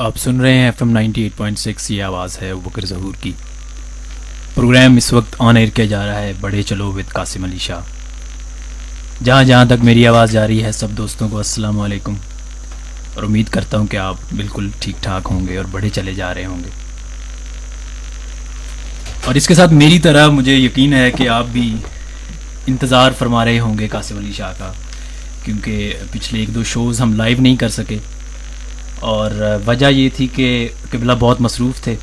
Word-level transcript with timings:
آپ 0.00 0.16
سن 0.16 0.40
رہے 0.40 0.54
ہیں 0.54 0.64
F 0.64 0.82
M 0.82 0.90
ninety 0.90 1.22
eight 1.22 1.36
point 1.36 1.58
six, 1.58 1.90
یہ 1.90 2.02
آواز 2.02 2.42
ہے 2.42 2.54
بکر 2.54 2.86
ظہور 2.86 3.12
کی۔ 3.20 3.32
پروگرام 4.54 4.96
اس 4.96 5.12
وقت 5.12 5.36
آن 5.38 5.56
ایئر 5.56 5.68
کیا 5.68 5.84
جا 5.84 6.06
رہا 6.06 6.20
ہے 6.20 6.32
بڑے 6.40 6.62
چلو 6.62 6.92
وت 6.92 7.12
قاسم 7.12 7.44
علی 7.44 7.58
شاہ۔ 7.58 7.80
جہاں 9.24 9.44
جہاں 9.44 9.64
تک 9.64 9.84
میری 9.84 10.06
آواز 10.06 10.32
جا 10.32 10.46
رہی 10.46 10.64
ہے، 10.64 10.72
سب 10.72 10.90
دوستوں 10.90 11.28
کو 11.28 11.38
السلام 11.38 11.80
علیکم۔ 11.80 12.14
اور 13.14 13.22
امید 13.22 13.48
کرتا 13.48 13.78
ہوں 13.78 13.86
کہ 13.86 13.96
آپ 13.96 14.16
بالکل 14.36 14.68
ٹھیک 14.80 15.02
ٹھاک 15.02 15.28
ہوں 15.30 15.48
گے 15.48 15.56
اور 15.56 15.64
بڑے 15.70 15.88
چلے 15.88 16.14
جا 16.14 16.34
رہے 16.34 16.44
ہوں 16.44 16.64
گے۔ 16.64 16.68
اور 19.24 19.34
اس 19.34 19.48
کے 19.48 19.54
ساتھ 19.54 19.72
میری 19.72 19.98
طرح 19.98 20.28
مجھے 20.28 20.54
یقین 20.54 20.94
ہے 20.94 21.10
کہ 21.10 21.28
آپ 21.28 21.44
بھی 21.52 21.76
انتظار 22.66 23.10
فرما 23.18 23.44
رہے 23.44 23.58
ہوں 23.58 23.78
گے 23.78 23.88
قاسم 23.88 24.18
علی 24.18 24.32
شاہ 24.32 24.52
کا، 24.58 24.72
کیونکہ 25.44 25.94
پچھلے 26.12 26.40
ایک 26.40 26.54
دو 26.54 26.64
شوز 26.64 27.00
ہم 27.00 27.14
لائیو 27.14 27.36
نہیں 27.40 27.56
کر 27.56 27.68
سکے۔ 27.68 27.98
اور 29.00 29.30
وجہ 29.66 29.86
یہ 29.86 30.08
تھی 30.16 30.26
کہ 30.26 30.68
قبلہ 30.90 31.12
بہت 31.18 31.40
مصروف 31.40 31.80
تھے 31.80 31.96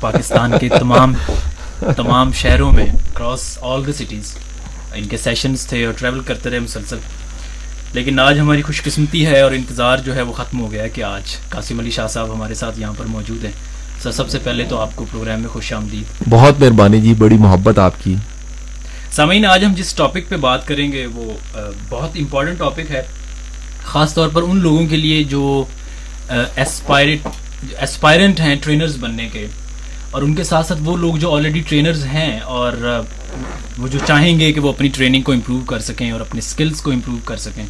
پاکستان 0.00 0.58
کے 0.58 0.68
تمام 0.68 1.14
تمام 1.96 2.32
شہروں 2.32 2.72
میں 2.72 2.84
across 2.84 3.58
all 3.60 3.86
the 3.86 3.92
cities 3.92 4.34
in 4.94 5.04
کے 5.04 5.16
سیشنز 5.16 5.66
تھے 5.66 5.84
اور 5.84 5.94
ٹریول 5.94 6.20
کرتے 6.20 6.50
رہے 6.50 6.58
مسلسل۔ 6.58 6.98
لیکن 7.92 8.20
آج 8.20 8.38
ہماری 8.38 8.62
خوش 8.62 8.82
قسمتی 8.82 9.26
ہے 9.26 9.40
اور 9.40 9.52
انتظار 9.52 9.98
جو 9.98 10.14
ہے 10.14 10.22
وہ 10.22 10.32
ختم 10.32 10.60
ہو 10.60 10.72
گیا 10.72 10.82
ہے 10.82 10.88
کہ 10.88 11.02
آج 11.02 11.36
قاسم 11.48 11.78
علی 11.78 11.90
شاہ 11.90 12.06
صاحب 12.06 12.32
ہمارے 12.32 12.54
ساتھ 12.54 12.80
یہاں 12.80 12.92
پر 12.98 13.04
موجود 13.04 13.44
ہیں۔ 13.44 13.52
سر 14.02 14.12
سب 14.12 14.30
سے 14.30 14.38
پہلے 14.38 14.64
تو 14.64 14.78
آپ 14.78 14.90
کو 14.94 15.04
پروگرام 15.10 15.40
میں 15.40 15.48
خوش 15.48 15.72
آمدید۔ 15.72 16.22
بہت 16.28 16.60
مہربانی 16.60 17.00
جی 17.00 17.14
بڑی 17.14 17.36
محبت 17.36 17.78
آپ 17.78 17.92
کی۔ 18.02 18.14
سامعین 19.10 19.46
آج 19.46 19.64
ہم 19.64 19.74
جس 19.76 19.94
ٹاپک 19.94 20.28
پہ 20.28 20.36
بات 20.36 20.66
کریں 20.68 20.92
گے 20.92 21.06
وہ 21.06 21.32
بہت 21.88 22.10
امپورٹنٹ 22.14 22.58
ٹاپک 22.58 22.90
ہے۔ 22.90 23.02
خاص 23.84 24.14
طور 24.14 24.28
پر 24.28 24.42
ان 24.42 24.56
لوگوں 24.56 24.86
کے 24.86 24.96
لیے 24.96 25.24
جو 25.24 25.64
اسپائرنٹ 26.30 28.40
ہیں 28.40 28.56
ٹرینرز 28.62 28.96
بننے 29.00 29.28
کے۔ 29.32 29.46
اور 30.10 30.22
ان 30.22 30.34
کے 30.34 30.44
ساتھ 30.44 30.66
ساتھ 30.66 30.80
وہ 30.84 30.96
لوگ 30.96 31.14
جو 31.14 31.34
آلریڈی 31.34 31.60
ٹرینرز 31.60 32.04
ہیں 32.04 32.40
اور 32.40 32.72
وہ 33.78 33.88
جو 33.88 33.98
چاہیں 34.06 34.40
گے 34.40 34.52
کہ 34.52 34.60
وہ 34.60 34.68
اپنی 34.68 34.88
ٹریننگ 34.88 35.22
کو 35.22 35.32
امپروو 35.32 35.60
کر 35.60 35.78
سکیں 35.78 36.10
اور 36.10 36.20
اپنے 36.20 36.38
اسکلس 36.38 36.80
کو 36.80 36.90
امپروو 36.90 37.18
کر 37.24 37.36
سکیں، 37.36 37.64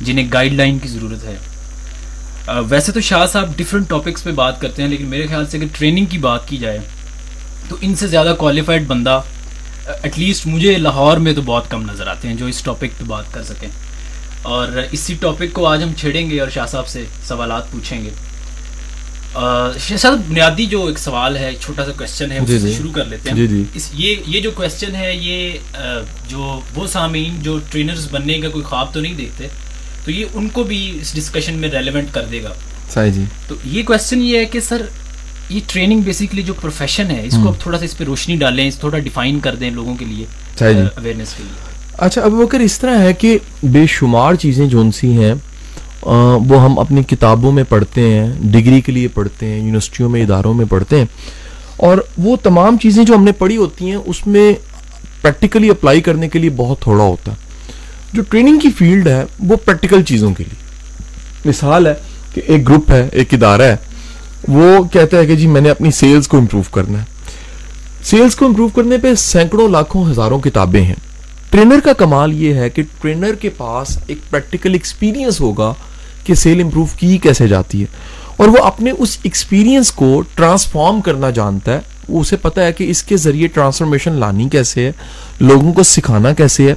جنہیں 0.00 0.28
گائیڈ 0.32 0.52
لائن 0.52 0.78
کی 0.78 0.88
ضرورت 0.88 1.24
ہے۔ 1.24 1.36
ویسے 2.68 2.92
تو 2.92 3.00
شاہ 3.00 3.26
صاحب 3.26 3.56
ڈفرینٹ 3.56 3.88
ٹاپکس 3.88 4.24
پہ 4.24 4.30
بات 4.30 4.60
کرتے 4.60 4.82
ہیں، 4.82 4.88
لیکن 4.88 5.06
میرے 5.06 5.26
خیال 5.26 5.46
سے 5.46 5.58
اگر 5.58 5.66
ٹریننگ 5.72 6.06
کی 6.06 6.18
بات 6.18 6.48
کی 6.48 6.56
جائے، 6.56 6.78
تو 7.68 7.76
ان 7.80 7.94
سے 7.94 8.06
زیادہ 8.06 8.34
کوالیفائڈ 8.38 8.86
بندہ 8.86 9.20
ایٹ 10.02 10.18
لیسٹ 10.18 10.46
مجھے 10.46 10.78
لاہور 10.78 11.16
میں 11.16 11.32
تو 11.32 11.42
بہت 11.42 11.70
کم 11.70 11.90
نظر 11.90 12.06
آتے 12.06 12.28
ہیں 12.28 12.34
جو 12.34 12.46
اس 12.46 12.62
ٹاپک 12.62 12.98
پہ 12.98 13.04
بات 13.04 13.34
کر 13.34 13.44
سکیں۔ 13.44 13.68
اور 14.42 14.68
اسی 14.90 15.14
ٹاپک 15.20 15.52
کو 15.52 15.66
آج 15.66 15.82
ہم 15.82 15.92
چھیڑیں 15.96 16.30
گے 16.30 16.40
اور 16.40 16.48
شاہ 16.50 16.66
صاحب 16.66 16.88
سے 16.88 17.04
سوالات 17.28 17.72
پوچھیں 17.72 18.04
گے۔ 18.04 18.10
شاہ 19.80 19.96
صاحب 19.96 20.20
بنیادی 20.28 20.66
جو 20.66 20.86
ایک 20.86 20.98
سوال 20.98 21.36
ہے 21.36 21.50
چھوٹا 21.60 21.84
سا 21.84 21.92
کوشچن 21.98 22.32
ہے 22.32 22.38
اس 22.38 22.62
سے 22.62 22.72
شروع 22.76 22.92
کر 22.92 23.04
لیتے 23.04 23.30
ہیں۔ 23.30 23.62
اس 23.74 23.90
یہ 23.94 24.16
یہ 24.26 24.40
جو 24.40 24.50
کوشچن 24.50 24.94
ہے 24.94 25.16
یہ 25.16 25.58
جو 26.28 26.60
وہ 26.74 26.86
سامعین 26.86 27.42
جو 27.42 27.58
ٹرینرز 27.70 28.08
بننے 28.10 28.40
کا 28.40 28.48
کوئی 28.48 28.64
خواب 28.64 28.94
تو 28.94 29.00
نہیں 29.00 29.14
دیکھتے 29.14 29.48
تو 30.04 30.10
یہ 30.10 30.24
ان 30.34 30.48
کو 30.48 30.62
بھی 30.62 30.98
اس 31.00 31.14
ڈسکشن 31.14 31.54
میں 31.54 31.68
ریلیونٹ 31.70 32.08
کر 32.12 32.24
دے 32.24 32.42
گا۔ 32.42 32.54
جی۔ 33.14 33.24
تو 33.48 33.54
یہ 33.64 33.82
کوشچن 33.82 34.22
یہ 34.22 34.38
ہے 34.38 34.44
کہ 34.44 34.60
سر 34.60 34.82
یہ 35.48 35.60
ٹریننگ 35.66 36.00
بیسکلی 36.00 36.42
جو 36.42 36.54
پروفیشن 36.54 37.10
ہے 37.10 37.26
اس 37.26 37.34
کو 37.42 37.48
اب 37.48 37.54
تھوڑا 37.60 37.78
سا 37.78 37.84
اس 37.84 37.98
پہ 37.98 38.04
روشنی 38.04 38.36
ڈالیں 38.36 38.70
تھوڑا 38.80 38.98
ڈیفائن 38.98 39.40
کر 39.40 39.54
دیں 39.54 39.70
لوگوں 39.70 39.96
کے 39.96 40.04
لیے 40.04 40.24
اویئرنیس 40.96 41.34
کے 41.36 41.42
لیے۔ 41.42 41.71
اچھا 42.04 42.22
اب 42.22 42.34
وکر 42.34 42.60
اس 42.60 42.78
طرح 42.78 42.98
ہے 42.98 43.12
کہ 43.12 43.36
بے 43.62 43.84
شمار 43.88 44.34
چیزیں 44.34 44.66
جون 44.66 44.90
سی 44.92 45.10
ہیں 45.16 45.32
وہ 46.02 46.62
ہم 46.62 46.78
اپنی 46.78 47.02
کتابوں 47.02 47.52
میں 47.52 47.64
پڑھتے 47.68 48.08
ہیں، 48.08 48.32
ڈگری 48.52 48.80
کے 48.80 48.92
لیے 48.92 49.08
پڑھتے 49.08 49.46
ہیں، 49.46 49.58
یونیورسٹیوں 49.58 50.08
میں، 50.10 50.22
اداروں 50.22 50.54
میں 50.54 50.64
پڑھتے 50.70 50.98
ہیں، 50.98 51.04
اور 51.78 51.98
وہ 52.24 52.34
تمام 52.42 52.78
چیزیں 52.82 53.02
جو 53.04 53.14
ہم 53.14 53.24
نے 53.24 53.32
پڑھی 53.32 53.56
ہوتی 53.56 53.90
ہیں، 53.90 53.96
اس 53.96 54.26
میں 54.26 54.52
پریکٹیکلی 55.22 55.70
اپلائی 55.70 56.00
کرنے 56.00 56.28
کے 56.28 56.38
لیے 56.38 56.50
بہت 56.56 56.80
تھوڑا 56.80 57.04
ہوتا 57.04 57.32
ہے۔ 57.32 57.36
جو 58.12 58.22
ٹریننگ 58.30 58.58
کی 58.58 58.70
فیلڈ 58.78 59.08
ہے، 59.08 59.22
وہ 59.48 59.56
پریکٹیکل 59.64 60.02
چیزوں 60.02 60.32
کے 60.34 60.44
لیے۔ 60.44 61.48
مثال 61.48 61.86
ہے 61.86 61.94
کہ 62.34 62.40
ایک 62.46 62.68
گروپ 62.68 62.90
ہے، 62.90 63.08
ایک 63.12 63.34
ادارہ 63.34 63.62
ہے، 63.62 63.76
وہ 64.48 64.82
کہتا 64.92 65.18
ہے 65.18 65.26
کہ 65.26 65.36
جی 65.36 65.46
میں 65.46 65.60
نے 65.60 65.70
اپنی 65.70 65.90
سیلز 66.00 66.28
کو 66.28 66.38
امپروو 66.38 66.62
کرنا 66.72 66.98
ہے۔ 66.98 67.04
سیلز 68.04 68.36
کو 68.36 68.46
امپروو 68.46 68.68
کرنے 68.68 68.98
پہ 69.02 69.14
سینکڑوں، 69.20 69.68
لاکھوں، 69.68 70.10
ہزاروں 70.10 70.40
کتابیں 70.40 70.82
ہیں۔ 70.82 71.00
ٹرینر 71.52 71.80
کا 71.84 71.92
کمال 71.92 72.32
یہ 72.32 72.54
ہے 72.54 72.70
کہ 72.70 72.82
ٹرینر 73.00 73.34
کے 73.34 73.48
پاس 73.48 73.98
ایک 74.06 74.18
پریکٹیکل 74.30 74.72
ایکسپیرینس 74.72 75.40
ہوگا 75.40 75.74
کہ 76.24 76.34
سیل 76.34 76.60
امپروو 76.60 76.86
کی 76.98 77.18
کیسے 77.18 77.48
جاتی 77.48 77.80
ہے۔ 77.80 77.86
اور 78.36 78.48
وہ 78.48 78.64
اپنے 78.64 78.92
اس 78.98 79.18
ایکسپیرینس 79.22 79.92
کو 79.92 80.22
ٹرانسفارم 80.34 81.00
کرنا 81.00 81.30
جانتا 81.30 81.74
ہے۔ 81.74 81.80
وہ 82.08 82.20
اسے 82.20 82.36
پتا 82.36 82.64
ہے 82.64 82.72
کہ 82.72 82.90
اس 82.90 83.02
کے 83.02 83.16
ذریعے 83.16 83.46
ٹرانسفارمیشن 83.46 84.12
لانی 84.12 84.48
کیسے 84.48 84.86
ہے، 84.86 84.92
لوگوں 85.40 85.72
کو 85.72 85.82
سکھانا 85.82 86.32
کیسے 86.32 86.68
ہے۔ 86.68 86.74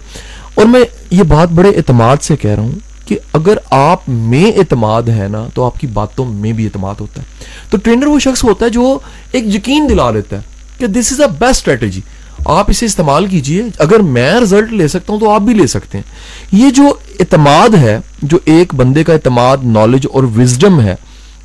اور 0.56 0.66
میں 0.66 0.82
یہ 1.12 1.24
بات 1.24 1.48
بڑے 1.48 1.70
اعتماد 1.70 2.18
سے 2.22 2.38
کہہ 2.38 2.52
رہا 2.52 2.64
ہوں 2.64 3.08
کہ 3.08 3.18
اگر 3.34 3.58
آپ 3.70 4.02
میں 4.08 4.52
اعتماد 4.60 5.04
ہے 5.04 5.28
نا، 5.28 5.48
تو 5.54 5.66
آپ 5.66 5.80
کی 5.80 5.88
باتوں 5.88 6.26
میں 6.26 6.52
بھی 6.52 6.66
اعتماد 6.66 6.96
ہوتا 7.00 7.22
ہے۔ 7.22 7.28
تو 7.70 7.78
ٹرینر 7.78 8.06
وہ 8.06 8.20
شخص 8.20 8.44
ہوتا 8.44 8.66
ہے 8.66 8.70
جو 8.70 9.00
ایک 9.32 9.56
یقین 9.56 9.90
دلا 9.90 10.12
لیتا 10.12 10.36
ہے 10.36 10.42
کہ 10.78 10.88
دس 10.88 11.12
از 11.12 11.22
اے 11.22 11.28
بیسٹ 11.28 11.68
اسٹریٹجی 11.70 12.02
آپ 12.46 12.66
اسے 12.70 12.86
استعمال 12.86 13.26
کیجیے۔ 13.28 13.64
اگر 13.80 14.00
میں 14.00 14.34
رزلٹ 14.34 14.74
لے 14.74 14.88
سکتا 14.88 15.14
ہوں 15.14 15.20
تو 15.20 15.30
آپ 15.30 15.42
بھی 15.42 15.54
لے 15.54 15.68
سکتے 15.68 15.98
ہیں۔ 15.98 16.12
یہ 16.52 16.70
جو 16.70 16.84
اعتماد 17.20 17.70
ہے، 17.70 18.00
جو 18.22 18.38
ایک 18.46 18.76
بندے 18.76 19.04
کا 19.04 19.14
اعتماد 19.14 19.58
نالج 19.64 20.08
اور 20.14 20.24
وزڈم 20.24 20.82
ہے، 20.82 20.96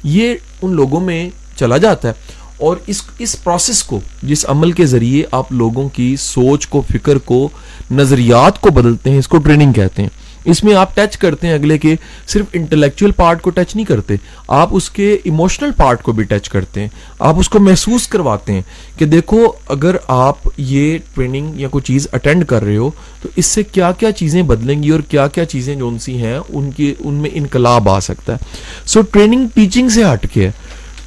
یہ 0.05 0.35
ان 0.63 0.73
لوگوں 0.73 1.01
میں 1.01 1.31
چلا 1.57 1.77
جاتا 1.77 2.09
ہے۔ 2.09 2.13
اور 2.57 2.77
اس 2.87 3.03
اس 3.19 3.45
پروسیس 3.45 3.83
کو، 3.83 4.01
جس 4.23 4.47
عمل 4.49 4.73
کے 4.73 4.87
ذریعے 4.87 5.23
آپ 5.31 5.53
لوگوں 5.53 5.89
کی 5.89 6.17
سوچ 6.19 6.67
کو، 6.67 6.83
فکر 6.93 7.19
کو، 7.19 7.49
نظریات 7.91 8.61
کو 8.61 8.71
بدلتے 8.71 9.11
ہیں، 9.11 9.19
اس 9.19 9.29
کو 9.29 9.39
ٹریننگ 9.39 9.73
کہتے 9.73 10.03
ہیں۔ 10.03 10.09
اس 10.45 10.63
میں 10.65 10.75
آپ 10.75 10.95
ٹچ 10.97 11.17
کرتے 11.19 11.47
ہیں 11.47 11.55
اگلے 11.55 11.79
کے، 11.79 11.95
صرف 12.29 12.47
انٹلیکچوئل 12.53 13.13
پارٹ 13.13 13.43
کو 13.43 13.51
ٹچ 13.51 13.75
نہیں 13.75 13.87
کرتے، 13.87 14.17
آپ 14.49 14.69
اس 14.73 14.89
کے 14.91 15.17
ایموشنل 15.25 15.71
پارٹ 15.77 16.03
کو 16.03 16.13
بھی 16.13 16.25
ٹچ 16.25 16.49
کرتے 16.49 16.81
ہیں، 16.81 16.89
آپ 17.19 17.39
اس 17.39 17.49
کو 17.49 17.59
محسوس 17.59 18.07
کرواتے 18.09 18.53
ہیں 18.53 18.63
کہ 18.99 19.07
دیکھو، 19.07 19.47
اگر 19.69 19.97
آپ 20.09 20.49
یہ 20.57 20.99
ٹریننگ 21.15 21.61
یا 21.61 21.69
کوئی 21.69 21.85
چیز 21.85 22.09
اٹینڈ 22.13 22.47
کر 22.47 22.65
رہے 22.65 22.77
ہو، 22.77 22.91
تو 23.23 23.29
اس 23.37 23.47
سے 23.47 23.63
کیا 23.63 23.93
کیا 23.93 24.13
چیزیں 24.13 24.43
بدلیں 24.43 24.83
گی 24.83 24.91
اور 24.91 25.01
کیا 25.01 25.27
کیا 25.29 25.45
چیزیں 25.45 25.75
جو 25.75 25.91
سی 26.01 26.17
ہیں، 26.23 26.39
ان 26.49 26.71
کی 26.71 26.95
ان 26.99 27.15
میں 27.15 27.31
انقلاب 27.33 27.89
آ 27.89 27.99
سکتا 28.01 28.33
ہے۔ 28.33 28.87
سو 28.87 29.03
ٹریننگ 29.03 29.47
ٹیچنگ 29.55 29.89
سے 29.89 30.05
ہٹ 30.05 30.27
کے 30.33 30.47
ہے 30.47 30.51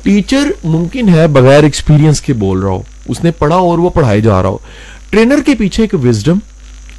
ٹیچر 0.04 0.50
ممکن 0.64 1.10
ہے 1.10 1.28
بغیر 1.28 1.64
ایکسپیرینس 1.64 2.22
کے 2.22 2.34
بول 2.34 2.60
رہا 2.60 2.70
ہو، 2.70 2.82
اس 3.10 3.24
نے 3.24 3.32
پڑھا 3.32 3.56
اور 3.56 3.78
وہ 3.78 3.90
پڑھائے 3.90 4.22
جا 4.22 4.42
رہا 4.42 4.50
ہو۔ 4.50 4.58
ٹرینر 5.10 5.42
کے 5.46 5.56
پیچھے 5.56 5.84
ایک 5.84 5.94
وزڈم 6.04 6.40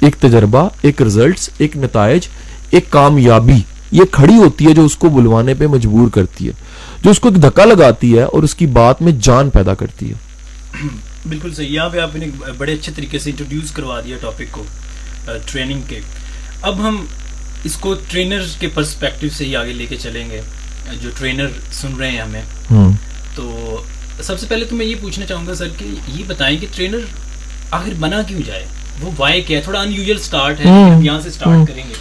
ایک 0.01 0.15
تجربہ 0.15 0.69
ایک 0.81 1.01
ریزلٹس 1.01 1.49
ایک 1.57 1.77
نتائج 1.77 2.27
ایک 2.69 2.85
کامیابی 2.89 3.61
یہ 3.91 4.01
کھڑی 4.11 4.35
ہوتی 4.35 4.65
ہے 4.65 4.73
جو 4.73 4.85
اس 4.85 4.95
کو 4.95 5.09
بلوانے 5.09 5.53
پہ 5.53 5.67
مجبور 5.67 6.09
کرتی 6.09 6.47
ہے 6.47 6.51
جو 7.01 7.09
اس 7.09 7.19
کو 7.19 7.29
ایک 7.29 7.43
دھکا 7.43 7.65
لگاتی 7.65 8.17
ہے 8.17 8.23
اور 8.23 8.43
اس 8.43 8.55
کی 8.55 8.65
بات 8.65 9.01
میں 9.01 9.11
جان 9.11 9.49
پیدا 9.49 9.73
کرتی 9.73 10.11
ہے۔ 10.11 10.15
بالکل 11.29 11.53
صحیح 11.53 11.67
یہاں 11.67 11.89
پہ 11.89 11.99
آپ 11.99 12.15
نے 12.15 12.25
بڑے 12.57 12.73
اچھے 12.73 12.91
طریقے 12.95 13.19
سے 13.19 13.29
انٹروڈیوس 13.29 13.71
کروا 13.71 14.01
دیا 14.01 14.17
ٹاپک 14.21 14.43
کو 14.51 14.63
ٹریننگ 15.51 15.81
کے۔ 15.87 15.99
اب 16.61 16.87
ہم 16.87 17.05
اس 17.63 17.75
کو 17.75 17.95
ٹرینر 18.09 18.41
کے 18.59 18.67
پرسپیکٹو 18.67 19.27
سے 19.37 19.45
ہی 19.45 19.55
آگے 19.55 19.73
لے 19.73 19.85
کے 19.85 19.95
چلیں 19.95 20.29
گے۔ 20.29 20.41
جو 21.01 21.09
ٹرینر 21.17 21.47
سن 21.71 21.95
رہے 21.99 22.11
ہیں 22.11 22.21
ہمیں۔ 22.21 22.41
تو 23.35 23.77
سب 24.21 24.39
سے 24.39 24.45
پہلے 24.49 24.65
تو 24.65 24.75
میں 24.75 24.85
یہ 24.85 24.95
پوچھنا 25.01 25.25
چاہوں 25.25 25.47
گا 25.47 25.55
سر 25.55 25.67
کہ 25.77 25.85
یہ 26.07 26.23
بتائیں 26.27 26.57
کہ 26.57 26.67
ٹرینر 26.75 26.97
آخر 27.71 27.89
بنا 27.99 28.21
کیوں 28.21 28.41
جائے؟ 28.45 28.65
وہ 29.01 29.11
وائی 29.17 29.41
کیا 29.41 29.59
تھوڑا 29.63 29.81
ان 29.81 29.91
یوزل 29.93 30.17
سٹارٹ 30.17 30.59
ہے 30.59 30.99
یہاں 31.01 31.19
سے 31.21 31.31
سٹارٹ 31.31 31.67
کریں 31.67 31.83
گے۔ 31.89 31.93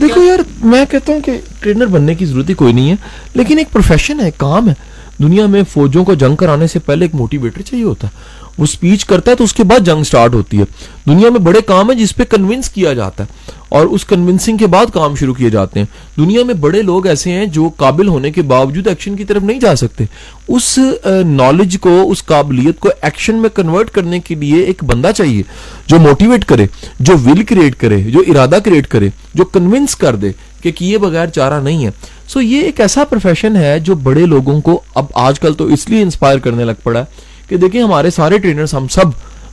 دیکھو 0.00 0.22
یار 0.22 0.38
میں 0.64 0.84
کہتا 0.90 1.12
ہوں 1.12 1.20
کہ 1.20 1.32
ٹرینر 1.60 1.86
بننے 1.86 2.14
کی 2.14 2.24
ضرورت 2.26 2.50
ہی 2.50 2.54
کوئی 2.54 2.72
نہیں 2.72 2.90
ہے 2.90 2.96
لیکن 3.34 3.58
ایک 3.58 3.72
پروفیشن 3.72 4.20
ہے 4.20 4.30
کام 4.36 4.68
ہے۔ 4.68 4.74
دنیا 5.22 5.46
میں 5.46 5.62
فوجوں 5.72 6.04
کو 6.04 6.14
جنگ 6.14 6.36
کرانے 6.36 6.66
سے 6.66 6.78
پہلے 6.78 7.04
ایک 7.04 7.14
موٹیویٹر 7.14 7.62
چاہیے 7.62 7.84
ہوتا 7.84 8.06
ہے۔ 8.06 8.12
وہ 8.60 8.66
سپیچ 8.66 9.04
کرتا 9.04 9.30
ہے 9.30 9.36
تو 9.36 9.44
اس 9.44 9.52
کے 9.52 9.64
بعد 9.64 9.86
جنگ 9.86 10.02
سٹارٹ 10.02 10.34
ہوتی 10.34 10.58
ہے۔ 10.58 10.64
دنیا 11.06 11.30
میں 11.30 11.40
بڑے 11.40 11.60
کام 11.66 11.90
ہیں 11.90 11.98
جس 11.98 12.14
پہ 12.16 12.24
کنونس 12.30 12.68
کیا 12.70 12.92
جاتا 12.92 13.24
ہے 13.24 13.58
اور 13.68 13.86
اس 13.86 14.04
کنونسنگ 14.04 14.56
کے 14.56 14.66
بعد 14.66 14.86
کام 14.92 15.14
شروع 15.14 15.34
کیے 15.34 15.50
جاتے 15.50 15.80
ہیں۔ 15.80 15.86
دنیا 16.16 16.44
میں 16.44 16.54
بڑے 16.54 16.82
لوگ 16.82 17.06
ایسے 17.06 17.30
ہیں 17.30 17.46
جو 17.46 17.68
قابل 17.76 18.08
ہونے 18.08 18.30
کے 18.30 18.42
باوجود 18.42 18.86
ایکشن 18.86 19.16
کی 19.16 19.24
طرف 19.24 19.42
نہیں 19.42 19.60
جا 19.60 19.74
سکتے۔ 19.76 20.04
اس 20.48 20.78
نالج 21.26 21.76
کو، 21.80 21.90
اس 22.10 22.24
قابلیت 22.24 22.80
کو 22.80 22.88
ایکشن 23.02 23.36
میں 23.36 23.48
کنورٹ 23.54 23.90
کرنے 23.90 24.18
کے 24.20 24.34
لیے 24.34 24.62
ایک 24.62 24.84
بندہ 24.84 25.10
چاہیے 25.16 25.42
جو 25.86 25.98
موٹیویٹ 25.98 26.44
کرے، 26.44 26.66
جو 27.00 27.14
ول 27.24 27.42
کریٹ 27.44 27.74
کرے، 27.80 28.02
جو 28.02 28.22
ارادہ 28.26 28.58
کریٹ 28.64 28.86
کرے، 28.86 29.08
جو 29.34 29.44
کنونس 29.44 29.96
کر 29.96 30.16
دے 30.16 30.30
کہ 30.62 30.70
کیے 30.70 30.98
بغیر 30.98 31.26
چارہ 31.26 31.60
نہیں 31.60 31.84
ہے۔ 31.84 31.90
سو 32.28 32.40
یہ 32.40 32.62
ایک 32.62 32.80
ایسا 32.80 33.04
پروفیشن 33.04 33.56
ہے 33.56 33.78
جو 33.80 33.94
بڑے 33.94 34.26
لوگوں 34.26 34.60
کو 34.60 34.80
اب 34.94 35.06
آج 35.14 35.40
کل 35.40 35.54
تو 35.54 35.64
اس 35.64 35.88
لیے 35.88 36.02
انسپائر 36.02 36.38
کرنے 36.38 36.64
لگ 36.64 36.82
پڑا 36.82 37.00
ہے 37.00 37.28
کہ 37.50 37.56
دیکھیں 37.56 37.82
ہمارے 37.82 38.10
سارے 38.10 38.38
ٹرینرز 38.38 38.74
ہم 38.74 38.88
سب 38.88 39.04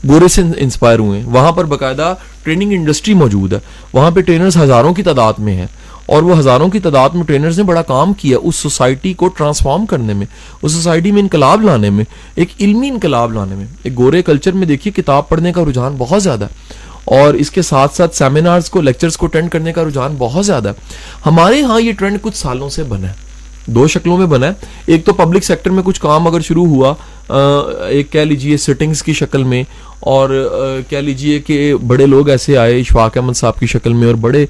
گورے 0.10 0.28
سے 0.28 0.42
انسپائر 0.58 1.00
ہوئے 1.00 1.20
ہیں۔ 1.20 1.28
وہاں 1.28 1.52
پر 1.52 1.66
باقاعدہ 1.66 2.16
ٹریننگ 2.44 2.72
انڈسٹری 2.72 3.14
موجود 3.14 3.54
ہے۔ 3.54 3.60
وہاں 3.94 4.12
پہ 4.12 4.22
ٹرینرز 4.22 4.58
ہزاروں 4.58 4.94
کی 4.94 5.04
تعداد 5.04 5.34
میں 5.38 5.54
ہیں۔ 5.54 5.66
اور 6.06 6.24
وہ 6.24 6.40
ہزاروں 6.40 6.70
کی 6.70 6.80
تعداد 6.80 7.10
میں 7.10 7.24
ٹرینرز 7.24 7.58
نے 7.58 7.64
بڑا 7.64 7.82
کام 7.82 8.14
کیا 8.14 8.38
اس 8.44 8.56
سوسائٹی 8.56 9.14
کو 9.14 9.28
ٹرانسفارم 9.28 9.86
کرنے 9.86 10.14
میں، 10.14 10.26
اس 10.62 10.72
سوسائٹی 10.72 11.12
میں 11.12 11.22
انقلاب 11.22 11.62
لانے 11.62 11.90
میں، 11.90 12.06
ایک 12.36 12.48
علمی 12.60 12.90
انقلاب 12.90 13.34
لانے 13.34 13.56
میں۔ 13.56 13.66
ایک 13.84 13.98
گورے 13.98 14.22
کلچر 14.22 14.52
میں 14.52 14.68
دیکھیے 14.68 15.02
کتاب 15.02 15.30
پڑھنے 15.30 15.54
کا 15.54 15.64
رجحان 15.70 15.96
بہت 15.98 16.24
زیادہ 16.24 16.46
ہے۔ 16.46 16.50
اور 17.06 17.34
اس 17.34 17.52
کے 17.52 17.62
ساتھ 17.62 17.96
ساتھ 17.96 18.16
سیمینارز 18.16 18.70
کو 18.70 18.82
لیکچرز 18.82 19.18
کو 19.18 19.26
اٹینڈ 19.26 19.50
کرنے 19.50 19.74
کا 19.74 19.84
رجحان 19.84 20.16
بہت 20.18 20.46
زیادہ 20.46 20.70
ہے۔ 20.70 20.74
ہمارے 21.26 21.62
ہاں 21.62 21.82
یہ 21.82 21.92
ٹرینڈ 21.92 22.18
کچھ 22.22 22.38
سالوں 22.38 22.70
سے 22.70 22.84
بنا 22.84 23.08
ہے۔ 23.08 23.14
دو 23.66 23.88
شکلوں 23.88 24.18
میں 24.18 24.26
بنا 24.26 24.48
ہے۔ 24.48 24.52
ایک 24.86 25.06
تو 25.06 25.14
پبلک 25.14 25.44
سیکٹر 25.44 25.70
میں 25.70 25.84
کچھ 25.86 26.02
کام 26.02 26.28
اگر 26.28 26.42
شروع 26.42 26.66
ہوا 26.66 26.94
ایک 27.30 28.12
کہہ 28.12 28.20
لیجیے 28.22 28.58
سٹنگز 28.58 29.04
کی 29.04 29.14
شکل 29.14 29.44
میں، 29.44 29.64
اور 30.02 30.30
کہہ 30.90 30.98
لیجیے 30.98 31.40
کہ 31.40 31.74
بڑے 31.88 32.06
لوگ 32.06 32.30
ایسے 32.30 32.58
آئے 32.58 32.80
اشفاق 32.80 33.18
احمد 33.18 33.38
صاحب 33.38 33.60
کی 33.60 33.68
شکل 33.68 33.94
میں، 33.94 34.08
اور 34.08 34.16
بڑے 34.22 34.46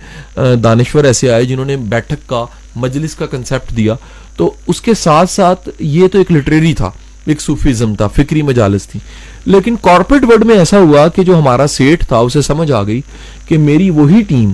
دانشور 0.63 1.03
ایسے 1.03 1.31
آئے 1.31 1.45
جنہوں 1.45 1.65
نے 1.65 1.77
بیٹھک 1.89 2.27
کا، 2.29 2.45
مجلس 2.75 3.15
کا 3.15 3.25
کنسیپٹ 3.25 3.75
دیا۔ 3.77 3.95
تو 4.37 4.51
اس 4.67 4.81
کے 4.81 4.93
ساتھ 4.93 5.29
ساتھ 5.31 5.69
یہ 5.79 6.07
تو 6.07 6.17
ایک 6.17 6.31
لٹریری 6.31 6.73
تھا، 6.73 6.89
ایک 7.25 7.41
صوفیزم 7.41 7.95
تھا، 7.95 8.07
فکری 8.15 8.41
مجالس 8.41 8.87
تھی 8.87 8.99
لیکن 9.45 9.75
کارپوریٹ 9.81 10.23
ورڈ 10.29 10.45
میں 10.45 10.57
ایسا 10.57 10.79
ہوا 10.79 11.07
کہ 11.07 11.23
جو 11.23 11.37
ہمارا 11.37 11.67
سیٹ 11.67 12.05
تھا، 12.07 12.17
اسے 12.17 12.41
سمجھ 12.41 12.71
آ 12.71 12.83
گئی 12.83 13.01
کہ 13.47 13.57
میری 13.59 13.89
وہی 13.89 14.21
ٹیم 14.27 14.53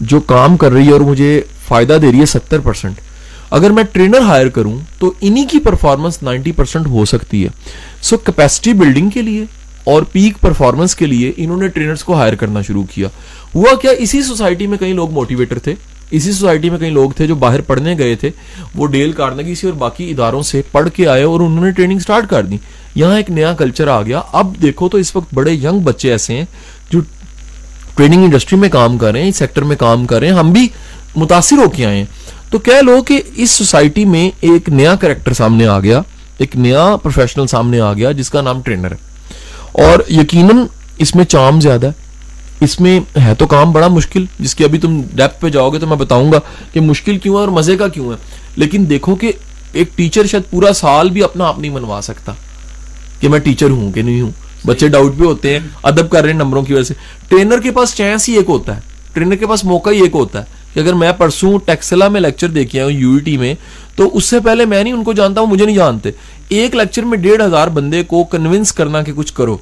جو 0.00 0.20
کام 0.26 0.56
کر 0.56 0.72
رہی 0.72 0.86
ہے 0.86 0.92
اور 0.92 1.00
مجھے 1.00 1.40
فائدہ 1.68 1.98
دے 2.02 2.10
رہی 2.12 2.20
ہے 2.20 2.26
ستر 2.26 2.60
پرسنٹ 2.60 3.00
اگر 3.52 3.70
میں 3.70 3.82
ٹرینر 3.82 4.20
ہائر 4.20 4.48
کروں 4.48 4.78
تو 4.98 5.12
انہی 5.20 5.44
کی 5.44 5.58
پرفارمنس 5.58 6.22
نائنٹی 6.22 6.52
پرسنٹ 6.52 6.86
ہو 6.86 7.04
سکتی 7.04 7.44
ہے۔ 7.44 7.48
سو 8.02 8.16
کیپیسٹی 8.16 8.72
بلڈنگ 8.72 9.10
کے 9.10 9.22
لیے 9.22 9.44
اور 9.84 10.02
پیک 10.02 10.40
پرفارمنس 10.40 10.94
کے 10.94 11.06
لیے 11.06 11.32
انہوں 11.36 11.56
نے 11.56 11.68
ٹرینرز 11.68 12.04
کو 12.04 12.14
ہائر 12.14 12.34
کرنا 12.34 12.62
شروع 12.62 12.84
کیا۔ 12.94 13.08
ہوا 13.54 13.74
کیا 13.74 13.90
اسی 13.90 14.22
سوسائٹی 14.22 14.66
میں 14.66 14.78
کئی 14.78 14.92
لوگ 14.92 15.10
موٹیویٹر 15.10 15.58
تھے؟ 15.58 15.74
اسی 16.10 16.32
سوسائٹی 16.32 16.70
میں 16.70 16.78
کئی 16.78 16.90
لوگ 16.90 17.10
تھے 17.10 17.26
جو 17.26 17.34
باہر 17.34 17.60
پڑھنے 17.60 17.98
گئے 17.98 18.14
تھے۔ 18.14 18.30
وہ 18.74 18.86
ڈیل 18.86 19.12
کارنگی 19.12 19.54
سے 19.54 19.66
اور 19.66 19.74
باقی 19.74 20.10
اداروں 20.10 20.42
سے 20.42 20.62
پڑھ 20.72 20.88
کے 20.94 21.06
آئے 21.06 21.22
اور 21.22 21.40
انہوں 21.40 21.64
نے 21.64 21.70
ٹریننگ 21.70 21.98
سٹارٹ 21.98 22.30
کر 22.30 22.42
دی۔ 22.42 22.56
یہاں 22.94 23.16
ایک 23.16 23.30
نیا 23.30 23.52
کلچر 23.52 23.88
آ 23.88 24.02
گیا۔ 24.02 24.20
اب 24.32 24.54
دیکھو 24.62 24.88
تو 24.88 24.98
اس 24.98 25.16
وقت 25.16 25.34
بڑے 25.34 25.52
ینگ 25.52 25.80
بچے 25.80 26.10
ایسے 26.10 26.34
ہیں 26.34 26.44
جو 26.90 27.00
ٹریننگ 27.96 28.24
انڈسٹری 28.24 28.58
میں 28.58 28.68
کام 28.68 28.98
کر 28.98 29.12
رہے 29.12 29.22
ہیں، 29.22 29.28
اس 29.28 29.36
سیکٹر 29.36 29.62
میں 29.62 29.76
کام 29.76 30.06
کر 30.06 30.20
رہے 30.20 30.26
ہیں۔ 30.26 30.34
ہم 30.34 30.52
بھی 30.52 30.68
متاثر 31.16 31.56
ہو 31.58 31.68
کے 31.68 31.86
آئے 31.86 31.98
ہیں۔ 31.98 32.04
تو 32.52 32.58
کہہ 32.58 32.82
لو 32.82 33.02
کہ 33.02 33.22
اس 33.36 33.50
سوسائٹی 33.50 34.04
میں 34.04 34.30
ایک 34.40 34.68
نیا 34.68 34.94
کریکٹر 34.94 35.32
سامنے 35.32 35.66
آ 35.66 35.80
گیا، 35.80 36.02
ایک 36.38 36.56
نیا 36.56 36.96
پروفیشنل 37.02 37.46
سامنے 37.46 37.80
آ 37.80 37.92
گیا 37.92 38.12
جس 38.12 38.30
کا 38.30 38.40
نام 38.40 38.62
ٹرینر 38.62 38.90
ہے۔ 38.90 38.96
اور 39.72 40.10
یقیناً 40.10 40.56
اس 40.98 41.14
میں 41.14 41.24
چام 41.24 41.60
زیادہ 41.60 41.86
ہے۔ 41.86 41.92
اس 42.60 42.80
میں 42.80 43.00
ہے 43.18 43.34
تو 43.34 43.46
کام 43.46 43.72
بڑا 43.72 43.88
مشکل، 43.88 44.24
جس 44.40 44.54
کی 44.54 44.64
ابھی 44.64 44.78
تم 44.78 45.02
ڈیپتھ 45.14 45.40
پہ 45.40 45.48
جاؤ 45.48 45.70
گے 45.70 45.78
تو 45.78 45.86
میں 45.86 45.96
بتاؤں 45.96 46.32
گا 46.32 46.38
کہ 46.72 46.80
مشکل 46.80 47.18
کیوں 47.18 47.34
ہے 47.34 47.40
اور 47.40 47.48
مزے 47.48 47.76
کا 47.76 47.88
کیوں 47.88 48.10
ہے۔ 48.10 48.16
لیکن 48.56 48.84
دیکھو 48.88 49.14
کہ 49.14 49.32
ایک 49.72 49.96
ٹیچر 49.96 50.26
شاید 50.26 50.50
پورا 50.50 50.72
سال 50.72 51.10
بھی 51.10 51.22
اپنا 51.22 51.44
آپ 51.44 51.58
نہیں 51.58 51.72
منوا 51.72 52.00
سکتا 52.02 52.32
کہ 53.20 53.28
میں 53.28 53.38
ٹیچر 53.38 53.70
ہوں 53.70 53.92
کہ 53.92 54.02
نہیں 54.02 54.20
ہوں۔ 54.20 54.30
بچے 54.66 54.88
ڈاؤٹ 54.88 55.12
بھی 55.14 55.26
ہوتے 55.26 55.52
ہیں، 55.52 55.60
ادب 55.82 56.10
کر 56.10 56.22
رہے 56.22 56.30
ہیں 56.30 56.38
نمبروں 56.38 56.62
کی 56.62 56.74
وجہ 56.74 56.84
سے۔ 56.84 56.94
ٹرینر 57.28 57.60
کے 57.60 57.70
پاس 57.70 57.94
چانس 57.94 58.28
ہی 58.28 58.34
ایک 58.34 58.48
ہوتا 58.48 58.76
ہے۔ 58.76 58.80
ٹرینر 59.12 59.36
کے 59.36 59.46
پاس 59.46 59.64
موقع 59.64 59.90
ہی 59.90 60.02
ایک 60.02 60.10
ہوتا 60.14 60.40
ہے۔ 60.40 60.61
کہ 60.74 60.80
اگر 60.80 60.92
میں 60.92 61.12
پرسوں 61.12 61.58
ٹیکسلا 61.64 62.08
میں 62.08 62.20
لیکچر 62.20 62.46
آیا 62.56 62.84
ہوں 62.84 62.92
یو 62.92 63.18
ٹی 63.18 63.36
میں 63.36 63.54
تو 63.96 64.16
اس 64.16 64.24
سے 64.24 64.40
پہلے 64.40 64.64
میں 64.64 64.82
نہیں 64.84 64.92
ان 64.92 65.04
کو 65.04 65.12
جانتا 65.12 65.40
ہوں 65.40 65.48
مجھے 65.48 65.64
نہیں 65.66 65.76
جانتے۔ 65.76 66.10
ایک 66.48 66.74
لیکچر 66.74 67.02
میں 67.02 67.18
ڈیڑھ 67.18 67.42
ہزار 67.42 67.68
بندے 67.68 68.02
کو 68.04 68.24
کنونس 68.24 68.72
کرنا 68.72 69.02
کہ 69.02 69.12
کچھ 69.16 69.32
کرو۔ 69.34 69.56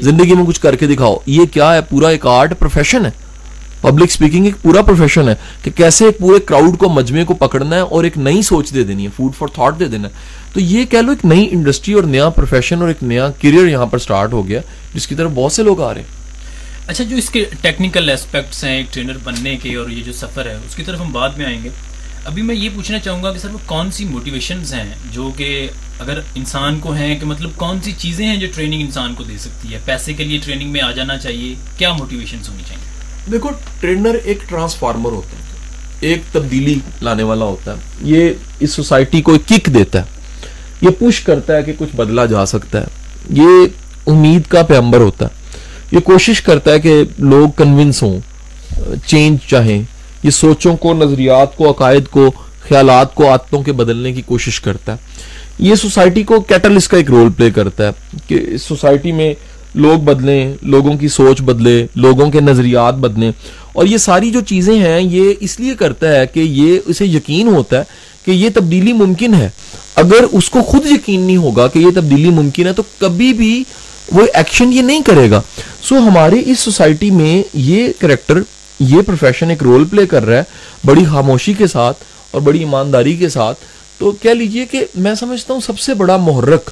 زندگی 0.00 0.34
میں 0.34 0.44
کچھ 0.44 0.60
کر 0.60 0.76
کے 0.76 0.86
دکھاؤ۔ 0.86 1.16
یہ 1.26 1.44
کیا 1.44 1.74
ہے؟ 1.74 1.80
پورا 1.80 2.08
ایک 2.08 2.26
آرٹ 2.26 2.58
پروفیشن 2.58 3.06
ہے۔ 3.06 3.10
پبلک 3.80 4.10
سپیکنگ 4.10 4.44
ایک 4.44 4.54
پورا 4.62 4.82
پروفیشن 4.82 5.28
ہے۔ 5.28 5.34
کہ 5.64 5.70
کیسے 5.70 6.04
ایک 6.04 6.18
پورے 6.18 6.38
کراؤڈ 6.38 6.78
کو 6.78 6.88
مجمے 6.88 7.24
کو 7.24 7.34
پکڑنا 7.34 7.76
ہے 7.76 7.80
اور 7.80 8.04
ایک 8.04 8.18
نئی 8.18 8.42
سوچ 8.42 8.74
دے 8.74 8.82
دینی 8.82 9.04
ہے 9.04 9.10
فوڈ 9.16 9.34
فار 9.38 9.48
تھاٹ 9.48 9.80
دے 9.80 9.84
دینا 9.84 10.08
ہے۔ 10.08 10.12
تو 10.52 10.60
یہ 10.60 10.84
کہہ 10.84 10.98
لو 10.98 11.10
ایک 11.10 11.24
نئی 11.24 11.48
انڈسٹری 11.50 11.94
اور 11.94 12.02
نیا 12.02 12.28
پروفیشن 12.28 12.80
اور 12.80 12.88
ایک 12.88 13.02
نیا 13.02 13.30
کیریئر 13.40 13.66
یہاں 13.66 13.86
پر 13.86 13.98
سٹارٹ 13.98 14.32
ہو 14.32 14.48
گیا 14.48 14.60
جس 14.94 15.06
کی 15.06 15.14
طرف 15.14 15.30
بہت 15.34 15.52
سے 15.52 15.62
لوگ 15.62 15.82
آ 15.82 15.94
رہے 15.94 16.00
ہیں۔ 16.00 16.25
اچھا 16.86 17.04
جو 17.04 17.16
اس 17.16 17.30
کے 17.30 17.44
ٹیکنیکل 17.60 18.10
اسپیکٹس 18.10 18.64
ہیں، 18.64 18.76
ایک 18.76 18.92
ٹرینر 18.92 19.16
بننے 19.24 19.56
کے 19.56 19.74
اور 19.76 19.90
یہ 19.90 20.02
جو 20.02 20.12
سفر 20.12 20.46
ہے، 20.46 20.54
اس 20.54 20.74
کی 20.74 20.82
طرف 20.82 21.00
ہم 21.00 21.12
بعد 21.12 21.28
میں 21.36 21.46
آئیں 21.46 21.64
گے۔ 21.64 21.68
ابھی 22.24 22.42
میں 22.42 22.54
یہ 22.54 22.68
پوچھنا 22.74 22.98
چاہوں 22.98 23.22
گا 23.22 23.32
کہ 23.32 23.38
سر، 23.38 23.48
وہ 23.48 23.58
کون 23.66 23.90
سی 23.90 24.04
موٹیویشنز 24.04 24.74
ہیں 24.74 24.94
جو 25.12 25.30
کہ 25.36 25.68
اگر 26.00 26.20
انسان 26.34 26.80
کو 26.80 26.92
ہیں، 26.92 27.18
کہ 27.18 27.26
مطلب 27.26 27.50
کون 27.56 27.80
سی 27.80 27.92
چیزیں 27.98 28.26
ہیں 28.26 28.36
جو 28.36 28.46
ٹریننگ 28.54 28.80
انسان 28.80 29.14
کو 29.14 29.24
دے 29.24 29.38
سکتی 29.38 29.74
ہے؟ 29.74 29.78
پیسے 29.84 30.12
کے 30.12 30.24
لیے 30.24 30.38
ٹریننگ 30.44 30.70
میں 30.70 30.80
آ 30.80 30.90
جانا 30.90 31.18
چاہیے، 31.18 31.54
کیا 31.78 31.92
موٹیویشنز 31.92 32.48
ہونی 32.48 32.62
چاہیے؟ 32.68 32.84
دیکھو 33.32 33.50
ٹرینر 33.80 34.16
ایک 34.24 34.38
ٹرانسفارمر 34.48 35.12
ہوتا 35.12 35.36
ہے، 35.36 35.42
ایک 36.00 36.22
تبدیلی 36.32 36.78
لانے 37.02 37.22
والا 37.22 37.44
ہوتا 37.44 37.72
ہے۔ 37.72 37.76
یہ 38.02 38.30
اس 38.60 38.70
سوسائٹی 38.70 39.22
کو 39.22 39.32
ایک 39.32 39.48
کک 39.48 39.74
دیتا 39.74 39.98
ہے۔ 39.98 40.04
یہ 40.80 40.88
پش 40.98 41.20
کرتا 41.20 41.56
ہے 41.56 41.62
کہ 41.62 41.72
کچھ 41.78 41.96
بدلا 41.96 42.26
جا 42.26 42.46
سکتا 42.46 42.80
ہے۔ 42.80 42.86
یہ 43.30 43.50
امید 44.06 44.42
کا 44.48 44.62
پیمبر 44.62 44.98
ہوتا 44.98 45.26
ہے۔ 45.26 45.35
یہ 45.92 46.00
کوشش 46.00 46.40
کرتا 46.40 46.72
ہے 46.72 46.80
کہ 46.80 47.02
لوگ 47.18 47.48
کنونس 47.56 48.02
ہوں 48.02 48.20
چینج 49.06 49.38
چاہیں۔ 49.50 49.82
یہ 50.22 50.30
سوچوں 50.30 50.76
کو، 50.76 50.94
نظریات 50.94 51.56
کو، 51.56 51.70
عقائد 51.70 52.04
کو، 52.10 52.32
خیالات 52.68 53.14
کو، 53.14 53.30
عادتوں 53.30 53.62
کے 53.62 53.72
بدلنے 53.72 54.12
کی 54.12 54.22
کوشش 54.22 54.60
کرتا 54.60 54.92
ہے۔ 54.92 54.96
یہ 55.58 55.74
سوسائٹی 55.74 56.22
کو 56.22 56.40
کیٹلس 56.40 56.88
کا 56.88 56.96
ایک 56.96 57.10
رول 57.10 57.32
پلے 57.32 57.50
کرتا 57.50 57.86
ہے 57.86 57.90
کہ 58.26 58.40
اس 58.48 58.62
سوسائٹی 58.62 59.12
میں 59.12 59.34
لوگ 59.74 59.98
بدلیں، 59.98 60.52
لوگوں 60.62 60.96
کی 60.96 61.08
سوچ 61.08 61.42
بدلے، 61.42 61.86
لوگوں 61.94 62.30
کے 62.30 62.40
نظریات 62.40 62.94
بدلیں۔ 62.94 63.32
اور 63.72 63.86
یہ 63.86 63.96
ساری 63.96 64.30
جو 64.30 64.40
چیزیں 64.40 64.78
ہیں، 64.78 65.00
یہ 65.00 65.34
اس 65.40 65.60
لیے 65.60 65.74
کرتا 65.74 66.20
ہے 66.20 66.26
کہ 66.26 66.40
یہ 66.40 66.78
اسے 66.86 67.06
یقین 67.06 67.48
ہوتا 67.48 67.78
ہے 67.78 67.82
کہ 68.24 68.30
یہ 68.30 68.48
تبدیلی 68.54 68.92
ممکن 68.92 69.34
ہے۔ 69.34 69.48
اگر 69.96 70.24
اس 70.32 70.50
کو 70.50 70.62
خود 70.62 70.86
یقین 70.86 71.20
نہیں 71.20 71.36
ہوگا 71.36 71.68
کہ 71.68 71.78
یہ 71.78 71.90
تبدیلی 71.94 72.30
ممکن 72.30 72.66
ہے، 72.66 72.72
تو 72.72 72.82
کبھی 72.98 73.32
بھی 73.32 73.64
وہ 74.12 74.26
ایکشن 74.34 74.72
یہ 74.72 74.82
نہیں 74.82 75.02
کرے 75.02 75.30
گا۔ 75.30 75.40
سو 75.82 75.98
ہمارے 75.98 76.36
اس 76.46 76.60
سوسائٹی 76.60 77.10
میں 77.10 77.42
یہ 77.54 77.88
کریکٹر 77.98 78.38
یہ 78.80 79.02
پروفیشن 79.02 79.50
ایک 79.50 79.62
رول 79.62 79.84
پلے 79.84 80.06
کر 80.06 80.26
رہا 80.26 80.36
ہے 80.36 80.42
بڑی 80.84 81.04
خاموشی 81.04 81.52
کے 81.52 81.66
ساتھ 81.66 81.96
اور 82.30 82.40
بڑی 82.40 82.58
ایمانداری 82.58 83.16
کے 83.16 83.28
ساتھ۔ 83.28 83.58
تو 83.98 84.10
کہہ 84.10 84.30
لیجیے 84.30 84.66
کہ 84.66 84.84
میں 84.94 85.14
سمجھتا 85.14 85.54
ہوں 85.54 85.60
سب 85.60 85.78
سے 85.78 85.94
بڑا 85.94 86.16
محرک 86.16 86.70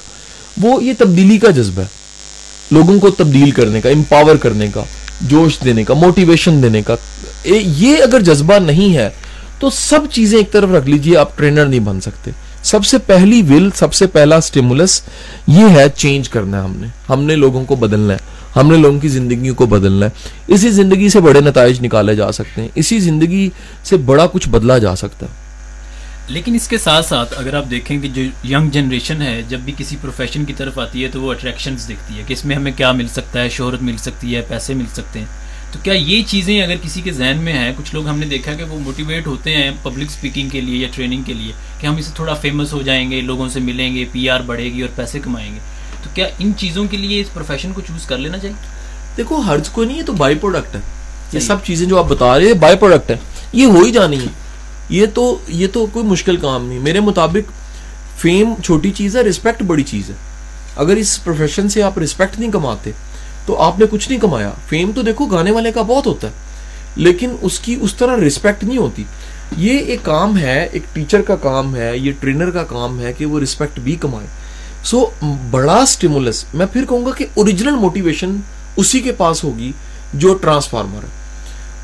وہ 0.61 0.83
یہ 0.83 0.93
تبدیلی 0.97 1.37
کا 1.37 1.49
جذبہ 1.49 1.81
ہے۔ 1.81 1.87
لوگوں 2.71 2.99
کو 2.99 3.09
تبدیل 3.09 3.51
کرنے 3.51 3.81
کا 3.81 3.89
امپاور 3.89 4.35
کرنے 4.35 4.67
کا، 4.73 4.83
جوش 5.21 5.57
دینے 5.63 5.83
کا 5.83 5.93
موٹیویشن 5.93 6.63
دینے 6.63 6.81
کا۔ 6.81 6.95
یہ 7.45 7.97
اگر 8.03 8.19
جذبہ 8.19 8.59
نہیں 8.59 8.97
ہے 8.97 9.09
تو 9.59 9.69
سب 9.69 9.99
چیزیں 10.11 10.37
ایک 10.37 10.51
طرف 10.51 10.69
رکھ 10.69 10.89
لیجیے، 10.89 11.17
آپ 11.17 11.37
ٹرینر 11.37 11.65
نہیں 11.65 11.79
بن 11.79 12.01
سکتے۔ 12.01 12.31
سب 12.65 12.85
سے 12.85 12.97
پہلی 12.97 13.41
ول 13.41 13.69
سب 13.75 13.93
سے 13.93 14.07
پہلا 14.07 14.41
سٹیمولس 14.41 15.01
یہ 15.47 15.65
ہے 15.69 15.89
چینج 15.95 16.29
کرنا 16.29 16.57
ہے 16.57 16.63
ہم 16.63 16.77
نے۔ 16.77 16.87
ہم 17.09 17.23
نے 17.23 17.35
لوگوں 17.35 17.65
کو 17.65 17.75
بدلنا 17.75 18.13
ہے۔ 18.13 18.19
ہم 18.55 18.71
نے 18.71 18.77
لوگوں 18.77 18.99
کی 18.99 19.07
زندگیوں 19.07 19.55
کو 19.55 19.65
بدلنا 19.65 20.05
ہے۔ 20.05 20.11
اسی 20.47 20.69
زندگی 20.69 21.09
سے 21.09 21.19
بڑے 21.19 21.41
نتائج 21.41 21.85
نکالے 21.85 22.15
جا 22.15 22.31
سکتے 22.31 22.61
ہیں۔ 22.61 22.69
اسی 22.75 22.99
زندگی 22.99 23.49
سے 23.83 23.97
بڑا 23.97 24.27
کچھ 24.27 24.49
بدلا 24.49 24.77
جا 24.77 24.95
سکتا 24.95 25.25
ہے۔ 25.25 25.31
لیکن 26.27 26.55
اس 26.55 26.67
کے 26.67 26.77
ساتھ 26.77 27.05
ساتھ 27.05 27.33
اگر 27.37 27.53
آپ 27.53 27.65
دیکھیں 27.69 27.99
کہ 28.01 28.07
جو 28.07 28.21
ینگ 28.49 28.69
جنریشن 28.69 29.21
ہے، 29.21 29.41
جب 29.49 29.59
بھی 29.59 29.73
کسی 29.77 29.95
پروفیشن 30.01 30.45
کی 30.45 30.53
طرف 30.53 30.79
آتی 30.79 31.03
ہے 31.03 31.09
تو 31.09 31.21
وہ 31.21 31.31
اٹریکشنز 31.31 31.87
دیکھتی 31.87 32.17
ہے 32.17 32.23
کہ 32.27 32.33
اس 32.33 32.45
میں 32.45 32.55
ہمیں 32.55 32.71
کیا 32.75 32.91
مل 32.91 33.07
سکتا 33.07 33.41
ہے، 33.41 33.49
شہرت 33.49 33.81
مل 33.81 33.97
سکتی 33.97 34.35
ہے، 34.35 34.41
پیسے 34.47 34.73
مل 34.73 34.85
سکتے 34.93 35.19
ہیں۔ 35.19 35.44
تو 35.75 35.81
کیا 35.83 35.93
یہ 35.93 36.23
چیزیں 36.27 36.61
اگر 36.61 36.75
کسی 36.81 37.01
کے 37.01 37.11
ذہن 37.11 37.37
میں 37.43 37.53
ہیں 37.53 37.73
کچھ 37.77 37.95
لوگ 37.95 38.07
ہم 38.07 38.19
نے 38.19 38.25
دیکھا 38.25 38.53
کہ 38.53 38.63
وہ 38.63 38.79
موٹیویٹ 38.79 39.27
ہوتے 39.27 39.55
ہیں 39.55 39.71
پبلک 39.83 40.05
اسپیکنگ 40.09 40.49
کے 40.49 40.61
لیے 40.61 40.77
یا 40.77 40.87
ٹریننگ 40.91 41.23
کے 41.23 41.33
لیے 41.33 41.51
کہ 41.79 41.87
ہم 41.87 41.95
اسے 41.95 42.11
تھوڑا 42.15 42.33
فیمس 42.33 42.73
ہو 42.73 42.81
جائیں 42.81 43.11
گے 43.11 43.21
لوگوں 43.21 43.49
سے 43.49 43.59
ملیں 43.59 43.95
گے 43.95 44.05
پی 44.11 44.29
آر 44.29 44.39
بڑھے 44.39 44.63
گی 44.63 44.81
اور 44.81 44.89
پیسے 44.95 45.19
کمائیں 45.19 45.53
گے۔ 45.53 45.59
تو 46.03 46.09
کیا 46.13 46.27
ان 46.39 46.51
چیزوں 46.57 46.85
کے 46.91 46.97
لیے 46.97 47.21
اس 47.21 47.33
پروفیشن 47.33 47.73
کو 47.73 47.81
چوز 47.81 48.05
کر 48.05 48.17
لینا 48.17 48.37
چاہیے؟ 48.37 48.55
دیکھو 49.17 49.35
حرج 49.35 49.69
کوئی 49.69 49.87
نہیں 49.87 49.97
ہے 49.97 50.03
تو 50.03 50.13
بائی 50.13 50.35
پروڈکٹ 50.35 50.75
ہے۔ 50.75 50.81
یہ 51.33 51.39
سب 51.39 51.55
چیزیں 51.63 51.87
جو 51.87 51.97
آپ 51.99 52.05
بتا 52.09 52.39
رہے 52.39 52.45
ہیں 52.45 52.53
بائی 52.53 52.77
پروڈکٹ 52.77 53.11
ہے 53.11 53.15
یہ 53.53 53.65
ہو 53.65 53.83
ہی 53.83 53.91
جانی 53.91 54.19
ہے 54.19 54.29
یہ 54.89 55.05
تو 55.13 55.39
یہ 55.47 55.67
تو 55.73 55.85
کوئی 55.85 56.05
مشکل 56.05 56.37
کام 56.37 56.67
نہیں۔ 56.67 56.79
میرے 56.79 56.99
مطابق 56.99 57.51
فیم 58.21 58.53
چھوٹی 58.63 58.91
چیز 58.91 59.15
ہے 59.15 59.21
رسپیکٹ 59.21 59.63
بڑی 59.63 59.83
چیز 59.83 60.09
ہے۔ 60.09 60.15
اگر 60.75 60.95
اس 60.95 61.23
پروفیشن 61.23 61.69
سے 61.69 61.83
آپ 61.83 61.99
رسپیکٹ 61.99 62.39
نہیں 62.39 62.51
کماتے 62.51 62.91
تو 63.45 63.61
آپ 63.61 63.79
نے 63.79 63.85
کچھ 63.89 64.09
نہیں 64.09 64.19
کمایا۔ 64.19 64.51
فیم 64.69 64.91
تو 64.95 65.01
دیکھو 65.01 65.25
گانے 65.25 65.51
والے 65.51 65.71
کا 65.71 65.81
بہت 65.81 66.05
ہوتا 66.05 66.27
ہے 66.27 66.33
لیکن 66.95 67.35
اس 67.41 67.59
کی 67.59 67.75
اس 67.81 67.95
طرح 67.95 68.15
رسپیکٹ 68.17 68.63
نہیں 68.63 68.77
ہوتی۔ 68.77 69.03
یہ 69.57 69.79
ایک 69.79 69.99
کام 70.03 70.37
ہے 70.37 70.67
ایک 70.71 70.83
ٹیچر 70.93 71.21
کا 71.21 71.35
کام 71.35 71.75
ہے 71.75 71.97
یہ 71.97 72.11
ٹرینر 72.19 72.49
کا 72.49 72.63
کام 72.63 72.99
ہے 72.99 73.13
کہ 73.13 73.25
وہ 73.25 73.39
رسپیکٹ 73.39 73.79
بھی 73.79 73.95
کمائے۔ 73.95 74.27
سو 74.83 75.05
بڑا 75.51 75.85
سٹیمولس 75.85 76.45
میں 76.53 76.65
پھر 76.73 76.85
کہوں 76.89 77.05
گا 77.05 77.11
کہ 77.11 77.25
اوریجنل 77.33 77.75
موٹیویشن 77.75 78.35
اسی 78.75 78.99
کے 78.99 79.11
پاس 79.11 79.43
ہوگی 79.43 79.71
جو 80.13 80.33
ٹرانسفارمر 80.33 81.03
ہے۔ 81.03 81.09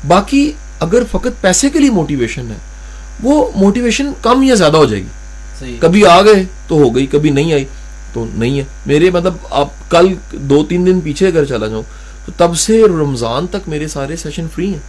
باقی 0.08 0.52
اگر 0.80 1.02
فقط 1.10 1.40
پیسے 1.40 1.70
کے 1.70 1.78
لیے 1.78 1.90
موٹیویشن 1.90 2.50
ہے 2.50 2.56
وہ 3.22 3.50
موٹیویشن 3.54 4.12
کم 4.22 4.42
یا 4.42 4.54
زیادہ 4.54 4.76
ہو 4.76 4.84
جائے 4.84 5.02
گی۔ 5.02 5.76
کبھی 5.80 6.06
آ 6.06 6.22
گئے 6.22 6.44
تو 6.68 6.74
ہو 6.74 6.96
گئی 6.96 7.06
کبھی 7.06 7.30
نہیں 7.30 7.52
آئی 7.52 7.64
تو 8.12 8.26
نہیں 8.34 8.58
ہے۔ 8.58 8.64
میرے 8.86 9.10
مطلب 9.10 9.34
آپ 9.50 9.81
کل 9.92 10.14
دو 10.32 10.64
تین 10.68 10.86
دن 10.86 11.00
پیچھے 11.00 11.26
اگر 11.26 11.44
چلا 11.44 11.66
جاؤں، 11.66 11.82
تو 12.26 12.32
تب 12.36 12.56
سے 12.56 12.82
رمضان 12.84 13.46
تک 13.46 13.68
میرے 13.68 13.88
سارے 13.88 14.16
سیشن 14.16 14.46
فری 14.54 14.66
ہیں۔ 14.66 14.80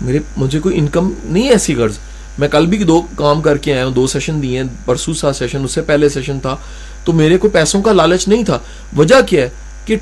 میرے، 0.00 0.18
مجھے 0.36 0.60
کوئی 0.60 0.78
انکم 0.78 1.12
نہیں 1.24 1.44
ہے 1.44 1.52
ایسی 1.52 1.74
غرض۔ 1.74 1.98
میں 2.38 2.48
کل 2.48 2.66
بھی 2.66 2.78
دو 2.78 3.02
کام 3.16 3.42
کر 3.42 3.56
کے 3.56 3.74
آیا 3.74 3.86
ہوں، 3.86 3.92
دو 3.92 4.06
سیشن 4.06 4.42
دیے 4.42 4.56
ہیں، 4.56 4.68
پرسوں 4.84 5.14
سا 5.14 5.32
سیشن 5.32 5.64
اس 5.64 5.72
سے 5.72 5.82
پہلے 5.82 6.08
سیشن 6.08 6.40
تھا۔ 6.40 6.56
تو 7.04 7.12
میرے 7.12 7.38
کو 7.38 7.48
پیسوں 7.48 7.82
کا 7.82 7.92
لالچ 7.92 8.28
نہیں 8.28 8.44
تھا۔ 8.44 8.58
وجہ 8.96 9.20
کیا 9.26 9.42
ہے؟ 9.42 9.50
کہ 9.84 9.96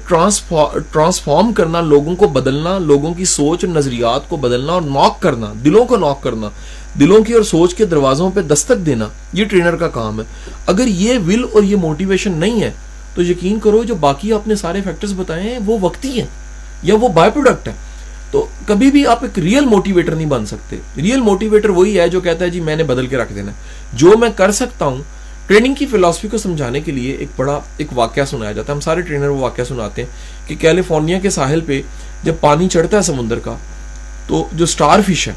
ٹرانسفارم 0.93 1.53
کرنا، 1.53 1.81
لوگوں 1.81 2.17
کو 2.17 2.29
بدلنا، 2.29 2.79
لوگوں 2.79 3.15
کی 3.15 3.25
سوچ 3.25 3.65
اور 3.65 3.75
نظریات 3.75 4.29
کو 4.29 4.37
بدلنا 4.37 4.73
اور 4.73 4.83
ناک 4.83 5.23
کرنا، 5.23 5.53
دلوں 5.65 5.85
کو 5.85 5.97
ناک 5.97 6.23
کرنا، 6.23 6.49
دلوں 7.01 7.25
کی 7.25 7.33
اور 7.33 7.43
سوچ 7.43 7.75
کے 7.75 7.85
دروازوں 7.85 8.31
پہ 8.35 8.41
دستک 8.41 8.87
دینا، 8.87 9.07
یہ 9.33 9.45
ٹرینر 9.45 9.77
کا 9.77 9.89
کام 9.89 10.21
ہے۔ 10.21 10.25
اگر 10.67 10.87
یہ 10.87 11.19
ول 11.19 11.47
اور 11.53 11.63
یہ 11.63 11.77
موٹیویشن 11.77 12.33
نہیں 12.33 12.61
ہے 12.61 12.71
تو 13.15 13.23
یقین 13.23 13.59
کرو 13.61 13.83
جو 13.85 13.95
باقی 14.01 14.33
آپ 14.33 14.49
نے 14.49 14.55
سارے 14.57 14.81
فیکٹرز 14.85 15.13
بتائے 15.17 15.43
ہیں، 15.43 15.59
وہ 15.67 15.79
وقتی 15.81 16.19
ہیں 16.19 16.27
یا 16.83 16.95
وہ 17.01 17.09
بائی 17.09 17.31
پروڈکٹ 17.31 17.69
ہے 17.69 17.73
تو 18.31 18.47
کبھی 18.67 18.91
بھی 18.91 19.07
آپ 19.07 19.23
ایک 19.25 19.39
ریئل 19.39 19.65
موٹیویٹر 19.67 20.15
نہیں 20.15 20.27
بن 20.27 20.47
سکتے۔ 20.47 20.77
ریئل 20.97 21.21
موٹیویٹر 21.21 21.71
وہی 21.71 21.99
ہے 22.01 22.09
جو 22.09 22.21
کہتا 22.21 22.45
ہے 22.45 22.51
جی 22.51 22.61
میں 22.61 22.77
نے 22.77 22.85
بدل 22.85 23.07
کے 23.07 23.17
رکھ 23.17 23.33
دینا 23.35 23.53
جو 23.93 24.17
میں 24.19 24.29
کر 24.37 24.53
سکتا 24.53 24.85
ہوں 24.85 25.03
ٹریننگ 25.47 25.75
کی 25.75 25.87
فلاسفی 25.87 26.29
کو 26.29 26.39
سمجھانے 26.39 26.81
کے 26.81 26.93
لیے 26.93 27.15
ایک 27.15 27.29
بڑا 27.37 27.59
ایک 27.77 27.89
واقعہ 27.95 28.25
سنایا 28.25 28.53
جاتا 28.53 28.73
ہے۔ 28.73 28.75
ہم 28.75 28.81
سارے 28.81 29.01
ٹرینر 29.01 29.29
وہ 29.29 29.41
واقعہ 29.41 29.65
سناتے 29.65 30.03
ہیں 30.03 30.49
کہ 30.49 30.55
کیلیفورنیا 30.61 31.19
کے 31.19 31.31
ساحل 31.31 31.61
پہ 31.61 31.81
جب 32.25 32.35
پانی 32.41 32.69
چڑھتا 32.69 32.97
ہے 32.97 33.03
سمندر 33.03 33.39
کا، 33.39 33.57
تو 34.27 34.47
جو 34.53 34.67
سٹار 34.67 35.01
فش 35.07 35.29
ہے، 35.29 35.33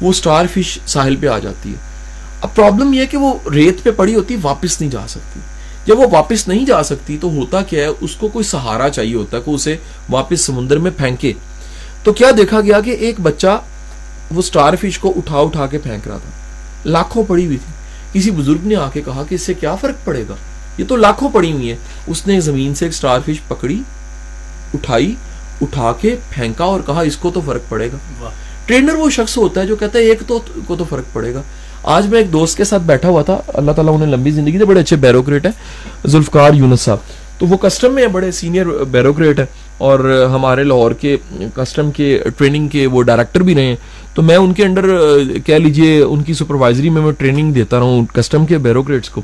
وہ 0.00 0.12
سٹار 0.12 0.46
فش 0.54 0.78
ساحل 0.86 1.16
پہ 1.16 1.26
آ 1.26 1.38
جاتی 1.38 1.70
ہے۔ 1.70 1.78
اب 2.40 2.54
پرابلم 2.54 2.92
یہ 2.92 3.00
ہے 3.00 3.06
کہ 3.06 3.16
وہ 3.16 3.32
ریت 3.50 3.82
پہ 3.82 3.90
پڑی 3.90 4.14
ہوتی، 4.14 4.36
واپس 4.42 4.80
نہیں 4.80 4.90
جا 4.90 5.06
سکتی۔ 5.08 5.40
جب 5.86 5.98
وہ 5.98 6.06
واپس 6.12 6.48
نہیں 6.48 6.66
جا 6.66 6.82
سکتی 6.82 7.18
تو 7.20 7.30
ہوتا 7.30 7.62
کیا 7.62 7.82
ہے 7.82 7.88
اس 8.00 8.16
کو 8.16 8.28
کوئی 8.28 8.44
سہارا 8.44 8.90
چاہیے 8.90 9.14
ہوتا 9.14 9.36
ہے 9.36 9.42
کہ 9.44 9.50
اسے 9.50 9.76
واپس 10.10 10.40
سمندر 10.40 10.78
میں 10.78 10.90
پھینکے۔ 10.96 11.32
تو 12.02 12.12
کیا 12.12 12.30
دیکھا 12.36 12.60
گیا 12.60 12.80
کہ 12.80 12.90
ایک 12.90 13.20
بچہ 13.20 13.60
وہ 14.30 14.42
سٹار 14.42 14.74
فش 14.80 14.98
کو 14.98 15.12
اٹھا 15.16 15.38
اٹھا 15.38 15.66
کے 15.66 15.78
پھینک 15.78 16.08
رہا 16.08 16.16
تھا۔ 16.16 16.30
لاکھوں 16.84 17.24
پڑی 17.28 17.46
ہوئی 17.46 17.56
تھی۔ 17.56 17.72
کسی 18.12 18.30
بزرگ 18.30 18.66
نے 18.66 18.76
آ 18.76 18.90
کے 18.90 19.02
کہا 19.04 19.22
کہ 19.28 19.34
اس 19.34 19.42
سے 19.42 19.54
کیا 19.54 19.74
فرق 19.74 20.04
پڑے 20.04 20.24
گا؟ 20.28 20.34
یہ 20.78 20.84
تو 20.88 20.96
لاکھوں 20.96 21.30
پڑی 21.32 21.52
ہوئی 21.52 21.68
ہیں۔ 21.68 21.76
اس 22.06 22.26
نے 22.26 22.40
زمین 22.40 22.74
سے 22.74 22.84
ایک 22.84 22.94
سٹار 22.94 23.20
فش 23.26 23.48
پکڑی 23.48 23.82
اٹھائی 24.74 25.14
اٹھا 25.60 25.92
کے 26.00 26.16
پھینکا 26.30 26.64
اور 26.64 26.80
کہا 26.86 27.00
اس 27.00 27.16
کو 27.16 27.30
تو 27.34 27.40
فرق 27.46 27.60
پڑے 27.68 27.88
گا۔ 27.92 28.30
ٹرینر 28.66 28.94
وہ 28.94 29.10
شخص 29.10 29.36
ہوتا 29.36 29.60
ہے 29.60 29.66
جو 29.66 29.76
کہتا 29.76 29.98
ہے 29.98 30.04
ایک 30.04 30.22
تو 30.26 30.40
کو 30.66 30.76
تو 30.76 30.84
فرق 30.84 31.14
پڑے 31.14 31.34
گا۔ 31.34 31.42
آج 31.86 32.06
میں 32.06 32.18
ایک 32.18 32.32
دوست 32.32 32.56
کے 32.56 32.64
ساتھ 32.64 32.82
بیٹھا 32.82 33.08
ہوا 33.08 33.22
تھا۔ 33.22 33.38
اللہ 33.54 33.72
تعالیٰ 33.72 33.94
انہیں 33.94 34.10
لمبی 34.10 34.30
زندگی 34.30 34.58
دے 34.58 34.64
بڑے 34.64 34.80
اچھے 34.80 34.96
بیروکریٹ 34.96 35.46
ہیں، 35.46 35.52
ذوالفقار 36.06 36.52
یونس 36.52 36.80
صاحب۔ 36.80 36.98
تو 37.38 37.46
وہ 37.46 37.56
کسٹم 37.56 37.94
میں 37.94 38.06
بڑے 38.06 38.30
سینئر 38.30 38.66
بیروکریٹ 38.90 39.38
ہیں۔ 39.38 39.46
اور 39.78 40.26
ہمارے 40.34 40.64
لاہور 40.64 40.90
کے 40.90 41.16
کسٹم 41.54 41.90
کے 41.90 42.18
ٹریننگ 42.36 42.68
کے 42.68 42.86
وہ 42.86 43.02
ڈائریکٹر 43.02 43.40
بھی 43.40 43.54
رہے 43.54 43.64
ہیں۔ 43.64 43.76
تو 44.14 44.22
میں 44.22 44.36
ان 44.36 44.52
کے 44.52 44.64
انڈر 44.64 44.86
کہہ 45.46 45.54
لیجیے، 45.54 46.02
ان 46.02 46.22
کی 46.22 46.34
سپروائزری 46.34 46.88
میں 46.88 47.02
میں 47.02 47.12
ٹریننگ 47.12 47.52
دیتا 47.52 47.76
رہا 47.76 47.84
ہوں 47.84 48.06
کسٹم 48.06 48.46
کے 48.46 48.58
بیروکریٹس 48.58 49.10
کو۔ 49.10 49.22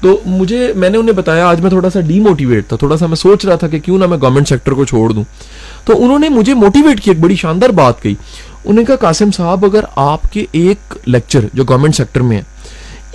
تو 0.00 0.20
مجھے، 0.26 0.72
میں 0.76 0.90
نے 0.90 0.98
انہیں 0.98 1.16
بتایا، 1.16 1.46
آج 1.46 1.60
میں 1.60 1.70
تھوڑا 1.70 1.90
سا 1.90 2.00
ڈی 2.00 2.20
موٹیویٹ 2.20 2.68
تھا۔ 2.68 2.76
تھوڑا 2.76 2.96
سا 2.96 3.06
میں 3.06 3.16
سوچ 3.16 3.44
رہا 3.44 3.54
تھا 3.54 3.68
کہ 3.68 3.78
کیوں 3.78 3.98
نہ 3.98 4.06
میں 4.06 4.18
گورنمنٹ 4.22 4.48
سیکٹر 4.48 4.72
کو 4.72 4.84
چھوڑ 4.84 5.10
دوں۔ 5.10 5.24
تو 5.84 6.04
انہوں 6.04 6.18
نے 6.18 6.28
مجھے 6.28 6.54
موٹیویٹ 6.54 7.00
کی، 7.00 7.10
ایک 7.10 7.20
بڑی 7.20 7.36
شاندار 7.36 7.70
بات 7.70 8.02
کہی۔ 8.02 8.14
انہوں 8.64 8.80
نے 8.80 8.84
کہا 8.84 8.96
قاسم 8.96 9.30
صاحب، 9.30 9.64
اگر 9.64 9.84
آپ 9.96 10.32
کے 10.32 10.44
ایک 10.52 10.94
لیکچر 11.06 11.46
جو 11.54 11.64
گورنمنٹ 11.64 11.94
سیکٹر 11.94 12.20
میں 12.20 12.36
ہے، 12.36 12.42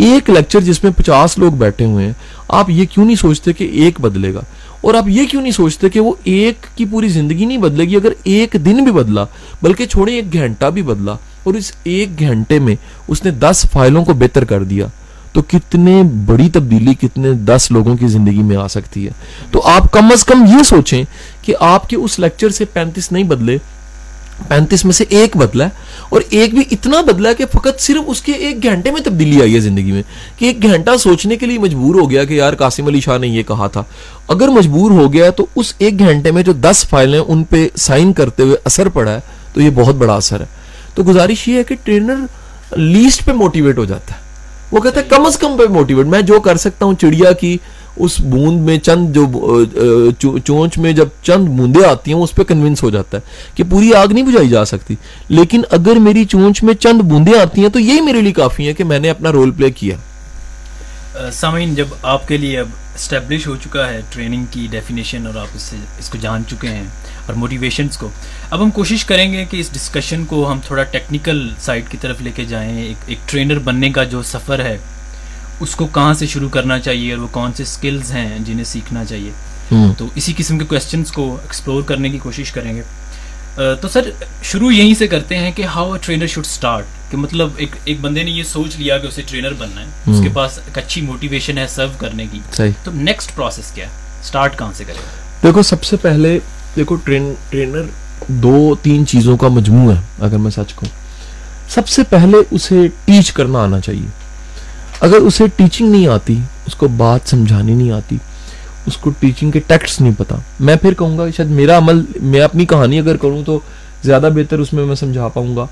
ایک 0.05 0.29
لیکچر 0.29 0.61
جس 0.61 0.83
میں 0.83 0.91
پچاس 0.97 1.37
لوگ 1.37 1.51
بیٹھے 1.59 1.85
ہوئے 1.85 2.05
ہیں، 2.05 2.13
آپ 2.47 2.69
یہ 2.69 2.85
کیوں 2.91 3.05
نہیں 3.05 3.15
سوچتے 3.15 3.53
کہ 3.53 3.63
ایک 3.73 3.99
بدلے 4.01 4.33
گا؟ 4.33 4.41
اور 4.81 4.93
آپ 4.93 5.07
یہ 5.07 5.25
کیوں 5.29 5.41
نہیں 5.41 5.51
سوچتے 5.51 5.89
کہ 5.89 5.99
وہ 5.99 6.13
ایک 6.23 6.67
کی 6.75 6.85
پوری 6.91 7.07
زندگی 7.09 7.45
نہیں 7.45 7.57
بدلے 7.57 7.85
گی، 7.85 7.95
اگر 7.95 8.13
ایک 8.23 8.55
دن 8.65 8.83
بھی 8.83 8.91
بدلا، 8.91 9.25
بلکہ 9.61 9.85
چھوڑے 9.85 10.13
ایک 10.15 10.33
گھنٹہ 10.33 10.65
بھی 10.65 10.81
بدلا، 10.81 11.15
اور 11.43 11.53
اس 11.53 11.71
ایک 11.83 12.19
گھنٹے 12.19 12.59
میں 12.59 12.75
اس 13.07 13.23
نے 13.25 13.31
دس 13.31 13.65
فائلوں 13.71 14.05
کو 14.05 14.13
بہتر 14.13 14.43
کر 14.43 14.63
دیا، 14.63 14.87
تو 15.33 15.41
کتنے 15.47 16.01
بڑی 16.25 16.47
تبدیلی، 16.49 16.93
کتنے 16.99 17.33
دس 17.47 17.69
لوگوں 17.71 17.95
کی 17.97 18.07
زندگی 18.07 18.43
میں 18.43 18.55
آ 18.57 18.67
سکتی 18.67 19.05
ہے؟ 19.05 19.11
تو 19.51 19.61
آپ 19.67 19.91
کم 19.91 20.11
از 20.11 20.23
کم 20.25 20.45
یہ 20.47 20.63
سوچیں 20.63 21.03
کہ 21.41 21.55
آپ 21.59 21.89
کے 21.89 21.95
اس 21.95 22.17
لیکچر 22.19 22.49
سے 22.49 22.65
پینتیس 22.65 23.11
نہیں 23.11 23.23
بدلے 23.23 23.57
پینتیس 24.48 24.86
میں 24.86 24.93
سے 24.93 25.03
ایک 25.10 25.38
بدلا 25.38 25.65
ہے 25.65 25.69
اور 26.10 26.22
ایک 26.29 26.53
بھی 26.53 26.63
اتنا 26.72 27.01
بدلا 27.01 27.29
ہے 27.29 27.36
کہ 27.36 27.46
فقط 27.46 27.79
صرف 27.79 28.03
اس 28.08 28.22
کے 28.22 28.31
ایک 28.31 28.63
گھنٹے 28.63 28.91
میں 28.91 29.01
تبدیلی 29.01 29.41
آئی 29.41 29.55
ہے 29.55 29.60
زندگی 29.60 29.91
میں 29.91 30.03
کہ 30.38 30.46
ایک 30.46 30.63
گھنٹہ 30.63 30.98
سوچنے 30.98 31.36
کے 31.36 31.46
لیے 31.46 31.60
مجبور 31.60 31.96
ہو 31.96 32.12
گیا 32.12 32.24
کہ 32.24 32.34
یار 32.34 32.53
قاسم 32.53 32.88
علی 32.88 33.01
شاہ 33.01 33.17
نے 33.17 33.27
یہ 33.27 33.43
کہا 33.43 33.67
تھا۔ 33.67 33.84
اگر 34.27 34.48
مجبور 34.48 34.91
ہو 34.91 35.13
گیا 35.13 35.29
تو 35.29 35.46
اس 35.55 35.74
ایک 35.77 36.00
گھنٹے 36.00 36.31
میں 36.31 36.43
جو 36.43 36.53
دس 36.53 36.86
فائلیں 36.89 37.19
ان 37.19 37.43
پہ 37.43 37.67
سائن 37.75 38.13
کرتے 38.13 38.43
ہوئے 38.43 38.55
اثر 38.65 38.89
پڑا 38.89 39.12
ہے 39.12 39.19
تو 39.53 39.62
یہ 39.62 39.69
بہت 39.75 39.96
بڑا 39.96 40.15
اثر 40.15 40.39
ہے۔ 40.39 40.46
تو 40.96 41.03
گزارش 41.03 41.48
یہ 41.48 41.58
ہے 41.58 41.63
کہ 41.63 41.75
ٹرینر 41.84 42.15
لیسٹ 42.77 43.25
پہ 43.25 43.31
موٹیویٹ 43.31 43.77
ہو 43.77 43.86
جاتا 43.86 44.13
ہے۔ 44.13 44.19
وہ 44.72 44.81
کہتا 44.81 45.00
ہے 45.00 45.05
کم 45.10 45.25
از 45.25 45.38
کم 45.38 45.58
پہ 45.58 45.63
موٹیویٹ، 45.72 46.05
میں 46.05 46.22
جو 46.22 46.39
کر 46.39 46.58
سکتا 46.58 46.86
ہوں 46.86 46.96
چڑیا 46.96 47.31
کی 47.31 47.58
اس 47.99 48.19
بوند 48.21 48.61
میں 48.65 48.77
چند 48.79 49.17
جو 50.19 50.37
چونچ 50.37 50.77
میں 50.77 50.91
جب 50.93 51.07
چند 51.23 51.47
بوندیں 51.57 51.87
آتی 51.89 52.13
ہیں 52.13 52.19
اس 52.19 52.35
پہ 52.35 52.43
کنونس 52.43 52.83
ہو 52.83 52.89
جاتا 52.89 53.17
ہے 53.17 53.55
کہ 53.55 53.63
پوری 53.69 53.93
آگ 53.93 54.07
نہیں 54.11 54.25
بجھائی 54.25 54.49
جا 54.49 54.65
سکتی۔ 54.65 54.95
لیکن 55.29 55.61
اگر 55.71 55.99
میری 55.99 56.25
چونچ 56.25 56.63
میں 56.63 56.73
چند 56.73 57.01
بوندیں 57.01 57.39
آتی 57.39 57.61
ہیں، 57.61 57.69
تو 57.69 57.79
یہی 57.79 58.01
میرے 58.01 58.21
لیے 58.21 58.33
کافی 58.33 58.67
ہے 58.67 58.73
کہ 58.73 58.83
میں 58.83 58.99
نے 58.99 59.09
اپنا 59.09 59.31
رول 59.31 59.51
پلے 59.51 59.71
کیا۔ 59.71 59.97
سامعین، 61.33 61.75
جب 61.75 61.87
آپ 62.01 62.27
کے 62.27 62.37
لیے 62.37 62.59
اب 62.59 62.67
اسٹیبلش 62.95 63.47
ہو 63.47 63.55
چکا 63.63 63.87
ہے 63.87 64.01
ٹریننگ 64.09 64.45
کی 64.51 64.67
ڈیفینیشن 64.71 65.27
اور 65.27 65.35
آپ 65.35 65.47
اس 65.55 65.61
سے، 65.61 65.75
اس 65.99 66.09
کو 66.09 66.17
جان 66.21 66.43
چکے 66.47 66.67
ہیں 66.67 66.83
اور 67.25 67.33
موٹیویشنس 67.33 67.97
کو، 67.97 68.09
اب 68.49 68.61
ہم 68.63 68.69
کوشش 68.71 69.05
کریں 69.05 69.31
گے 69.33 69.45
کہ 69.49 69.57
اس 69.57 69.71
ڈسکشن 69.73 70.23
کو 70.25 70.51
ہم 70.51 70.59
تھوڑا 70.67 70.83
ٹیکنیکل 70.83 71.47
سائڈ 71.61 71.89
کی 71.89 71.97
طرف 72.01 72.21
لے 72.21 72.31
کے 72.35 72.45
جائیں، 72.45 72.77
ایک 72.81 73.03
ایک 73.07 73.27
ٹرینر 73.29 73.59
بننے 73.59 73.91
کا 73.91 74.03
جو 74.03 74.21
سفر 74.23 74.59
ہے۔ 74.59 74.77
اس 75.59 75.75
کو 75.75 75.87
کہاں 75.87 76.13
سے 76.13 76.27
شروع 76.27 76.49
کرنا 76.49 76.79
چاہیے 76.79 77.13
اور 77.13 77.21
وہ 77.21 77.27
کون 77.31 77.53
سے 77.53 77.63
سکلز 77.65 78.11
ہیں 78.11 78.37
جنہیں 78.39 78.63
سیکھنا 78.63 79.05
چاہیے؟ 79.05 79.31
تو 79.97 80.07
اسی 80.15 80.33
قسم 80.37 80.59
کے 80.59 80.65
کوشچنس 80.65 81.11
کو 81.11 81.37
ایکسپلور 81.41 81.83
کرنے 81.83 82.09
کی 82.09 82.17
کوشش 82.17 82.51
کریں 82.51 82.75
گے۔ 82.75 82.81
تو 83.81 83.87
سر 83.87 84.09
شروع 84.43 84.71
یہیں 84.71 84.93
سے 84.93 85.07
کرتے 85.07 85.37
ہیں 85.37 85.51
کہ 85.55 85.63
how 85.63 85.91
a 85.91 85.99
trainer 86.01 86.27
should 86.27 86.45
start 86.45 86.85
کہ 87.11 87.17
مطلب 87.17 87.49
ایک 87.57 87.69
ایک 87.83 88.01
بندے 88.01 88.23
نے 88.23 88.31
یہ 88.31 88.43
سوچ 88.43 88.75
لیا 88.77 88.97
کہ 88.97 89.07
اسے 89.07 89.21
ٹرینر 89.21 89.53
بننا 89.53 89.81
ہے 89.81 90.11
اس 90.11 90.19
کے 90.23 90.29
پاس 90.33 90.57
ایک 90.57 90.77
اچھی 90.77 91.01
موٹیویشن 91.01 91.57
ہے 91.57 91.67
سرو 91.67 91.87
کرنے 91.97 92.25
کی۔ 92.31 92.39
تو 92.83 92.91
نیکسٹ 92.91 93.35
پروسیس 93.35 93.71
کیا 93.71 93.85
ہے؟ 93.85 93.91
اسٹارٹ 94.23 94.59
کہاں 94.59 94.71
سے 94.73 94.83
کرے 94.83 95.01
دیکھو 95.43 95.61
سب 95.61 95.83
سے 95.83 95.97
پہلے 95.97 96.39
دیکھو 96.75 96.95
ٹرینر 96.95 97.83
دو 98.27 98.75
تین 98.81 99.07
چیزوں 99.07 99.37
کا 99.37 99.47
مجموع 99.47 99.93
ہے 99.93 99.99
اگر 100.19 100.37
میں 100.37 100.51
سچ 100.51 100.73
کہوں۔ 100.73 100.89
سب 101.69 101.87
سے 101.87 102.03
پہلے 102.09 102.37
اسے 102.51 102.87
ٹیچ 103.05 103.31
کرنا 103.31 103.59
آنا 103.59 103.79
چاہیے۔ 103.79 104.07
اگر 105.01 105.15
اسے 105.15 105.43
ٹیچنگ 105.55 105.91
نہیں 105.91 106.07
آتی 106.07 106.37
اس 106.65 106.75
کو 106.75 106.87
بات 106.87 107.29
سمجھانی 107.29 107.73
نہیں 107.73 107.91
آتی 107.91 108.17
اس 108.85 108.97
کو 108.97 109.09
ٹیچنگ 109.19 109.51
کے 109.51 109.59
ٹیکسٹ 109.59 110.01
نہیں 110.01 110.13
پتا۔ 110.17 110.35
میں 110.59 110.75
پھر 110.75 110.93
کہوں 110.93 111.17
گا 111.17 111.29
شاید 111.37 111.49
میرا 111.49 111.77
عمل 111.77 112.05
میں 112.21 112.41
اپنی 112.41 112.65
کہانی 112.65 112.99
اگر 112.99 113.17
کروں 113.17 113.43
تو 113.43 113.59
زیادہ 114.03 114.29
بہتر 114.35 114.59
اس 114.59 114.73
میں 114.73 114.85
میں 114.85 114.95
سمجھا 114.95 115.27
پاؤں 115.27 115.55
گا 115.55 115.65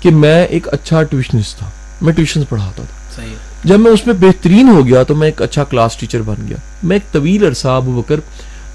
کہ 0.00 0.10
میں 0.10 0.46
ایک 0.46 0.68
اچھا 0.72 1.02
ٹیوشنسٹ 1.02 1.58
تھا۔ 1.58 1.70
میں 2.02 2.12
ٹیوشن 2.12 2.42
پڑھاتا 2.48 2.82
تھا۔ 2.82 3.22
جب 3.64 3.80
میں 3.80 3.90
اس 3.90 4.06
میں 4.06 4.14
بہترین 4.14 4.68
ہو 4.68 4.86
گیا 4.86 5.02
تو 5.02 5.14
میں 5.14 5.28
ایک 5.28 5.42
اچھا 5.42 5.64
کلاس 5.64 5.96
ٹیچر 5.96 6.22
بن 6.22 6.36
گیا۔ 6.48 6.56
میں 6.82 6.96
ایک 6.96 7.12
طویل 7.12 7.44
عرصہ 7.44 7.68
ابو 7.68 8.02
بکر 8.02 8.20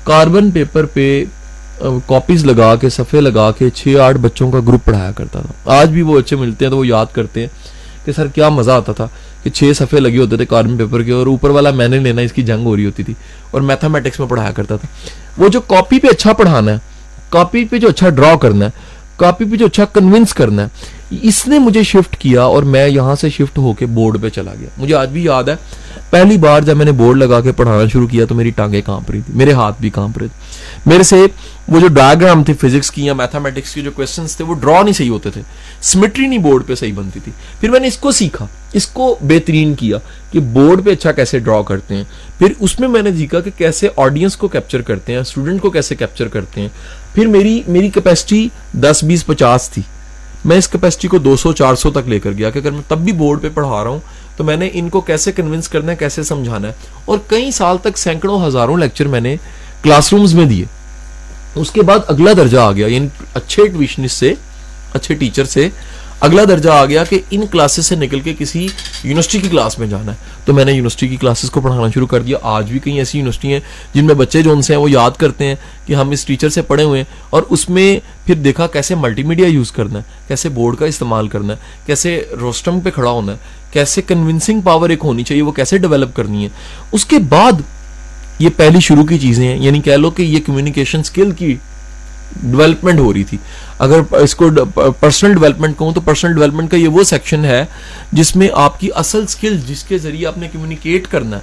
کاربن 0.03 0.51
پیپر 0.51 0.85
پہ 0.85 1.23
کاپیز 2.07 2.45
لگا 2.45 2.75
کے 2.75 2.89
صفحے 2.89 3.21
لگا 3.21 3.51
کے 3.51 3.69
چھ 3.69 3.95
آٹھ 4.01 4.17
بچوں 4.17 4.51
کا 4.51 4.59
گروپ 4.59 4.85
پڑھایا 4.85 5.11
کرتا 5.11 5.41
تھا۔ 5.41 5.71
آج 5.79 5.89
بھی 5.89 6.01
وہ 6.01 6.19
اچھے 6.19 6.35
ملتے 6.35 6.65
ہیں 6.65 6.69
تو 6.69 6.77
وہ 6.77 6.87
یاد 6.87 7.05
کرتے 7.13 7.41
ہیں 7.41 7.47
کہ 8.05 8.11
سر 8.11 8.27
کیا 8.27 8.49
مزہ 8.49 8.71
آتا 8.71 8.91
تھا۔ 8.91 9.07
کہ 9.43 9.49
چھ 9.49 9.71
صفحے 9.75 9.99
لگے 9.99 10.17
ہوتے 10.17 10.37
تھے 10.37 10.45
کاربن 10.45 10.77
پیپر 10.77 11.03
کے 11.03 11.11
اور 11.11 11.27
اوپر 11.27 11.49
والا 11.49 11.71
میں 11.71 11.87
نے 11.87 11.99
لینا، 11.99 12.21
اس 12.21 12.33
کی 12.33 12.43
جنگ 12.43 12.65
ہو 12.65 12.75
رہی 12.75 12.85
ہوتی 12.85 13.03
تھی 13.03 13.13
اور 13.51 13.61
میتھمیٹکس 13.61 14.19
میں 14.19 14.27
پڑھایا 14.27 14.51
کرتا 14.51 14.75
تھا۔ 14.75 14.87
وہ 15.37 15.47
جو 15.47 15.61
کاپی 15.61 15.99
پہ 15.99 16.07
اچھا 16.07 16.33
پڑھانا 16.33 16.71
ہے 16.71 16.77
کاپی 17.29 17.65
پہ 17.65 17.77
جو 17.77 17.87
اچھا 17.87 18.09
ڈرا 18.09 18.35
کرنا 18.41 18.65
ہے 18.65 18.91
کاپی 19.17 19.45
پہ 19.51 19.55
جو 19.55 19.65
اچھا 19.65 19.85
کنونس 19.85 20.33
کرنا 20.33 20.63
ہے، 20.63 21.17
اس 21.21 21.47
نے 21.47 21.59
مجھے 21.59 21.83
شفٹ 21.83 22.17
کیا 22.17 22.43
اور 22.43 22.63
میں 22.63 22.87
یہاں 22.87 23.15
سے 23.15 23.29
شفٹ 23.29 23.57
ہو 23.57 23.73
کے 23.73 23.85
بورڈ 23.85 24.21
پہ 24.21 24.29
چلا 24.29 24.53
گیا۔ 24.59 24.69
مجھے 24.77 24.95
آج 24.95 25.09
بھی 25.09 25.23
یاد 25.23 25.43
ہے 25.43 25.55
پہلی 26.13 26.37
بار 26.37 26.61
جب 26.61 26.77
میں 26.77 26.85
نے 26.85 26.91
بورڈ 26.91 27.17
لگا 27.17 27.41
کے 27.41 27.51
پڑھانا 27.51 27.87
شروع 27.87 28.07
کیا 28.07 28.25
تو 28.25 28.35
میری 28.35 28.49
ٹانگیں 28.49 28.81
کانپ 28.85 29.11
رہی 29.11 29.21
تھی، 29.21 29.33
میرے 29.33 29.51
ہاتھ 29.51 29.81
بھی 29.81 29.89
کانپ 29.89 30.17
رہے 30.17 30.27
تھے۔ 30.27 30.89
میرے 30.89 31.03
سے 31.03 31.15
وہ 31.67 31.79
جو 31.79 31.87
ڈائگرام 31.87 32.43
تھے 32.43 32.53
فزکس 32.53 32.91
کی 32.91 33.05
یا 33.05 33.13
میتھمیٹکس 33.13 33.73
کے 33.73 33.81
جو 33.81 33.91
کوشچنس 33.91 34.35
تھے 34.35 34.45
وہ 34.45 34.53
ڈرا 34.53 34.83
نہیں 34.83 34.93
صحیح 34.93 35.09
ہوتے 35.09 35.29
تھے۔ 35.29 35.41
سمٹری 35.81 36.27
نہیں 36.27 36.39
بورڈ 36.39 36.67
پہ 36.67 36.75
صحیح 36.75 36.93
بنتی 36.95 37.19
تھی۔ 37.23 37.31
پھر 37.59 37.69
میں 37.69 37.79
نے 37.79 37.87
اس 37.87 37.97
کو 37.97 38.11
سیکھا، 38.11 38.45
اس 38.73 38.87
کو 38.87 39.15
بہترین 39.21 39.73
کیا 39.73 39.97
کہ 40.31 40.39
بورڈ 40.39 40.85
پہ 40.85 40.91
اچھا 40.91 41.11
کیسے 41.11 41.39
ڈرا 41.39 41.61
کرتے 41.61 41.95
ہیں۔ 41.95 42.03
پھر 42.37 42.53
اس 42.59 42.79
میں 42.79 42.87
میں 42.87 43.01
نے 43.01 43.09
سیکھا 43.17 43.39
کہ 43.39 43.51
کیسے 43.57 43.87
آڈینس 43.97 44.37
کو 44.37 44.47
کیپچر 44.47 44.81
کرتے 44.81 45.13
ہیں 45.13 45.19
اسٹوڈنٹ 45.19 45.61
کو 45.61 45.69
کیسے 45.69 45.95
کیپچر 45.95 46.27
کرتے 46.27 46.61
ہیں۔ 46.61 46.69
پھر 47.13 47.27
میری 47.27 47.61
میری 47.67 47.89
کیپیسٹی 47.89 48.49
دس، 48.73 49.03
بیس، 49.03 49.25
پچاس 49.25 49.69
تھی۔ 49.69 49.81
میں 50.45 50.57
اس 50.57 50.67
کیپیسٹی 50.67 51.07
کو 51.07 51.17
دو 51.17 51.35
سو، 51.35 51.53
چار 51.53 51.75
سو 51.75 51.91
تک 51.91 52.09
لے 52.09 52.19
کر 52.19 52.31
گیا 52.31 52.49
کہ 52.49 52.59
اگر 52.59 52.71
میں 52.71 52.81
تب 52.87 52.97
بھی 52.97 53.11
بورڈ 53.11 53.41
پہ 53.41 53.49
پڑھا 53.53 53.83
رہا 53.83 53.89
ہوں 53.89 53.99
تو 54.37 54.43
میں 54.43 54.57
نے 54.57 54.69
ان 54.73 54.89
کو 54.89 55.01
کیسے 55.01 55.31
کنونس 55.31 55.67
کرنا 55.67 55.91
ہے، 55.91 55.97
کیسے 55.97 56.23
سمجھانا 56.23 56.67
ہے؟ 56.67 56.73
اور 57.05 57.17
کئی 57.27 57.51
سال 57.51 57.77
تک 57.77 57.97
سینکڑوں 57.97 58.47
ہزاروں 58.47 58.77
لیکچر 58.77 59.07
میں 59.07 59.21
نے 59.21 59.35
کلاس 59.83 60.13
رومز 60.13 60.33
میں 60.33 60.45
دیے۔ 60.45 60.65
اس 61.55 61.71
کے 61.71 61.81
بعد 61.81 61.99
اگلا 62.07 62.31
درجہ 62.37 62.57
آ 62.57 62.71
گیا 62.71 62.87
یعنی 62.87 63.07
اچھے 63.33 63.67
ٹیوشنسٹ 63.67 64.15
سے، 64.15 64.33
اچھے 64.93 65.15
ٹیچر 65.15 65.45
سے 65.45 65.69
اگلا 66.19 66.43
درجہ 66.43 66.69
آ 66.69 66.85
گیا 66.85 67.03
کہ 67.03 67.19
ان 67.31 67.45
کلاسز 67.51 67.85
سے 67.85 67.95
نکل 67.95 68.19
کے 68.19 68.33
کسی 68.39 68.67
یونیورسٹی 69.03 69.39
کی 69.39 69.47
کلاس 69.47 69.79
میں 69.79 69.87
جانا 69.87 70.11
ہے۔ 70.11 70.17
تو 70.45 70.53
میں 70.53 70.65
نے 70.65 70.71
یونیورسٹی 70.71 71.07
کی 71.07 71.15
کلاسز 71.15 71.49
کو 71.51 71.61
پڑھانا 71.61 71.87
شروع 71.93 72.07
کر 72.07 72.21
دیا۔ 72.21 72.37
آج 72.41 72.71
بھی 72.71 72.79
کئی 72.79 72.97
ایسی 72.97 73.17
یونیورسٹی 73.17 73.53
ہیں 73.53 73.59
جن 73.93 74.05
میں 74.05 74.15
بچے 74.15 74.41
جو 74.41 74.51
ان 74.51 74.61
سے 74.61 74.73
ہیں 74.73 74.81
وہ 74.81 74.91
یاد 74.91 75.11
کرتے 75.17 75.45
ہیں 75.45 75.55
کہ 75.85 75.93
ہم 75.93 76.09
اس 76.09 76.25
ٹیچر 76.25 76.49
سے 76.49 76.61
پڑھے 76.61 76.83
ہوئے 76.83 76.99
ہیں 76.99 77.15
اور 77.29 77.43
اس 77.49 77.69
میں 77.69 77.99
پھر 78.25 78.35
دیکھا 78.35 78.67
کیسے 78.67 78.95
ملٹی 78.95 79.23
میڈیا 79.23 79.47
یوز 79.47 79.71
کرنا 79.71 79.99
ہے، 79.99 80.03
کیسے 80.27 80.49
بورڈ 80.49 80.77
کا 80.77 80.85
استعمال 80.85 81.27
کرنا 81.27 81.53
ہے، 81.53 81.57
کیسے 81.85 82.23
روسٹم 82.41 82.79
پہ 82.79 82.89
کھڑا 82.91 83.11
ہونا 83.11 83.31
ہے۔ 83.31 83.37
کیسے 83.73 84.01
کنونسنگ 84.01 84.61
پاور 84.61 84.89
ایک 84.89 84.99
ہونی 85.03 85.23
چاہیے، 85.23 85.41
وہ 85.41 85.51
کیسے 85.51 85.77
ڈیولپ 85.77 86.15
کرنی 86.15 86.43
ہے۔ 86.43 86.49
اس 86.91 87.05
کے 87.05 87.19
بعد 87.29 87.61
یہ 88.39 88.49
پہلی 88.57 88.79
شروع 88.79 89.05
کی 89.05 89.19
چیزیں 89.19 89.47
ہیں 89.47 89.57
یعنی 89.57 89.81
کہہ 89.81 89.97
لو 89.97 90.11
کہ 90.11 90.21
یہ 90.23 90.39
کمیونیکیشن 90.45 91.03
سکل 91.03 91.31
کی 91.31 91.55
ڈیولپمنٹ 92.41 92.99
ہو 92.99 93.13
رہی 93.13 93.23
تھی۔ 93.23 93.37
اگر 93.79 94.01
اس 94.11 94.35
کو 94.35 94.49
پرسنل 94.99 95.33
ڈیولپمنٹ 95.33 95.77
کہوں 95.77 95.91
تو 95.93 96.01
پرسنل 96.01 96.33
ڈیولپمنٹ 96.33 96.71
کا 96.71 96.77
یہ 96.77 96.87
وہ 96.87 97.03
سیکشن 97.03 97.45
ہے 97.45 97.63
جس 98.11 98.35
میں 98.35 98.47
آپ 98.53 98.79
کی 98.79 98.89
اصل 98.95 99.27
سکل 99.27 99.59
جس 99.67 99.83
کے 99.83 99.97
ذریعے 99.97 100.27
آپ 100.27 100.37
نے 100.37 100.47
کمیونیکیٹ 100.53 101.07
کرنا 101.07 101.37
ہے، 101.37 101.41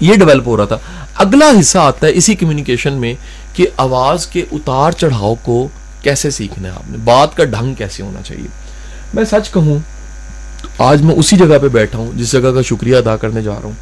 یہ 0.00 0.14
ڈیولپ 0.14 0.46
ہو 0.46 0.56
رہا 0.56 0.64
تھا۔ 0.64 0.78
اگلا 1.14 1.50
حصہ 1.60 1.78
آتا 1.78 2.06
ہے 2.06 2.12
اسی 2.14 2.34
کمیونیکیشن 2.34 2.92
میں 2.92 3.14
کہ 3.52 3.66
آواز 3.76 4.26
کے 4.26 4.44
اتار 4.52 4.92
چڑھاؤ 4.92 5.34
کو 5.42 5.66
کیسے 6.02 6.30
سیکھنا 6.30 6.68
ہے 6.68 6.72
آپ 6.74 6.90
نے، 6.90 6.98
بات 7.04 7.36
کا 7.36 7.44
ڈھنگ 7.44 7.74
کیسے 7.74 8.02
ہونا 8.02 8.22
چاہیے۔ 8.22 8.48
میں 9.14 9.24
سچ 9.24 9.50
کہوں 9.52 9.78
آج 10.78 11.02
میں 11.02 11.14
اسی 11.14 11.36
جگہ 11.36 11.58
پہ 11.62 11.68
بیٹھا 11.68 11.98
ہوں، 11.98 12.10
جس 12.14 12.32
جگہ 12.32 12.50
کا 12.54 12.62
شکریہ 12.62 12.96
ادا 12.96 13.16
کرنے 13.16 13.42
جا 13.42 13.52
رہا 13.52 13.64
ہوں۔ 13.64 13.72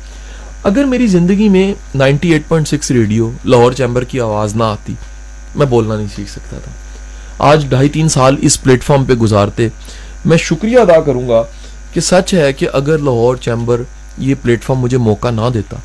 اگر 0.62 0.85
میری 0.85 1.06
زندگی 1.06 1.49
میں 1.49 1.75
ninety 1.95 2.33
eight 2.33 2.42
point 2.49 2.68
six 2.68 2.90
radio 2.90 3.30
Lahore 3.45 3.73
chamber 3.73 4.04
کی 4.04 4.21
آواز 4.21 4.56
نہ 4.56 4.64
آتی، 4.64 4.95
میں 5.54 5.66
بولنا 5.66 5.97
نہیں 5.97 6.06
سیکھ 6.16 6.30
سکتا 6.30 6.59
تھا۔ 6.64 6.73
آج 7.38 7.66
ڈھائی 7.68 7.88
تین 7.88 8.09
سال 8.09 8.37
اس 8.40 8.62
پلیٹ 8.62 8.83
فارم 8.83 9.04
پہ 9.04 9.12
گزارتے، 9.12 9.68
میں 10.25 10.37
شکریہ 10.37 10.78
ادا 10.78 11.00
کروں 11.00 11.28
گا 11.28 11.42
کہ 11.92 12.00
سچ 12.00 12.35
ہے 12.35 12.52
کہ 12.52 12.68
اگر 12.73 12.99
لاہور 12.99 13.37
چیمبر 13.37 13.83
یہ 14.18 14.35
پلیٹ 14.42 14.62
فارم 14.62 14.80
مجھے 14.80 14.99
موقع 14.99 15.30
نہ 15.30 15.49
دیتا، 15.54 15.76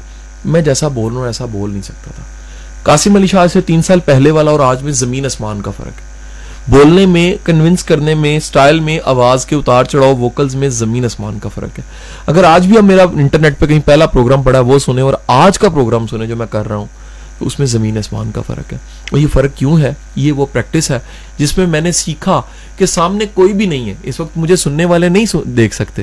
میں 0.46 0.62
جیسا 0.62 0.88
بول 0.88 1.14
رہا 1.14 1.20
ہوں 1.20 1.28
ایسا 1.28 1.46
بول 1.46 1.72
نہیں 1.72 1.82
سکتا 1.82 2.12
تھا۔ 2.16 2.24
قاسم 2.84 3.16
علی 3.16 3.28
شاہ 3.28 3.48
سے 3.48 3.62
تین 3.62 3.82
سال 3.82 4.00
پہلے 4.00 4.32
والا 4.32 4.52
اور 4.52 4.60
آج 4.60 4.84
میں 4.84 4.92
زمین 4.92 5.26
اسمان 5.26 5.62
کا 5.62 5.72
فرق 5.72 6.02
ہے۔ 6.02 6.11
بولنے 6.68 7.06
میں 7.06 7.36
کنونس 7.44 7.84
کرنے 7.84 8.16
میں 8.16 8.40
سٹائل 8.40 8.80
میں، 8.80 9.00
آواز 9.06 9.46
کے 9.46 9.56
اتار 9.56 9.84
چڑھاؤ 9.84 10.16
ووکلز 10.16 10.56
میں 10.56 10.70
زمین 10.70 11.06
اسمان 11.06 11.40
کا 11.40 11.50
فرق 11.50 11.80
ہے۔ 11.80 11.84
اگر 12.26 12.44
آج 12.44 12.68
بھی 12.68 12.78
اب 12.78 12.84
میرا 12.84 13.04
انٹرنیٹ 13.04 13.60
پہ 13.60 13.66
کہیں 13.66 13.80
پہلا 13.80 14.06
پروگرام 14.06 14.44
پڑا 14.44 14.60
وہ 14.60 14.80
سنیں 14.80 15.04
اور 15.04 15.14
آج 15.28 15.60
کا 15.60 15.70
پروگرام 15.70 16.08
سنیں 16.08 16.28
جو 16.28 16.36
میں 16.36 16.48
کر 16.50 16.68
رہا 16.68 16.76
ہوں، 16.76 16.86
تو 17.40 17.46
اس 17.46 17.60
میں 17.60 17.68
زمین 17.68 17.98
اسمان 17.98 18.32
کا 18.32 18.42
فرق 18.42 18.74
ہے۔ 18.74 18.78
اور 19.12 19.20
یہ 19.20 19.28
فرق 19.34 19.58
کیوں 19.58 19.80
ہے؟ 19.80 19.94
یہ 20.16 20.32
وہ 20.32 20.46
پریکٹس 20.52 20.92
ہے 20.92 21.00
جس 21.38 21.58
میں 21.58 21.68
میں 21.68 21.82
نے 21.82 21.92
سیکھا 21.92 22.42
کہ 22.78 22.86
سامنے 22.86 23.26
کوئی 23.34 23.54
بھی 23.54 23.66
نہیں 23.66 23.90
ہے۔ 23.90 23.94
اس 24.04 24.20
وقت 24.20 24.38
مجھے 24.38 24.56
سننے 24.56 24.86
والے 24.86 25.10
نہیں 25.10 25.26
دیکھ 25.48 25.76
سکتے۔ 25.76 26.02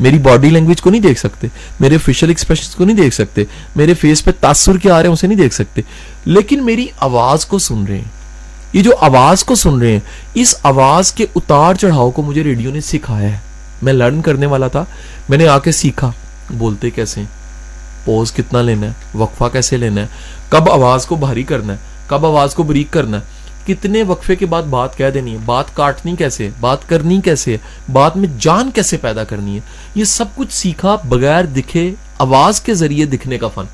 میری 0.00 0.18
باڈی 0.18 0.50
لینگویج 0.50 0.80
کو 0.80 0.90
نہیں 0.90 1.02
دیکھ 1.02 1.18
سکتے۔ 1.18 1.46
میرے 1.80 1.98
فیشل 1.98 2.28
ایکسپریشن 2.28 2.72
کو 2.76 2.84
نہیں 2.84 2.96
دیکھ 2.96 3.14
سکتے۔ 3.14 3.44
میرے 3.76 3.94
فیس 3.94 4.24
پہ 4.24 4.30
تاثر 4.40 4.76
کیا 4.76 4.94
آ 4.94 4.98
رہے 4.98 5.06
ہیں، 5.06 5.12
اسے 5.12 5.26
نہیں 5.26 5.38
دیکھ 5.38 5.54
سکتے۔ 5.54 5.82
لیکن 6.24 6.64
میری 6.64 6.86
آواز 7.00 7.46
کو 7.46 7.58
سن 7.58 7.84
رہے 7.84 7.96
ہیں۔ 7.96 8.21
یہ 8.72 8.82
جو 8.82 8.90
آواز 9.00 9.44
کو 9.44 9.54
سن 9.54 9.78
رہے 9.78 9.92
ہیں، 9.92 10.00
اس 10.34 10.54
آواز 10.62 11.12
کے 11.12 11.26
اتار 11.36 11.74
چڑھاؤ 11.74 12.10
کو 12.10 12.22
مجھے 12.22 12.44
ریڈیو 12.44 12.70
نے 12.70 12.80
سکھایا 12.80 13.32
ہے۔ 13.32 13.38
میں 13.82 13.92
لرن 13.92 14.22
کرنے 14.22 14.46
والا 14.46 14.68
تھا، 14.68 14.84
میں 15.28 15.38
نے 15.38 15.48
آ 15.48 15.58
کے 15.58 15.72
سیکھا۔ 15.72 16.10
بولتے 16.50 16.90
کیسے 16.90 17.20
ہیں؟ 17.20 17.26
پوز 18.04 18.32
کتنا 18.32 18.62
لینا 18.62 18.86
ہے؟ 18.86 18.92
وقفہ 19.14 19.44
کیسے 19.52 19.76
لینا 19.76 20.00
ہے؟ 20.00 20.06
کب 20.48 20.70
آواز 20.70 21.06
کو 21.06 21.14
بھاری 21.16 21.42
کرنا 21.42 21.72
ہے؟ 21.72 21.78
کب 22.06 22.26
آواز 22.26 22.54
کو 22.54 22.62
بریک 22.62 22.86
کرنا 22.90 23.18
ہے؟ 23.18 23.22
کتنے 23.66 24.02
وقفے 24.02 24.36
کے 24.36 24.46
بعد 24.46 24.62
بات 24.62 24.96
کہہ 24.96 25.10
دینی 25.14 25.32
ہے؟ 25.32 25.38
بات 25.44 25.76
کاٹنی 25.76 26.16
کیسے 26.16 26.50
بات 26.60 26.88
کرنی 26.88 27.20
کیسے 27.24 27.56
بات 27.92 28.16
میں 28.16 28.28
جان 28.38 28.70
کیسے 28.74 28.96
پیدا 28.96 29.24
کرنی 29.24 29.54
ہے؟ 29.54 29.60
یہ 29.94 30.04
سب 30.04 30.24
کچھ 30.34 30.54
سیکھا 30.54 30.96
بغیر 31.04 31.44
دکھے 31.44 31.94
آواز 32.18 32.60
کے 32.60 32.74
ذریعے 32.74 33.06
دکھنے 33.06 33.38
کا 33.38 33.48
فن۔ 33.48 33.64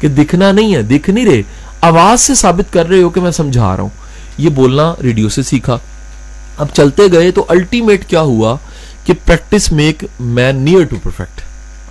کہ 0.00 0.08
دکھنا 0.08 0.52
نہیں 0.52 0.74
ہے، 0.74 0.82
دکھ 0.82 1.10
نہیں 1.10 1.26
رہے۔ 1.26 1.42
آواز 1.80 2.20
سے 2.20 2.34
ثابت 2.34 2.72
کر 2.72 2.88
رہے 2.88 3.02
ہو 3.02 3.08
کہ 3.08 3.20
میں 3.20 3.30
سمجھا 3.30 3.76
رہا 3.76 3.82
ہوں۔ 3.82 4.03
یہ 4.38 4.48
بولنا 4.48 4.94
ریڈیو 5.02 5.28
سے 5.28 5.42
سیکھا۔ 5.42 5.78
اب 6.58 6.68
چلتے 6.74 7.02
گئے 7.12 7.30
تو 7.30 7.44
الٹیمیٹ 7.48 8.04
کیا 8.06 8.20
ہوا 8.20 8.56
کہ 9.04 9.12
practice 9.24 9.70
make 9.72 10.04
man 10.20 10.56
near 10.56 10.84
to 10.84 10.96
perfect 11.02 11.40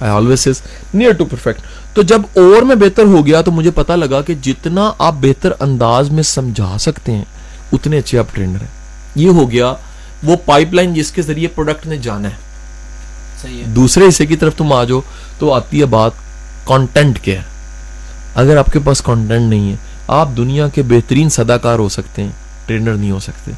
I 0.01 0.11
always 0.11 0.47
near 0.93 1.11
to 1.11 1.25
perfect 1.25 1.61
تو 1.95 2.01
جب 2.01 2.21
اور 2.33 2.61
میں 2.61 2.75
بہتر 2.75 3.03
ہو 3.03 3.25
گیا 3.25 3.41
تو 3.41 3.51
مجھے 3.51 3.71
پتا 3.71 3.95
لگا 3.95 4.21
کہ 4.21 4.33
جتنا 4.41 4.91
آپ 4.97 5.15
بہتر 5.21 5.51
انداز 5.59 6.09
میں 6.09 6.23
سمجھا 6.23 6.77
سکتے 6.79 7.11
ہیں 7.11 7.23
اتنے 7.71 7.97
اچھے 7.97 8.19
آپ 8.19 8.35
ٹرینر 8.35 8.61
ہیں۔ 8.61 8.71
یہ 9.15 9.29
ہو 9.29 9.49
گیا 9.51 9.73
وہ 10.23 10.35
پائپ 10.45 10.73
لائن 10.73 10.93
جس 10.93 11.11
کے 11.11 11.21
ذریعے 11.21 11.47
پروڈکٹ 11.47 11.87
نے 11.87 11.97
جانا 11.97 12.29
ہے۔ 12.29 13.63
دوسرے 13.65 14.07
حصے 14.07 14.25
کی 14.25 14.35
طرف 14.35 14.55
تم 14.55 14.73
آ 14.73 14.83
جاؤ 14.83 14.99
تو 15.39 15.53
آتی 15.53 15.79
ہے 15.79 15.85
بات 15.85 16.11
کانٹینٹ 16.65 17.27
ہے 17.27 17.41
اگر 18.35 18.57
آپ 18.57 18.71
کے 18.73 18.79
پاس 18.83 19.01
کانٹینٹ 19.01 19.49
نہیں 19.49 19.71
ہے 19.71 19.75
آپ 20.07 20.29
دنیا 20.37 20.67
کے 20.67 20.81
بہترین 20.81 21.29
صداکار 21.29 21.79
ہو 21.79 21.89
سکتے 21.89 22.23
ہیں، 22.23 22.31
ٹرینر 22.65 22.93
نہیں 22.93 23.11
ہو 23.11 23.19
سکتے۔ 23.19 23.51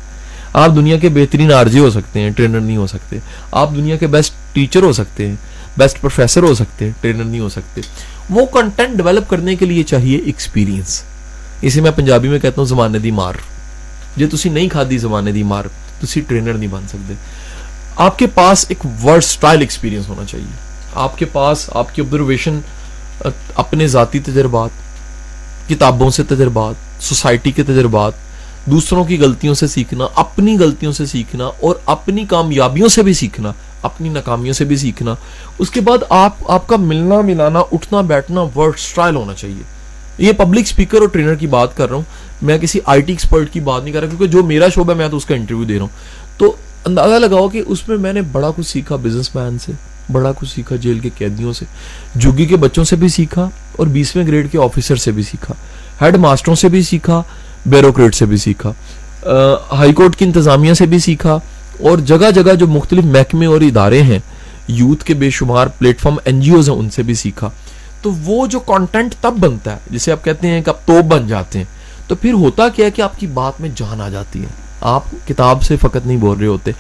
آپ 0.54 0.70
دنیا 0.76 0.98
کے 0.98 1.10
بہترین 1.10 1.54
آرجی 1.54 1.80
ہو 1.80 1.90
سکتے 1.90 2.20
ہیں، 2.20 2.30
ٹرینر 2.30 2.60
نہیں 2.60 2.78
ہو 2.78 2.88
سکتے۔ 2.88 3.18
آپ 3.52 3.72
دنیا 3.76 3.98
کے 3.98 4.08
بیسٹ 4.08 4.34
ٹیچر 4.54 4.84
ہو 4.84 4.94
سکتے 4.94 5.28
ہیں 5.28 5.36
بیسٹ 5.78 6.02
پروفیسر 6.02 6.44
ہو 6.44 6.54
سکتے 6.54 6.86
ہیں، 6.86 6.92
ٹرینر 7.02 7.24
نہیں 7.24 7.40
ہو 7.40 7.50
سکتے۔ 7.50 7.82
وہ 8.30 8.46
کنٹینٹ 8.46 8.98
ڈیولپ 8.98 9.30
کرنے 9.30 9.56
کے 9.56 9.66
لیے 9.66 9.84
چاہیے 9.84 10.18
ایکسپیرینس 10.18 11.04
اسے 11.62 11.82
میں 11.82 11.92
پنجابی 11.92 12.30
میں 12.30 12.40
کہتا 12.40 12.62
ہوں 12.62 12.66
زمانے 12.66 13.00
دی 13.00 13.12
مار۔ 13.12 13.34
جی 14.18 14.28
تھی 14.28 14.50
نہیں 14.50 14.70
کھادی 14.70 14.98
زمانے 14.98 15.32
دی 15.32 15.44
مار 15.44 15.64
تھی 16.00 16.22
ٹرینر 16.22 16.54
نہیں 16.54 16.72
بن 16.72 16.84
سکتے۔ 16.88 17.14
آپ 17.96 18.20
کے 18.20 18.28
پاس 18.28 18.66
ایک 18.70 19.06
ورڈ 19.06 19.24
سٹائل 19.24 19.60
ایکسپیرینس 19.60 20.10
ہونا 20.10 20.26
چاہیے۔ 20.26 20.54
آپ 20.96 21.18
کے 21.18 21.26
پاس، 21.26 21.70
آپ 21.74 21.96
کی 21.96 22.02
آبزرویشن 22.02 22.60
اپنے 23.56 23.88
ذاتی 23.88 24.20
تجربات 24.20 24.70
کتابوں 25.70 26.10
سے 26.10 26.24
تجربات، 26.24 27.04
سوسائٹی 27.04 27.52
کے 27.52 27.64
تجربات، 27.64 28.14
دوسروں 28.66 29.04
کی 29.04 29.20
غلطیوں 29.20 29.54
سے 29.54 29.68
سیکھنا، 29.68 30.08
اپنی 30.16 30.58
غلطیوں 30.60 30.92
سے 30.92 31.06
سیکھنا 31.06 31.46
اور 31.46 31.76
اپنی 31.86 32.26
کامیابیوں 32.26 32.88
سے 32.88 33.04
بھی 33.04 33.14
سیکھنا، 33.14 33.52
اپنی 33.82 34.10
ناکامیوں 34.10 34.54
سے 34.54 34.66
بھی 34.66 34.76
سیکھنا۔ 34.76 35.16
اس 35.60 35.70
کے 35.70 35.82
بعد 35.82 35.98
آپ 36.10 36.52
آپ 36.52 36.68
کا 36.68 36.76
ملنا، 36.76 37.22
ملانا، 37.22 37.60
اٹھنا، 37.60 38.02
بیٹھنا 38.02 38.42
ورڈ 38.42 38.80
سٹائل 38.80 39.16
ہونا 39.16 39.34
چاہیے۔ 39.34 39.64
یہ 40.18 40.32
پبلک 40.32 40.68
سپیکر 40.68 40.98
اور 40.98 41.08
ٹرینر 41.08 41.36
کی 41.36 41.48
بات 41.48 41.78
کر 41.78 41.88
رہا 41.88 41.96
ہوں۔ 41.96 42.04
میں 42.42 42.58
کسی 42.58 42.80
آئی 42.86 43.02
ٹی 43.02 43.14
ایکسپرٹ 43.14 43.54
کی 43.54 43.60
بات 43.60 43.84
نہیں 43.84 43.94
کر 43.94 44.00
رہا 44.00 44.08
کیونکہ 44.08 44.28
جو 44.28 44.44
میرا 44.44 44.70
شعبہ 44.70 44.92
ہے، 44.92 44.98
میں 44.98 45.10
تو 45.10 45.18
اس 45.18 45.26
کا 45.26 45.36
انٹرویو 45.36 45.64
دے 45.64 45.74
رہا 45.74 45.82
ہوں۔ 45.82 46.28
تو 46.38 46.56
اندازہ 46.86 47.14
لگاؤ 47.14 47.50
کہ 47.50 47.64
اس 47.68 47.90
میں 47.90 47.98
میں 47.98 48.14
نے 48.14 48.22
بڑا 48.22 48.52
کچھ 48.56 48.68
سیکھا 48.68 48.96
بزنس 48.96 49.36
مین 49.36 49.60
سے، 49.60 49.72
بڑا 50.12 50.32
کچھ 50.32 50.56
سیکھا 50.56 50.76
جیل 50.76 51.00
کے 51.00 51.10
قیدیوں 51.18 51.54
سے، 51.54 51.66
جوگی 52.16 52.46
کے 52.46 52.56
بچوں 52.56 52.84
سے 52.84 52.96
بھی 52.96 53.08
سیکھا۔ 53.08 53.50
اور 53.78 53.88
بیسویں 53.88 54.26
گریڈ 54.28 54.52
کے 54.52 54.58
آفیسر 54.58 54.96
سے 54.96 55.12
بھی 55.12 55.24
سیکھا، 55.24 55.54
ہیڈ 56.02 56.16
ماسٹروں 56.18 56.56
سے 56.56 56.70
بھی 56.70 56.82
سیکھا، 56.84 57.22
بیروکریٹ 57.66 58.16
سے 58.16 58.26
بھی 58.26 58.38
سیکھا 58.38 58.72
ہائی 59.72 59.94
کورٹ 59.94 60.16
کی 60.16 60.26
انتظامیہ 60.26 60.74
سے 60.74 60.86
بھی 60.86 61.00
سیکھا، 61.00 61.38
اور 61.80 61.98
جگہ 62.08 62.32
جگہ 62.32 62.54
جو 62.54 62.68
مختلف 62.68 63.06
محکمے 63.06 63.46
اور 63.46 63.62
ادارے 63.62 64.02
ہیں، 64.04 64.20
یوتھ 64.68 65.06
کے 65.06 65.14
بے 65.14 65.30
شمار 65.30 65.68
plate 65.78 66.00
form 66.02 66.18
N 66.26 66.42
G 66.42 66.52
Os 66.52 66.70
ہیں، 66.70 66.76
ان 66.78 66.90
سے 66.90 67.04
بھی 67.04 67.14
سیکھا۔ 67.14 67.50
تو 68.02 68.12
وہ 68.24 68.46
جو 68.48 68.60
کانٹینٹ 68.60 69.16
تب 69.22 69.34
بنتا 69.40 69.72
ہے، 69.72 69.78
جسے 69.92 70.12
آپ 70.12 70.24
کہتے 70.24 70.48
ہیں 70.48 70.62
کہ 70.62 70.70
آپ 70.70 70.86
توپ 70.88 71.06
بن 71.06 71.28
جاتے 71.28 71.60
ہیں، 71.60 71.66
تو 72.08 72.16
پھر 72.16 72.34
ہوتا 72.34 72.68
کیا 72.70 72.86
ہے 72.86 72.92
کہ 72.92 73.02
آپ 73.02 73.20
کی 73.20 73.28
بات 73.34 73.62
میں 73.62 73.70
جان 73.76 74.02
آ 74.02 74.10
جاتی 74.10 74.42
ہے۔ 74.42 74.64
آپ 74.82 75.04
کتاب 75.28 75.64
سے 75.64 75.76
فقط 75.76 76.06
نہیں 76.06 76.18
بول 76.18 76.38
رہے 76.38 76.48
ہوتے۔ 76.48 76.72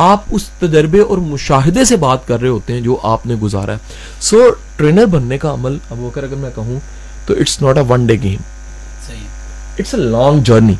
آپ 0.00 0.22
اس 0.30 0.44
تجربے 0.58 1.00
اور 1.00 1.18
مشاہدے 1.18 1.84
سے 1.84 1.96
بات 1.96 2.26
کر 2.28 2.40
رہے 2.40 2.48
ہوتے 2.48 2.72
ہیں 2.72 2.80
جو 2.80 2.96
آپ 3.02 3.26
نے 3.26 3.34
گزارا 3.34 3.72
ہے۔ 3.72 3.78
سو 4.20 4.38
ٹرینر 4.76 5.06
بننے 5.06 5.38
کا 5.38 5.52
عمل 5.52 5.78
اب 5.90 6.04
اگر 6.06 6.22
اگر 6.22 6.36
میں 6.36 6.50
کہوں 6.54 6.78
تو 7.26 7.34
it's 7.40 7.60
not 7.62 7.78
a 7.78 7.84
one 7.88 8.06
day 8.06 8.14
game 8.22 8.40
it's 9.78 9.94
a 9.94 10.00
long 10.00 10.40
journey 10.40 10.74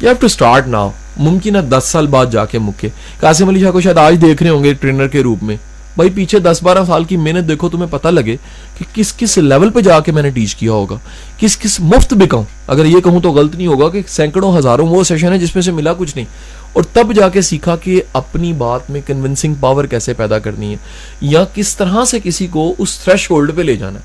you 0.00 0.08
have 0.08 0.16
to 0.20 0.26
start 0.26 0.68
now 0.68 0.90
ممکن 1.16 1.56
ہے 1.56 1.60
دس 1.62 1.84
سال 1.84 2.06
بعد 2.06 2.26
جا 2.32 2.44
کے 2.44 2.58
مکے۔ 2.58 2.88
قاسم 3.20 3.48
علی 3.48 3.60
شاہ 3.60 3.70
کو 3.70 3.80
شاید 3.80 3.98
آج 3.98 4.16
دیکھ 4.22 4.42
رہے 4.42 4.50
ہوں 4.50 4.64
گے 4.64 4.72
ٹرینر 4.74 5.06
کے 5.06 5.22
روپ 5.22 5.42
میں۔ 5.42 5.56
بھائی 5.96 6.10
پیچھے 6.10 6.38
دس 6.38 6.58
بارہ 6.62 6.84
سال 6.86 7.04
کی 7.04 7.16
محنت 7.16 7.48
دیکھو 7.48 7.68
تمہیں 7.68 7.86
پتہ 7.90 8.08
لگے 8.08 8.36
کہ 8.78 8.84
کس 8.94 9.14
کس 9.16 9.38
لیول 9.38 9.70
پہ 9.70 9.80
جا 9.80 10.00
کے 10.00 10.12
میں 10.12 10.22
نے 10.22 10.30
ٹیچ 10.30 10.54
کیا 10.54 10.72
ہوگا۔ 10.72 10.94
کس 11.38 11.58
کس 11.58 11.80
مفت 11.80 12.14
بکاؤں۔ 12.14 12.44
اگر 12.66 12.84
یہ 12.84 13.00
کہوں 13.00 13.20
تو 13.20 13.32
غلط 13.32 13.54
نہیں 13.54 13.66
ہوگا 13.66 13.88
کہ 13.88 14.02
سینکڑوں 14.08 14.58
ہزاروں 14.58 14.88
وہ 14.88 15.04
سیشن 15.04 15.32
ہے 15.32 15.38
جس 15.38 15.54
میں 15.54 15.62
سے 15.62 15.72
ملا 15.72 15.92
کچھ 15.92 16.16
نہیں۔ 16.16 16.26
اور 16.72 16.82
تب 16.82 17.14
جا 17.14 17.28
کے 17.28 17.40
سیکھا 17.40 17.76
کہ 17.76 18.02
اپنی 18.12 18.52
بات 18.52 18.90
میں 18.90 19.00
کنونسنگ 19.06 19.54
پاور 19.60 19.84
کیسے 19.84 20.14
پیدا 20.14 20.38
کرنی 20.38 20.70
ہے۔ 20.70 20.76
یا 21.20 21.44
کس 21.54 21.76
طرح 21.76 22.04
سے 22.04 22.18
کسی 22.24 22.46
کو 22.46 22.74
اس 22.78 22.98
تھریش 22.98 23.30
ہولڈ 23.30 23.56
پہ 23.56 23.62
لے 23.62 23.76
جانا 23.76 23.98
ہے 23.98 24.04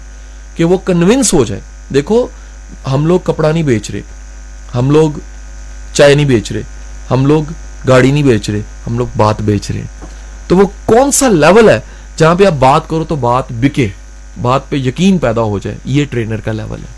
کہ 0.55 0.63
وہ 0.63 0.77
کنونس 0.77 1.33
ہو 1.33 1.45
جائے۔ 1.45 1.61
دیکھو، 1.93 2.27
ہم 2.91 3.05
لوگ 3.05 3.19
کپڑا 3.23 3.51
نہیں 3.51 3.63
بیچ 3.63 3.91
رہے۔ 3.91 4.01
ہم 4.75 4.91
لوگ 4.91 5.11
چائے 5.93 6.15
نہیں 6.15 6.25
بیچ 6.25 6.51
رہے۔ 6.51 6.61
ہم 7.11 7.25
لوگ 7.25 7.43
گاڑی 7.87 8.11
نہیں 8.11 8.23
بیچ 8.23 8.49
رہے۔ 8.49 8.61
ہم 8.87 8.97
لوگ 8.97 9.07
بات 9.17 9.41
بیچ 9.41 9.71
رہے۔ 9.71 9.83
تو 10.47 10.57
وہ 10.57 10.67
کون 10.85 11.11
سا 11.11 11.27
لیول 11.27 11.69
ہے 11.69 11.79
جہاں 12.17 12.35
پہ 12.35 12.45
آپ 12.45 12.53
بات 12.59 12.89
کرو 12.89 13.03
تو 13.03 13.15
بات 13.15 13.51
بکے، 13.61 13.87
بات 14.41 14.69
پہ 14.69 14.75
یقین 14.75 15.17
پیدا 15.17 15.41
ہو 15.41 15.59
جائے، 15.59 15.77
یہ 15.85 16.05
ٹرینر 16.09 16.41
کا 16.41 16.51
لیول 16.51 16.81
ہے۔ 16.81 16.95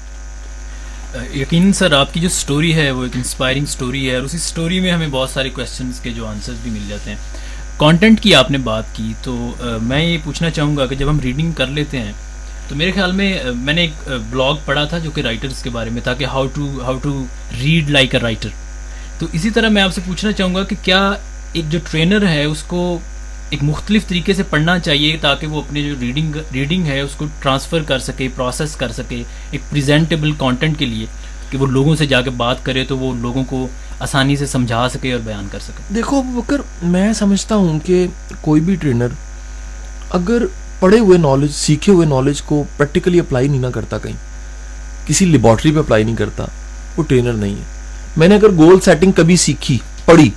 یقین 1.34 1.72
سر، 1.74 1.94
آپ 1.94 2.14
کی 2.14 2.20
جو 2.20 2.30
سٹوری 2.30 2.74
ہے، 2.76 2.90
وہ 2.92 3.04
ایک 3.04 3.16
انسپائرنگ 3.16 3.66
سٹوری 3.66 4.10
ہے 4.10 4.16
اور 4.16 4.24
اسی 4.24 4.38
سٹوری 4.38 4.80
میں 4.80 4.92
ہمیں 4.92 5.08
بہت 5.12 5.30
سارے 5.30 5.50
کوشچنس 5.50 6.00
کے 6.00 6.10
جو 6.10 6.26
آنسرز 6.28 6.58
بھی 6.64 6.72
مل 6.72 6.88
جاتے 6.90 7.10
ہیں۔ 7.10 7.18
کانٹینٹ 7.78 8.22
کی 8.22 8.34
آپ 8.36 8.52
نے 8.52 8.58
بات 8.64 8.96
کی، 8.96 9.14
تو 9.24 9.36
میں 9.82 10.04
یہ 10.04 10.18
پوچھنا 10.24 10.50
چاہوں 10.50 10.76
گا 10.78 10.86
کہ 10.86 10.96
جب 10.96 11.10
ہم 11.10 11.20
ریڈنگ 11.20 11.52
کر 11.52 11.68
لیتے 11.68 12.00
ہیں، 12.00 12.12
تو 12.68 12.76
میرے 12.76 12.92
خیال 12.92 13.12
میں 13.12 13.34
میں 13.56 13.74
نے 13.74 13.82
ایک 13.82 14.10
بلاگ 14.30 14.56
پڑھا 14.66 14.84
تھا 14.86 14.98
جو 14.98 15.12
کہ 15.12 15.22
رائٹرس 15.22 15.62
کے 15.64 15.70
بارے 15.70 15.90
میں 15.90 16.02
تھا 16.02 16.14
کہ 16.14 16.26
how 16.26 16.48
to 16.56 16.68
how 16.84 16.98
to 17.04 17.24
read 17.62 17.90
like 17.90 18.16
a 18.16 18.22
writer 18.22 18.50
تو 19.20 19.28
اسی 19.34 19.50
طرح 19.50 19.70
میں 19.70 19.82
آپ 19.82 19.94
سے 19.94 20.02
پوچھنا 20.06 20.32
چاہوں 20.32 20.56
گا 20.56 20.64
کہ 20.64 20.76
کیا 20.84 21.02
ایک 21.54 21.72
جو 21.72 21.80
ٹرینر 21.92 22.28
ہے، 22.28 22.44
اس 22.44 22.64
کو 22.64 23.00
ایک 23.50 23.64
مختلف 23.64 24.08
طریقے 24.08 24.34
سے 24.34 24.44
پڑھنا 24.44 24.78
چاہیے 24.80 25.18
تاکہ 25.22 25.48
وہ 25.48 25.62
اپنے 25.62 25.82
جو 25.82 25.94
ریڈنگ 26.02 26.36
ریڈنگ 26.54 26.86
ہے، 26.86 27.00
اس 27.02 27.16
کو 27.18 27.26
ٹرانسفر 27.40 27.84
کر 27.84 28.00
سکے 28.00 28.28
پروسیس 28.36 28.76
کر 28.76 28.92
سکے 28.92 29.24
ایک 29.52 29.62
پریزنٹیبل 29.70 30.32
کانٹینٹ 30.38 30.78
کے 30.80 30.86
لیے، 30.86 31.06
کہ 31.52 31.58
وہ 31.58 31.66
لوگوں 31.66 31.96
سے 31.96 32.06
جا 32.06 32.22
کے 32.22 32.30
بات 32.30 32.64
کرے 32.66 32.84
تو 32.86 32.98
وہ 32.98 33.14
لوگوں 33.22 33.44
کو 33.44 33.68
آسانی 34.00 34.36
سے 34.36 34.46
سمجھا 34.46 34.88
سکے 34.90 35.12
اور 35.14 35.22
بیان 35.26 35.48
کر 35.52 35.60
سکے۔ 35.60 35.94
دیکھو 35.96 36.22
بکر، 36.24 36.62
میں 36.84 37.12
سمجھتا 37.14 37.56
ہوں 37.56 37.80
کہ 37.80 38.06
کوئی 38.42 38.62
بھی 38.62 38.76
ٹرینر 38.76 39.08
اگر 40.10 40.46
پڑھے 40.80 41.00
ہوئے 41.00 41.18
نالج 41.18 41.52
سیکھے 41.52 41.92
ہوئے 41.92 42.08
نالج 42.08 42.42
کو 42.42 42.64
پریکٹیکلی 42.78 43.20
اپلائی 43.20 43.48
نہیں 43.48 43.62
نہ 43.62 43.68
کرتا 43.68 43.98
کہیں۔ 43.98 44.14
کسی 45.08 45.26
لیبارٹری 45.26 45.72
پہ 45.72 45.80
اپلائی 45.80 46.04
نہیں 46.04 46.16
کرتا، 46.16 46.46
وہ 46.98 47.04
ٹرینر 47.04 47.34
نہیں 47.34 47.56
ہے۔ 47.56 47.64
میں 48.18 48.28
نے 48.28 48.36
اگر 48.36 48.52
گول 48.58 48.80
سیٹنگ 48.80 49.12
کبھی 49.12 49.36
سیکھی، 49.38 49.78
پڑھی 50.06 50.30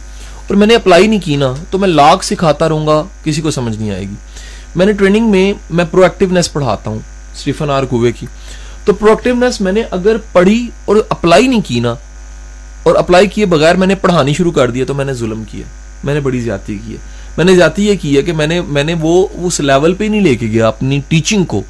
اور 0.48 0.56
میں 0.56 0.66
نے 0.66 0.74
اپلائی 0.74 1.06
نہیں 1.06 1.20
کی 1.20 1.36
نا 1.36 1.52
تو 1.70 1.78
میں 1.78 1.88
لاکھ 1.88 2.24
سکھاتا 2.24 2.68
رہوں 2.68 2.86
گا 2.86 3.02
کسی 3.24 3.40
کو 3.42 3.50
سمجھ 3.50 3.76
نہیں 3.76 3.90
آئے 3.90 4.02
گی 4.02 4.14
میں 4.76 4.86
نے 4.86 4.92
ٹریننگ 4.92 5.30
میں 5.30 5.52
میں 5.70 5.84
پرو 5.90 6.02
ایکٹیونیس 6.02 6.52
پڑھاتا 6.52 6.90
ہوں 6.90 6.98
اسٹیفن 7.34 7.70
آر 7.70 7.84
کوے 7.84 8.12
کی 8.12 8.26
تو 8.84 8.92
پرو 8.92 9.10
ایکٹیونیس 9.10 9.60
میں 9.60 9.72
نے 9.72 9.82
اگر 9.90 10.16
پڑھی 10.32 10.66
اور 10.84 10.96
اپلائی 11.08 11.46
نہیں 11.46 11.60
کی 11.60 11.80
نا 11.80 11.94
اور 12.82 12.94
اپلائی 12.94 13.26
کیے 13.26 13.46
بغیر 13.46 13.74
میں 13.74 13.86
نے 13.86 13.94
پڑھانی 13.94 14.32
شروع 14.32 14.52
کر 14.52 14.70
دیا 14.70 14.84
تو 14.84 14.94
میں 14.94 15.04
نے 15.04 15.12
ظلم 15.14 15.42
کیا 15.50 15.64
میں 16.04 16.14
نے 16.14 16.20
بڑی 16.20 16.40
زیادتی 16.40 16.78
کی 16.78 16.92
ہے 16.92 16.98
میں 17.36 17.44
نے 17.44 17.54
زیادتی 17.54 17.86
یہ 17.86 17.94
کی 18.00 18.16
ہے 18.16 18.22
کہ 18.22 18.32
میں 18.32 18.46
نے 18.46 18.60
میں 18.60 18.82
نے 18.84 18.94
وہ 19.00 19.26
اس 19.36 19.60
لیول 19.60 19.94
پہ 19.94 20.04
نہیں 20.04 20.20
لے 20.20 20.34
کے 20.36 20.46
گیا 20.46 20.68
اپنی 20.68 21.00
ٹیچنگ 21.08 21.44
کو 21.44 21.62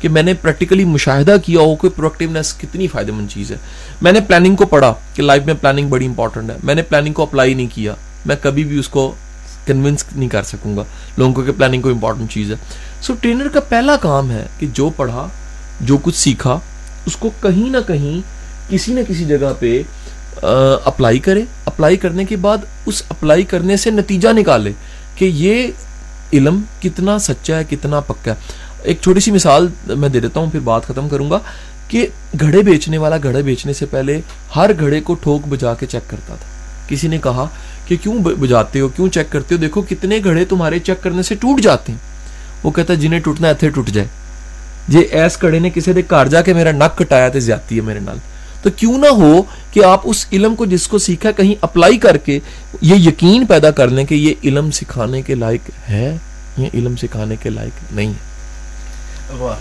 کہ 0.00 0.08
میں 0.08 0.22
نے 0.22 0.34
پریکٹیکلی 0.34 0.84
مشاہدہ 0.84 1.36
کیا 1.44 1.60
ہو 1.60 1.74
کہ 1.76 1.88
پروڈکٹیونیس 1.88 2.52
کتنی 2.54 2.86
فائدہ 2.86 3.12
مند 3.12 3.28
چیز 3.28 3.50
ہے 3.52 3.56
میں 4.02 4.12
نے 4.12 4.20
پلاننگ 4.20 4.56
کو 4.56 4.66
پڑھا 4.66 4.92
کہ 5.14 5.22
لائف 5.22 5.46
میں 5.46 5.54
پلاننگ 5.54 5.88
بڑی 5.88 6.06
امپورٹنٹ 6.06 6.50
ہے 6.50 6.56
میں 6.62 6.74
نے 6.74 6.82
پلاننگ 6.82 7.12
کو 7.12 7.22
اپلائی 7.22 7.54
نہیں 7.54 7.74
کیا 7.74 7.94
میں 8.28 8.36
کبھی 8.40 8.64
بھی 8.64 8.78
اس 8.78 8.88
کو 8.88 9.12
کنونس 9.66 10.04
نہیں 10.16 10.28
کر 10.28 10.42
سکوں 10.42 10.76
گا۔ 10.76 10.82
لوگوں 11.16 11.32
کو 11.34 11.42
کہ 11.42 11.52
پلاننگ 11.52 11.82
کو 11.82 11.88
امپورٹنٹ 11.88 12.30
چیز 12.30 12.50
ہے۔ 12.50 12.56
سو 13.02 13.14
ٹرینر 13.20 13.48
کا 13.48 13.60
پہلا 13.60 13.96
کام 13.96 14.30
ہے 14.30 14.46
کہ 14.58 14.66
جو 14.72 14.90
پڑھا، 14.96 15.26
جو 15.80 15.98
کچھ 16.02 16.16
سیکھا، 16.16 16.58
اس 17.06 17.16
کو 17.16 17.30
کہیں 17.42 17.68
نہ 17.70 17.78
کہیں 17.86 18.20
کسی 18.68 18.92
نہ 18.92 19.00
کسی 19.08 19.24
جگہ 19.24 19.52
پہ 19.58 19.82
اپلائی 20.84 21.18
کرے۔ 21.18 21.42
اپلائی 21.64 21.96
کرنے 21.96 22.24
کے 22.24 22.36
بعد 22.36 22.58
اس 22.86 23.02
اپلائی 23.08 23.42
کرنے 23.42 23.76
سے 23.76 23.90
نتیجہ 23.90 24.28
نکالے 24.32 24.72
کہ 25.14 25.24
یہ 25.24 25.66
علم 26.32 26.60
کتنا 26.80 27.18
سچا 27.18 27.56
ہے، 27.56 27.64
کتنا 27.70 28.00
پکا 28.00 28.30
ہے۔ 28.30 28.36
ایک 28.82 28.98
چھوٹی 29.00 29.20
سی 29.20 29.30
مثال 29.30 29.66
میں 29.88 30.08
دے 30.08 30.20
دیتا 30.20 30.40
ہوں، 30.40 30.50
پھر 30.50 30.60
بات 30.60 30.86
ختم 30.86 31.08
کروں 31.08 31.30
گا 31.30 31.38
کہ 31.88 32.06
گھڑے 32.40 32.62
بیچنے 32.62 32.98
والا، 32.98 33.16
گھڑے 33.22 33.42
بیچنے 33.42 33.72
سے 33.72 33.86
پہلے 33.86 34.20
ہر 34.56 34.70
گھڑے 34.80 35.00
کو 35.00 35.14
ٹھوک 35.14 35.48
بجا 35.48 35.74
کے 35.74 35.86
چیک 35.86 36.10
کرتا 36.10 36.34
تھا۔ 36.34 36.86
کسی 36.88 37.08
نے 37.08 37.18
کہا 37.18 37.46
کہ 37.88 37.96
کیوں 38.02 38.18
بجاتے 38.18 38.80
ہو، 38.80 38.88
کیوں 38.88 39.08
چیک 39.08 39.32
کرتے 39.32 39.54
ہو؟ 39.54 39.60
دیکھو 39.60 39.82
کتنے 39.88 40.18
گھڑے 40.24 40.44
تمہارے 40.44 40.78
چیک 40.78 41.02
کرنے 41.02 41.22
سے 41.22 41.34
ٹوٹ 41.34 41.60
جاتے 41.60 41.92
ہیں۔ 41.92 41.98
وہ 42.62 42.70
کہتا 42.70 42.92
ہے، 42.92 42.98
جنہیں 42.98 43.20
ٹوٹنا 43.20 43.48
ایتھے 43.48 43.70
ٹوٹ 43.70 43.90
جائے۔ 43.90 44.08
جی 44.88 44.98
ایس 44.98 45.36
کڑے 45.36 45.58
نے 45.58 45.70
کسی 45.70 45.92
نے 45.92 46.02
کار 46.02 46.26
جا 46.26 46.42
کے 46.42 46.52
میرا 46.52 46.72
نک 46.72 46.98
کٹایا 46.98 47.28
تو 47.28 47.40
زیادتی 47.40 47.76
ہے 47.76 47.80
میرے 47.80 48.00
نال۔ 48.00 48.16
تو 48.62 48.70
کیوں 48.76 48.98
نہ 48.98 49.06
ہو 49.06 49.42
کہ 49.72 49.84
آپ 49.84 50.00
اس 50.04 50.26
علم 50.32 50.54
کو 50.54 50.66
جس 50.66 50.88
کو 50.88 50.98
سیکھا 50.98 51.30
کہیں 51.30 51.54
اپلائی 51.60 51.98
کر 51.98 52.16
کے 52.16 52.38
یہ 52.80 52.94
یقین 52.94 53.46
پیدا 53.46 53.70
کر 53.70 53.88
لیں 53.88 54.04
کہ 54.04 54.14
یہ 54.14 54.34
علم 54.44 54.70
سکھانے 54.70 55.22
کے 55.22 55.34
لائق 55.34 55.70
ہے 55.88 56.16
یہ 56.56 56.66
علم 56.74 56.96
سکھانے 56.96 57.36
کے 57.36 57.50
لائق 57.50 57.92
نہیں 57.92 58.08
ہے۔ 58.08 58.28
واہ۔ 59.38 59.56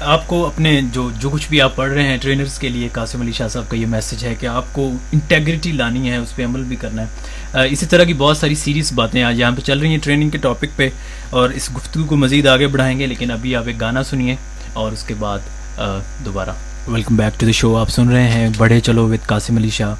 آپ 0.00 0.28
کو 0.28 0.46
اپنے 0.46 0.80
جو 0.92 1.10
جو 1.18 1.30
کچھ 1.30 1.48
بھی 1.50 1.60
آپ 1.60 1.76
پڑھ 1.76 1.90
رہے 1.90 2.02
ہیں 2.02 2.16
ٹرینرز 2.16 2.58
کے 2.58 2.68
لیے 2.68 2.88
قاسم 2.92 3.20
علی 3.20 3.32
شاہ 3.32 3.48
صاحب 3.48 3.70
کا 3.70 3.76
یہ 3.76 3.86
میسج 3.86 4.24
ہے 4.24 4.34
کہ 4.40 4.46
آپ 4.46 4.64
کو 4.72 4.90
انٹیگریٹی 5.12 5.72
لانی 5.72 6.10
ہے، 6.10 6.16
اس 6.16 6.36
پہ 6.36 6.44
عمل 6.44 6.62
بھی 6.62 6.76
کرنا 6.76 7.02
ہے۔ 7.02 7.06
اسی 7.54 7.86
طرح 7.86 8.04
کی 8.04 8.14
بہت 8.14 8.36
ساری 8.36 8.54
سیریس 8.54 8.92
باتیں 8.92 9.22
آج 9.22 9.38
یہاں 9.40 9.50
پہ 9.56 9.60
چل 9.60 9.78
رہی 9.78 9.88
ہیں 9.88 9.98
ٹریننگ 10.02 10.30
کے 10.30 10.38
ٹاپک 10.38 10.76
پہ 10.76 10.88
اور 11.30 11.50
اس 11.50 11.68
گفتگو 11.76 12.04
کو 12.04 12.16
مزید 12.16 12.46
آگے 12.46 12.66
بڑھائیں 12.66 12.98
گے، 12.98 13.06
لیکن 13.06 13.30
ابھی 13.30 13.54
آپ 13.56 13.66
ایک 13.66 13.80
گانا 13.80 14.02
سنیے 14.04 14.34
اور 14.72 14.92
اس 14.92 15.04
کے 15.04 15.14
بعد 15.18 15.78
دوبارہ۔ 16.24 16.50
Welcome 16.88 17.16
back 17.16 17.40
to 17.40 17.46
the 17.46 17.52
show 17.52 17.76
آپ 17.76 17.90
سن 17.90 18.08
رہے 18.08 18.28
ہیں 18.28 18.48
بڑھے 18.56 18.80
چلو 18.80 19.08
with 19.08 19.26
Qasim 19.26 19.56
Ali 19.56 19.70
Shah 19.70 19.94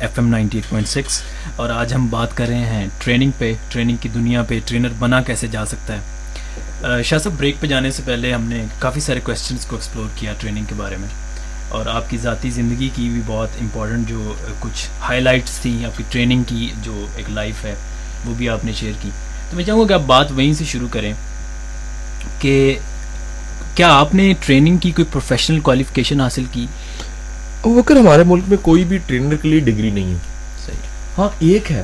F 0.00 0.18
M 0.18 0.28
ninety 0.28 0.58
eight 0.58 0.68
point 0.70 0.88
six. 0.88 1.20
اور 1.56 1.70
آج 1.70 1.94
ہم 1.94 2.06
بات 2.10 2.36
کر 2.36 2.48
رہے 2.48 2.64
ہیں 2.66 2.86
ٹریننگ 2.98 3.30
پہ 3.38 3.52
ٹریننگ 3.68 3.96
کی 4.00 4.08
دنیا 4.14 4.42
پہ 4.48 4.58
ٹرینر 4.66 4.92
بنا 4.98 5.20
کیسے 5.22 5.46
جا 5.46 5.64
سکتا 5.66 5.96
ہے۔ 5.96 7.02
شاہ 7.02 7.18
صاحب 7.18 7.38
بریک 7.38 7.60
پہ 7.60 7.66
جانے 7.66 7.90
سے 7.90 8.02
پہلے 8.06 8.32
ہم 8.32 8.44
نے 8.44 8.64
کافی 8.78 9.00
سارے 9.00 9.20
کویشچنس 9.24 9.66
کو 9.66 9.76
ایکسپلور 9.76 10.08
کیا 10.16 10.32
ٹریننگ 10.40 10.64
کے 10.64 10.74
بارے 10.74 10.96
میں۔ 10.96 11.08
اور 11.74 11.86
آپ 11.86 12.10
کی 12.10 12.16
ذاتی 12.16 12.50
زندگی 12.50 12.88
کی 12.94 13.08
بھی 13.08 13.20
بہت 13.26 13.48
امپورٹنٹ 13.60 14.08
جو 14.08 14.34
کچھ 14.60 14.86
ہائی 15.00 15.20
لائٹس 15.20 15.58
تھیں 15.62 15.84
آپ 15.84 15.98
کی 15.98 16.04
ٹریننگ 16.10 16.42
کی 16.42 16.70
جو 16.82 17.06
ایک 17.16 17.30
لائف 17.30 17.64
ہے 17.64 17.74
وہ 18.24 18.34
بھی 18.34 18.48
آپ 18.48 18.64
نے 18.64 18.72
شیئر 18.72 18.92
کی۔ 19.02 19.10
تو 19.50 19.56
میں 19.56 19.64
چاہوں 19.64 19.80
گا 19.80 19.86
کہ 19.86 19.92
آپ 19.92 20.02
بات 20.06 20.32
وہیں 20.32 20.54
سے 20.54 20.64
شروع 20.64 20.88
کریں 20.90 21.12
کہ 22.38 22.78
کیا 23.74 23.92
آپ 23.94 24.14
نے 24.14 24.32
ٹریننگ 24.40 24.76
کی 24.76 24.90
کوئی 24.90 25.06
پروفیشنل 25.12 25.60
کوالیفکیشن 25.60 26.20
حاصل 26.20 26.44
کی؟ 26.52 26.66
وکر 27.64 27.96
ہمارے 27.96 28.22
ملک 28.26 28.44
میں 28.48 28.56
کوئی 28.62 28.84
بھی 28.84 28.98
ٹرینر 29.06 29.36
کے 29.36 29.48
لیے 29.48 29.60
ڈگری 29.60 29.90
نہیں 29.90 30.12
ہے۔ 30.12 30.18
صحیح۔ 30.66 30.78
ہاں 31.18 31.28
ایک 31.38 31.72
ہے 31.72 31.82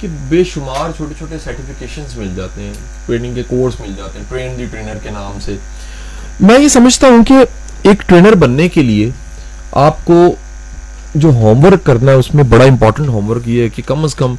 کہ 0.00 0.08
بے 0.28 0.44
شمار 0.44 0.90
چھوٹے 0.96 1.14
چھوٹے 1.18 1.36
سرٹیفکیشنز 1.44 2.16
مل 2.18 2.34
جاتے 2.36 2.62
ہیں 2.62 2.72
ٹریننگ 3.06 3.34
کے 3.34 3.42
کورس 3.48 3.80
مل 3.80 3.92
جاتے 3.96 4.18
ہیں 4.18 4.26
ٹرین 4.28 4.58
دی 4.58 4.64
ٹرینر 4.64 4.96
کے 5.02 5.10
نام 5.10 5.40
سے۔ 5.40 5.56
میں 6.40 6.58
یہ 6.58 6.68
سمجھتا 6.68 7.06
ہوں 7.06 7.24
کہ 7.24 7.34
ایک 7.82 8.02
ٹرینر 8.08 8.34
بننے 8.34 8.68
کے 8.68 8.82
لیے 8.82 9.10
آپ 9.72 10.04
کو 10.04 10.34
جو 11.14 11.28
ہوم 11.28 11.64
ورک 11.64 11.84
کرنا 11.84 12.12
ہے، 12.12 12.16
اس 12.16 12.34
میں 12.34 12.44
بڑا 12.44 12.64
امپورٹنٹ 12.64 13.08
ہوم 13.08 13.30
ورک 13.30 13.48
یہ 13.48 13.62
ہے 13.62 13.68
کہ 13.68 13.82
کم 13.86 14.04
از 14.04 14.14
کم 14.14 14.34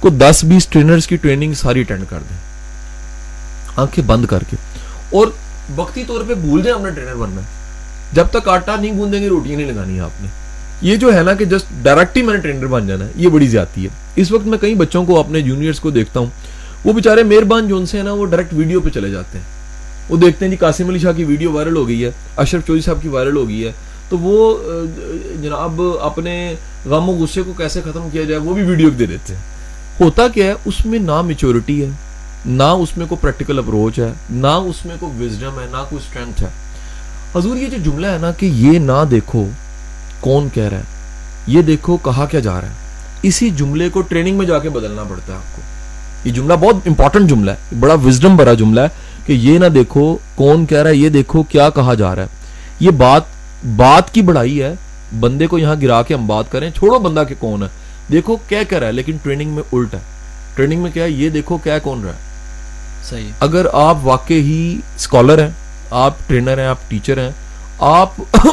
کو 0.00 0.08
دس 0.08 0.44
بیس 0.44 0.66
ٹرینرز 0.66 1.06
کی 1.06 1.16
ٹریننگ 1.16 1.54
ساری 1.54 1.80
اٹینڈ 1.80 2.04
کر 2.08 2.18
دیں۔ 2.18 2.36
آنکھیں 3.76 4.04
بند 4.04 4.26
کر 4.26 4.42
کے۔ 4.50 4.56
اور 5.12 5.26
وقتی 5.76 6.04
طور 6.06 6.20
پہ 6.28 6.34
بھول 6.34 6.62
جائیں 6.62 6.78
اپنا 6.78 6.90
ٹرینر 6.90 7.14
بننا۔ 7.14 7.40
جب 8.12 8.26
تک 8.30 8.48
آٹا 8.48 8.76
نہیں 8.76 8.98
گوندیں 8.98 9.22
گے، 9.22 9.28
روٹیاں 9.28 9.56
نہیں 9.56 9.72
لگانی 9.72 10.00
آپ 10.00 10.22
نے۔ 10.22 10.28
یہ 10.82 10.96
جو 10.96 11.14
ہے 11.14 11.22
نا 11.22 11.34
کہ 11.34 11.44
جسٹ 11.44 11.66
ڈائریکٹ 11.82 12.16
ہی 12.16 12.22
میں 12.22 12.34
نے 12.34 12.40
ٹرینر 12.40 12.66
بن 12.66 12.86
جانا 12.86 13.04
ہے، 13.04 13.10
یہ 13.16 13.28
بڑی 13.28 13.46
زیادتی 13.46 13.84
ہے۔ 13.84 13.88
اس 14.16 14.32
وقت 14.32 14.46
میں 14.46 14.58
کئی 14.58 14.74
بچوں 14.74 15.04
کو، 15.04 15.20
اپنے 15.20 15.40
جونیئرس 15.40 15.80
کو 15.80 15.90
دیکھتا 15.90 16.20
ہوں۔ 16.20 16.26
وہ 16.84 16.92
بےچارے 16.92 17.22
مہربان 17.22 17.68
جون 17.68 17.86
سے 17.86 17.96
ہیں 17.96 18.04
نا، 18.04 18.12
وہ 18.12 18.26
ڈائریکٹ 18.26 18.54
ویڈیو 18.54 18.80
پہ 18.80 18.88
چلے 18.88 19.10
جاتے 19.10 19.38
ہیں۔ 19.38 19.44
وہ 20.08 20.16
دیکھتے 20.16 20.44
ہیں 20.44 20.50
جی 20.50 20.56
قاسم 20.56 20.88
علی 20.88 20.98
شاہ 20.98 21.12
کی 21.12 21.24
ویڈیو 21.24 21.52
وائرل 21.52 21.76
ہو 21.76 21.88
گئی 21.88 22.04
ہے، 22.04 22.10
اشرف 22.36 22.66
چودھری 22.66 22.80
صاحب 22.80 23.02
کی 23.02 23.08
وائرل 23.08 23.36
ہو 23.36 23.48
گئی 23.48 23.66
ہے۔ 23.66 23.72
تو 24.08 24.18
وہ 24.18 24.56
جناب، 25.42 25.80
اپنے 26.02 26.54
غم 26.84 27.08
و 27.08 27.12
غصے 27.12 27.42
کو 27.42 27.52
کیسے 27.52 27.80
ختم 27.80 28.08
کیا 28.12 28.22
جائے، 28.22 28.40
وہ 28.40 28.54
بھی 28.54 28.62
ویڈیو 28.62 28.90
دے 28.90 29.06
دیتے 29.06 29.34
ہیں۔ 29.34 29.40
ہوتا 30.00 30.26
کیا 30.28 30.46
ہے، 30.46 30.54
اس 30.64 30.84
میں 30.86 30.98
نہ 30.98 31.20
میچورٹی 31.22 31.80
ہے، 31.82 31.88
نہ 32.46 32.62
اس 32.62 32.96
میں 32.96 33.06
کوئی 33.06 33.22
پریکٹیکل 33.22 33.58
اپروچ 33.58 33.98
ہے، 33.98 34.12
نہ 34.30 34.54
اس 34.68 34.84
میں 34.86 34.96
کوئی 35.00 35.24
وزڈم 35.24 35.58
ہے، 35.60 35.66
نہ 35.72 35.84
کوئی 35.88 36.02
اسٹرینتھ 36.04 36.42
ہے۔ 36.42 36.48
حضور، 37.34 37.56
یہ 37.56 37.66
جو 37.66 37.78
جملہ 37.84 38.06
ہے 38.06 38.18
نا 38.18 38.30
کہ 38.32 38.46
یہ 38.46 38.78
نہ 38.78 39.04
دیکھو 39.10 39.46
کون 40.20 40.48
کہہ 40.54 40.68
رہا 40.70 40.78
ہے، 40.78 40.94
یہ 41.46 41.62
دیکھو 41.62 41.96
کہا 41.96 42.26
کیا 42.26 42.40
جا 42.40 42.60
رہا 42.60 42.68
ہے، 42.68 42.84
اسی 43.22 43.50
جملے 43.50 43.88
کو 43.88 44.00
ٹریننگ 44.00 44.38
میں 44.38 44.46
جا 44.46 44.58
کے 44.58 44.68
بدلنا 44.68 45.02
پڑتا 45.02 45.32
ہے 45.32 45.38
آپ 45.38 45.56
کو۔ 45.56 45.62
یہ 46.24 46.32
جملہ 46.32 46.54
بہت 46.54 46.86
امپورٹنٹ 46.86 47.30
جملہ 47.30 47.50
ہے، 47.50 47.76
بڑا 47.80 47.94
وزڈم 48.04 48.36
بھرا 48.36 48.54
جملہ 48.54 48.80
ہے 48.80 49.22
کہ 49.26 49.32
یہ 49.32 49.58
نہ 49.58 49.66
دیکھو 49.66 50.16
کون 50.34 50.66
کہہ 50.66 50.78
رہا 50.78 50.90
ہے، 50.90 50.96
یہ 50.96 51.08
دیکھو 51.08 51.42
کیا 51.42 51.68
کہا 51.70 51.94
جا 51.94 52.14
رہا 52.14 52.22
ہے۔ 52.22 52.28
یہ 52.80 52.90
بات 52.90 53.22
بات 53.64 54.14
کی 54.14 54.22
بڑائی 54.22 54.62
ہے 54.62 54.74
بندے 55.20 55.46
کو 55.46 55.58
یہاں 55.58 55.74
گرا 55.82 56.02
کے 56.02 56.14
ہم 56.14 56.26
بات 56.26 56.52
کریں 56.52 56.70
چھوڑو 56.70 56.98
بندہ 56.98 57.22
کہ 57.28 57.34
کون 57.38 57.62
ہے۔ 57.62 57.68
دیکھو 58.12 58.36
کیا 58.48 58.62
کہہ 58.62 58.78
رہا 58.78 58.86
ہے 58.86 58.92
لیکن 58.92 59.16
ٹریننگ 59.22 59.50
میں 59.50 59.62
الٹ 59.72 59.94
ہے۔ 59.94 59.98
ٹریننگ 60.54 60.82
میں 60.82 60.90
کیا 60.90 61.04
ہے 61.04 61.10
یہ 61.10 61.30
دیکھو 61.30 61.58
کیا 61.58 61.78
کون 61.78 62.04
رہا 62.04 62.12
ہے۔ 62.12 62.18
صحیح۔ 63.04 63.30
اگر 63.40 63.66
آپ 63.72 63.96
واقع 64.02 64.32
ہی 64.32 64.80
اسکالر 64.96 65.42
ہیں 65.42 65.50
آپ 65.90 66.14
ٹرینر 66.26 66.58
ہیں 66.58 66.66
آپ 66.66 66.78
ٹیچر 66.88 67.18
ہیں 67.18 67.30
آپ 67.78 68.10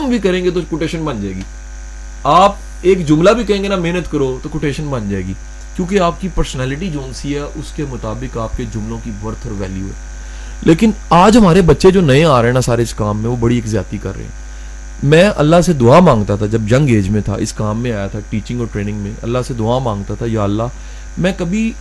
بھی 0.07 0.19
کریں 0.19 0.43
گے 0.43 0.49
تو 0.49 0.59
کوٹیشن 0.69 1.03
بن 1.05 1.21
جائے 1.21 1.35
گی۔ 1.35 1.41
آپ 2.23 2.55
ایک 2.81 3.07
جملہ 3.07 3.29
بھی 3.29 3.43
کہیں 3.43 3.63
گے 3.63 3.67
نا 3.67 3.75
محنت 3.75 4.11
کرو 4.11 4.39
تو 4.43 4.49
کوٹیشن 4.49 4.87
بن 4.89 5.09
جائے 5.09 5.25
گی۔ 5.25 5.33
کیونکہ 5.75 5.99
آپ 5.99 6.21
کی 6.21 6.27
پرسنالٹی 6.35 6.89
جو 6.89 7.07
سی 7.15 7.35
ہے 7.35 7.39
اس 7.39 7.71
کے 7.75 7.85
مطابق 7.89 8.37
آپ 8.37 8.57
کے 8.57 8.63
جملوں 8.73 8.97
کی 9.03 9.11
ورتھ 9.23 9.47
اور 9.47 9.61
ویلیو 9.61 9.85
ہے۔ 9.85 10.13
لیکن 10.61 10.91
آج 11.09 11.37
ہمارے 11.37 11.61
بچے 11.61 11.91
جو 11.91 12.01
نئے 12.01 12.25
آ 12.25 12.41
رہے 12.41 12.47
ہیں 12.47 12.53
نا 12.53 12.61
سارے 12.61 12.81
اس 12.81 12.93
کام 12.93 13.21
میں 13.21 13.29
وہ 13.29 13.35
بڑی 13.35 13.55
ایک 13.55 13.65
زیادتی 13.65 13.97
کر 13.97 14.15
رہے 14.15 14.23
ہیں۔ 14.23 14.42
میں 15.03 15.29
اللہ 15.35 15.61
سے 15.65 15.73
دعا 15.73 15.99
مانگتا 15.99 16.35
تھا، 16.35 16.45
جب 16.45 16.73
ینگ 16.73 16.89
ایج 16.89 17.09
میں 17.09 17.21
تھا، 17.21 17.33
اس 17.33 17.53
کام 17.53 17.79
میں 17.79 17.91
آیا 17.91 18.07
تھا 18.07 18.19
ٹیچنگ 18.29 18.59
اور 18.59 18.67
ٹریننگ 18.71 18.97
میں، 18.97 19.11
اللہ 19.21 19.37
سے 19.47 19.53
دعا 19.53 19.79
مانگتا 19.79 20.13
تھا، 20.13 20.25
یا 20.29 20.43
اللہ، 20.43 20.63
میں 21.17 21.33
کبھی 21.37 21.71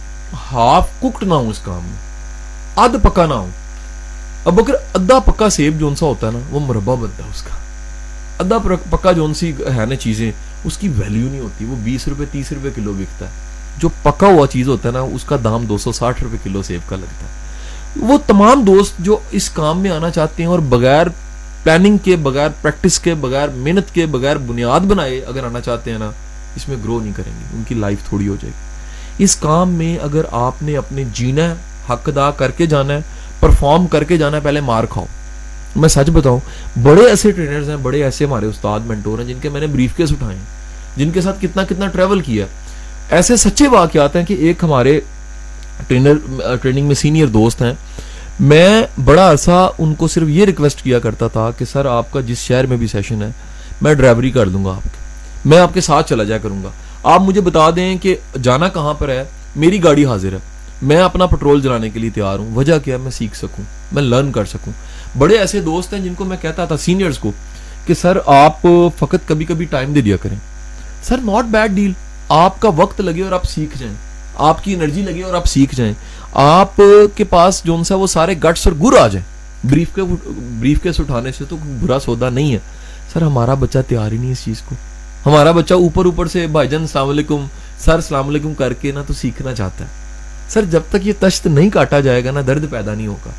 ہاف 0.52 0.88
کوکڈ 1.00 1.24
نہ 1.24 1.34
ہوں 1.34 1.48
اس 1.48 1.58
کام 1.58 1.80
میں 1.84 2.00
اد 2.76 2.88
پکا 3.02 3.26
نہ 3.26 3.34
ہو 3.34 3.46
اب 4.44 4.60
اگر 4.60 4.74
ادھا 4.94 5.18
پکا 5.18 5.50
سیب 5.50 5.78
جون 5.80 5.96
سا 5.96 6.06
ہوتا 6.06 6.26
ہے 6.26 6.32
نا، 6.32 6.38
وہ 6.50 6.60
مربع 6.60 6.94
بنتا 6.94 7.24
ہے 7.24 7.30
اس 7.30 7.42
کا۔ 7.42 7.54
ادھا 8.38 8.58
پکا 8.90 9.12
جون 9.12 9.34
سی 9.34 9.52
ہے 9.76 9.86
نا 9.86 9.96
چیزیں، 9.96 10.32
اس 10.64 10.78
کی 10.78 10.88
ویلیو 10.88 11.28
نہیں 11.28 11.40
ہوتی، 11.40 11.64
وہ 11.64 11.76
بیس 11.82 12.08
روپے، 12.08 12.24
تیس 12.30 12.52
روپے 12.52 12.68
کلو 12.74 12.92
بکتا 12.92 13.26
ہے۔ 13.26 13.30
جو 13.78 13.88
پکا 14.02 14.26
ہوا 14.26 14.46
چیز 14.46 14.68
ہوتا 14.68 14.88
ہے 14.88 14.92
نا، 14.92 15.00
اس 15.00 15.24
کا 15.24 15.36
دام 15.44 15.64
دو 15.64 15.78
سو 15.78 15.92
ساٹھ 15.92 16.22
روپے 16.22 16.36
کلو 16.44 16.62
سیب 16.62 16.90
کا 16.90 16.96
لگتا 16.96 17.26
ہے۔ 17.26 18.06
وہ 18.06 18.18
تمام 18.26 18.62
دوست 18.62 18.92
جو 18.98 19.18
اس 19.30 19.50
کام 19.50 19.78
میں 19.78 19.90
آنا 19.90 20.10
چاہتے 20.10 20.42
ہیں 20.42 20.50
اور 20.50 20.58
بغیر 20.58 21.06
پلاننگ 21.64 21.98
کے 21.98 22.16
بغیر 22.16 22.48
پریکٹس 22.62 22.98
کے 22.98 23.14
بغیر، 23.14 23.48
محنت 23.48 23.94
کے 23.94 24.06
بغیر 24.06 24.36
بنیاد 24.36 24.80
بنائے 24.80 25.20
اگر 25.24 25.44
آنا 25.44 25.60
چاہتے 25.60 25.90
ہیں 25.90 25.98
نا، 25.98 26.10
اس 26.56 26.68
میں 26.68 26.76
گرو 26.84 27.00
نہیں 27.00 27.12
کریں 27.16 27.32
گے، 27.40 27.44
ان 27.54 27.62
کی 27.68 27.74
لائف 27.74 27.98
تھوڑی 28.08 28.28
ہو 28.28 28.36
جائے 28.40 28.52
گی۔ 28.52 29.24
اس 29.24 29.36
کام 29.36 29.70
میں 29.70 29.96
اگر 29.98 30.22
آپ 30.30 30.62
نے 30.62 30.76
اپنے 30.76 31.04
جینا 31.12 31.48
ہے، 31.48 31.54
حق 31.90 32.08
ادا 32.08 32.30
کر 32.30 32.50
کے 32.50 32.66
جانا 32.66 32.94
ہے 32.94 33.00
پرفارم 33.40 33.86
کر 33.86 34.04
کے 34.04 34.16
جانا 34.16 34.36
ہے، 34.36 34.42
پہلے 34.42 34.60
مار 34.60 34.84
کھاؤ۔ 34.84 35.06
میں 35.76 35.88
سچ 35.88 36.10
بتاؤں، 36.10 36.40
بڑے 36.82 37.08
ایسے 37.08 37.30
ٹرینرز 37.30 37.68
ہیں، 37.70 37.76
بڑے 37.76 38.04
ایسے 38.04 38.24
ہمارے 38.24 38.46
استاد 38.46 38.80
مینٹور 38.86 39.18
ہیں، 39.18 39.26
جن 39.26 39.38
کے 39.40 39.48
میں 39.48 39.60
نے 39.60 39.66
بریف 39.66 39.96
کیس 39.96 40.12
اٹھائے 40.12 40.36
ہیں، 40.36 40.44
جن 40.96 41.10
کے 41.10 41.20
ساتھ 41.20 41.40
کتنا 41.40 41.64
کتنا 41.64 41.86
ٹریول 41.86 42.20
کیا 42.20 42.46
ایسے 43.10 43.36
سچے 43.36 43.68
واقعات 43.68 44.16
ہیں 44.16 44.24
کہ 44.24 44.34
ایک 44.34 44.64
ہمارے 44.64 45.00
ٹرینر 45.86 46.14
ٹریننگ 46.62 46.86
میں 46.86 46.94
سینئر 46.94 47.26
دوست 47.26 47.62
ہیں۔ 47.62 47.72
میں 48.42 48.82
بڑا 49.04 49.30
عرصہ 49.30 49.72
ان 49.78 49.94
کو 49.94 50.08
صرف 50.08 50.28
یہ 50.28 50.44
ریکویسٹ 50.44 50.82
کیا 50.82 50.98
کرتا 50.98 51.28
تھا 51.28 51.50
کہ 51.58 51.64
سر 51.64 51.86
آپ 51.86 52.12
کا 52.12 52.20
جس 52.20 52.38
شہر 52.38 52.66
میں 52.66 52.76
بھی 52.76 52.86
سیشن 52.86 53.22
ہے، 53.22 53.28
میں 53.82 53.94
ڈرائیوری 53.94 54.30
کر 54.30 54.48
دوں 54.48 54.64
گا 54.64 54.70
آپ 54.70 54.82
کے۔ 54.84 55.00
میں 55.44 55.58
آپ 55.58 55.74
کے 55.74 55.80
ساتھ 55.80 56.08
چلا 56.08 56.24
جایا 56.24 56.40
کروں 56.42 56.62
گا۔ 56.62 56.68
آپ 57.02 57.20
مجھے 57.20 57.40
بتا 57.40 57.70
دیں 57.76 57.98
کہ 57.98 58.16
جانا 58.42 58.68
کہاں 58.68 58.94
پر 58.94 59.08
ہے؟ 59.08 59.24
میری 59.56 59.84
گاڑی 59.84 60.04
حاضر 60.04 60.32
ہے۔ 60.32 60.38
میں 60.82 60.96
اپنا 60.96 61.26
پٹرول 61.26 61.60
جلانے 61.60 61.90
کے 61.90 61.98
لیے 61.98 62.10
تیار 62.10 62.38
ہوں۔ 62.38 62.54
وجہ 62.54 62.78
کیا 62.84 62.96
میں 62.96 63.10
سیکھ 63.10 63.36
سکوں۔ 63.36 63.62
میں 63.92 64.02
لرن 64.02 64.32
کر 64.32 64.44
سکوں۔ 64.44 64.72
بڑے 65.18 65.38
ایسے 65.38 65.60
دوست 65.60 65.94
ہیں 65.94 66.00
جن 66.00 66.14
کو 66.14 66.24
میں 66.24 66.36
کہتا 66.40 66.64
تھا 66.64 66.76
سینئرز 66.76 67.18
کو، 67.18 67.32
کہ 67.86 67.94
سر 67.94 68.18
آپ 68.26 68.62
فقط 68.98 69.28
کبھی 69.28 69.44
کبھی 69.44 69.64
ٹائم 69.64 69.92
دے 69.92 70.00
دیا 70.00 70.16
کریں۔ 70.16 70.36
سر 71.02 71.16
ناٹ 71.16 71.44
بیڈ 71.44 71.70
ڈیل 71.70 71.92
آپ 72.28 72.60
کا 72.60 72.68
وقت 72.76 73.00
لگے 73.00 73.22
اور 73.22 73.32
آپ 73.32 73.44
سیکھ 73.44 73.78
جائیں۔ 73.78 73.94
آپ 74.36 74.64
کی 74.64 74.74
انرجی 74.74 75.02
لگے 75.02 75.22
اور 75.22 75.34
آپ 75.34 75.46
سیکھ 75.46 75.74
جائیں۔ 75.74 75.94
آپ 76.32 76.80
کے 77.14 77.24
پاس 77.24 77.64
جو 77.64 77.84
سا 77.84 77.94
وہ 77.94 78.06
سارے 78.06 78.34
گٹس 78.44 78.66
اور 78.66 78.92
گر 78.92 78.98
آ 78.98 79.08
جائیں۔ 79.08 79.32
بریف 79.66 79.88
کے 79.94 80.02
بریف 80.60 80.82
کیس 80.82 81.00
اٹھانے 81.00 81.32
سے 81.32 81.44
تو 81.48 81.56
برا 81.80 81.98
سودا 82.00 82.28
نہیں 82.28 82.52
ہے۔ 82.52 82.58
سر، 83.12 83.22
ہمارا 83.22 83.54
بچہ 83.54 83.78
تیار 83.88 84.12
ہی 84.12 84.16
نہیں 84.16 84.32
اس 84.32 84.44
چیز 84.44 84.62
کو۔ 84.62 84.74
ہمارا 85.26 85.52
بچہ 85.52 85.74
اوپر 85.74 86.04
اوپر 86.04 86.26
سے، 86.26 86.46
بھائی 86.46 86.68
جان، 86.68 86.80
السلام 86.80 87.08
علیکم۔ 87.08 87.46
سر، 87.78 87.94
السلام 87.94 88.28
علیکم 88.28 88.54
کر 88.54 88.72
کے 88.72 88.92
نا 88.92 89.02
تو 89.06 89.12
سیکھنا 89.12 89.54
چاہتا 89.54 89.84
ہے۔ 89.84 89.90
سر، 90.48 90.64
جب 90.64 90.80
تک 90.90 91.06
یہ 91.06 91.12
تشت 91.20 91.46
نہیں 91.46 91.70
کاٹا 91.70 92.00
جائے 92.00 92.24
گا 92.24 92.30
نا، 92.30 92.40
درد 92.46 92.70
پیدا 92.70 92.94
نہیں 92.94 93.06
ہوگا۔ 93.06 93.30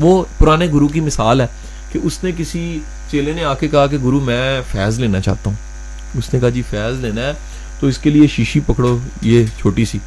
وہ 0.00 0.24
پرانے 0.38 0.66
گرو 0.66 0.88
کی 0.88 1.00
مثال 1.00 1.40
ہے 1.40 1.46
کہ 1.92 1.98
اس 2.02 2.24
نے 2.24 2.30
کسی 2.36 2.80
چیلے 3.10 3.32
نے 3.32 3.44
آ 3.44 3.54
کے 3.54 3.68
کہا 3.68 3.86
کہ، 3.86 3.96
گرو، 3.96 4.20
میں 4.20 4.60
فیض 4.72 4.98
لینا 4.98 5.20
چاہتا 5.20 5.50
ہوں۔ 5.50 5.56
اس 6.18 6.34
نے 6.34 6.40
کہا 6.40 6.48
جی 6.48 6.62
فیض 6.70 7.04
لینا 7.04 7.20
ہے 7.20 7.32
تو 7.80 7.86
اس 7.86 7.98
کے 7.98 8.10
لیے 8.10 8.26
شیشی 8.26 8.60
پکڑو، 8.60 8.98
یہ 9.22 9.44
چھوٹی 9.60 9.84
سی۔ 9.84 9.98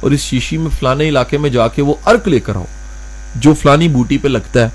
اور 0.00 0.10
اس 0.10 0.20
شیشی 0.20 0.56
میں 0.56 0.70
فلانے 0.78 1.08
علاقے 1.08 1.38
میں 1.38 1.50
جا 1.50 1.68
کے 1.68 1.82
وہ 1.82 1.94
ارک 2.06 2.28
لے 2.28 2.40
کر 2.40 2.56
آؤ، 2.56 2.64
جو 3.36 3.54
فلانی 3.54 3.88
بوٹی 3.88 4.18
پہ 4.18 4.28
لگتا 4.28 4.62
ہے۔ 4.62 4.68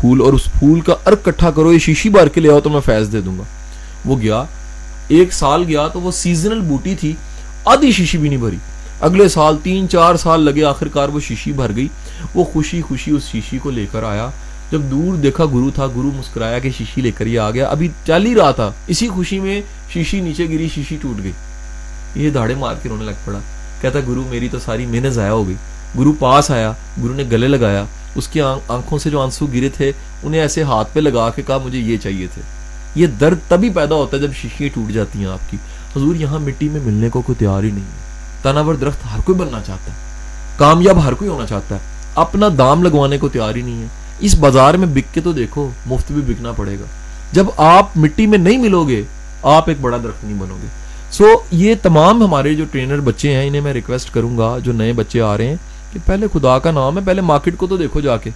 پھول، 0.00 0.20
اور 0.20 0.32
اس 0.32 0.44
پھول 0.44 0.80
کا 0.80 0.94
ارک 1.06 1.24
کٹھا 1.24 1.50
کرو، 1.50 1.72
یہ 1.72 1.78
شیشی 1.78 2.08
بھر 2.08 2.28
کے 2.28 2.40
لے 2.40 2.50
آؤ 2.50 2.60
تو 2.60 2.70
میں 2.70 2.80
فیض 2.80 3.12
دے 3.12 3.20
دوں 3.20 3.38
گا۔ 3.38 3.42
وہ 4.04 4.20
گیا۔ 4.20 4.44
ایک 5.08 5.32
سال 5.32 5.64
گیا 5.68 5.88
تو 5.88 6.00
وہ 6.00 6.10
سیزنل 6.10 6.60
بوٹی 6.60 6.94
تھی، 7.00 7.12
آدھی 7.64 7.92
شیشی 7.92 8.18
بھی 8.18 8.28
نہیں 8.28 8.38
بھری۔ 8.38 8.56
اگلے 9.00 9.28
سال 9.28 9.56
تین 9.62 9.88
چار 9.88 10.14
سال 10.14 10.40
لگے 10.40 10.64
آخر 10.64 10.88
کار 10.88 11.08
وہ 11.08 11.20
شیشی 11.20 11.52
بھر 11.52 11.76
گئی۔ 11.76 11.88
وہ 12.34 12.44
خوشی 12.44 12.82
خوشی 12.82 13.10
اس 13.10 13.22
شیشی 13.32 13.58
کو 13.58 13.70
لے 13.70 13.86
کر 13.92 14.02
آیا۔ 14.02 14.30
جب 14.70 14.80
دور 14.80 15.16
دیکھا 15.16 15.44
گرو 15.44 15.70
تھا، 15.74 15.86
گرو 15.86 16.10
مسکرایا 16.18 16.58
کہ 16.58 16.70
شیشی 16.78 17.00
لے 17.00 17.10
کر 17.10 17.26
یہ 17.26 17.40
آ 17.40 17.50
گیا۔ 17.50 17.66
ابھی 17.66 17.88
چل 18.06 18.26
ہی 18.26 18.34
رہا 18.34 18.50
تھا۔ 18.50 18.72
اسی 18.86 19.08
خوشی 19.08 19.40
میں 19.40 19.62
شیشی 19.92 20.20
نیچے 20.20 20.44
گری، 20.44 20.68
شیشی 20.74 20.96
ٹوٹ 21.02 21.22
گئی۔ 21.22 21.32
یہ 22.14 22.30
دھاڑے 22.30 22.54
مار 22.54 22.74
کے 22.82 22.88
رونے 22.88 23.04
لگ 23.04 23.10
پڑا۔ 23.24 23.38
کہتا 23.80 24.00
گرو 24.00 24.24
میری 24.30 24.48
تو 24.48 24.58
ساری 24.58 24.86
محنت 24.86 25.12
ضائع 25.12 25.30
ہو 25.30 25.46
گئی. 25.46 25.56
گرو 25.98 26.12
پاس 26.18 26.50
آیا، 26.50 26.72
گرو 27.04 27.14
نے 27.14 27.24
گلے 27.32 27.48
لگایا، 27.48 27.84
اس 28.14 28.28
کی 28.28 28.40
آنکھوں 28.68 28.98
سے 28.98 29.10
جو 29.10 29.20
آنسو 29.20 29.46
گرے 29.46 29.68
تھے، 29.68 29.92
انہیں 30.22 30.40
ایسے 30.40 30.62
ہاتھ 30.62 30.88
پہ 30.92 31.00
لگا 31.00 31.30
کے 31.30 31.42
کہا، 31.42 31.58
مجھے 31.58 31.78
یہ 31.78 31.96
چاہیے 31.96 32.26
تھے۔ 32.34 32.42
یہ 32.94 33.06
درد 33.06 33.38
تبھی 33.48 33.70
پیدا 33.70 33.94
ہوتا 33.94 34.16
ہے 34.16 34.22
جب 34.22 34.32
شیشیاں 34.32 34.74
ٹوٹ 34.74 34.92
جاتی 34.92 35.18
ہیں 35.18 35.26
آپ 35.26 35.50
کی۔ 35.50 35.56
حضور، 35.96 36.14
یہاں 36.14 36.38
مٹی 36.38 36.68
میں 36.68 36.80
ملنے 36.84 37.08
کو 37.08 37.22
کوئی 37.22 37.36
تیار 37.38 37.62
ہی 37.62 37.70
نہیں 37.70 37.84
ہے۔ 37.84 38.06
تناور 38.42 38.74
درخت 38.74 38.98
ہر 39.12 39.20
کوئی 39.24 39.38
بننا 39.38 39.60
چاہتا 39.66 39.92
ہے۔ 39.92 39.96
کامیاب 40.56 41.04
ہر 41.04 41.12
کوئی 41.12 41.30
ہونا 41.30 41.46
چاہتا 41.46 41.74
ہے۔ 41.74 41.80
اپنا 42.14 42.46
دام 42.58 42.82
لگوانے 42.82 43.18
کو 43.18 43.28
تیار 43.28 43.54
ہی 43.54 43.62
نہیں 43.62 43.82
ہے۔ 43.82 43.86
اس 44.18 44.34
بازار 44.34 44.74
میں 44.74 44.86
بک 44.86 45.14
کے 45.14 45.20
تو 45.20 45.32
دیکھو، 45.32 45.70
مفت 45.86 46.12
بھی 46.12 46.34
بکنا 46.34 46.52
پڑے 46.52 46.74
گا۔ 46.80 46.84
جب 47.32 47.46
آپ 47.56 47.96
مٹی 47.96 48.26
میں 48.26 48.38
نہیں 48.38 48.58
ملو 48.58 48.88
گے 48.88 49.02
آپ 49.42 49.68
ایک 49.68 49.78
بڑا 49.80 49.96
درخت 49.96 50.24
نہیں 50.24 50.34
بنو 50.34 50.54
گے۔ 50.62 50.85
سو 51.12 51.24
یہ 51.50 51.74
تمام 51.82 52.22
ہمارے 52.22 52.54
جو 52.54 52.64
ٹرینر 52.70 53.00
بچے 53.00 53.36
ہیں، 53.36 53.46
انہیں 53.46 53.60
میں 53.60 53.72
ریکویسٹ 53.72 54.14
کروں 54.14 54.38
گا 54.38 54.56
جو 54.58 54.72
نئے 54.72 54.92
بچے 54.92 55.20
آ 55.20 55.36
رہے 55.36 55.46
ہیں، 55.46 55.56
کہ 55.92 55.98
پہلے 56.06 56.26
خدا 56.32 56.58
کا 56.58 56.70
نام 56.70 56.98
ہے، 56.98 57.02
پہلے 57.06 57.20
مارکیٹ 57.20 57.56
کو 57.56 57.66
تو 57.66 57.76
دیکھو 57.76 58.00
جا 58.00 58.16
کے۔ 58.16 58.30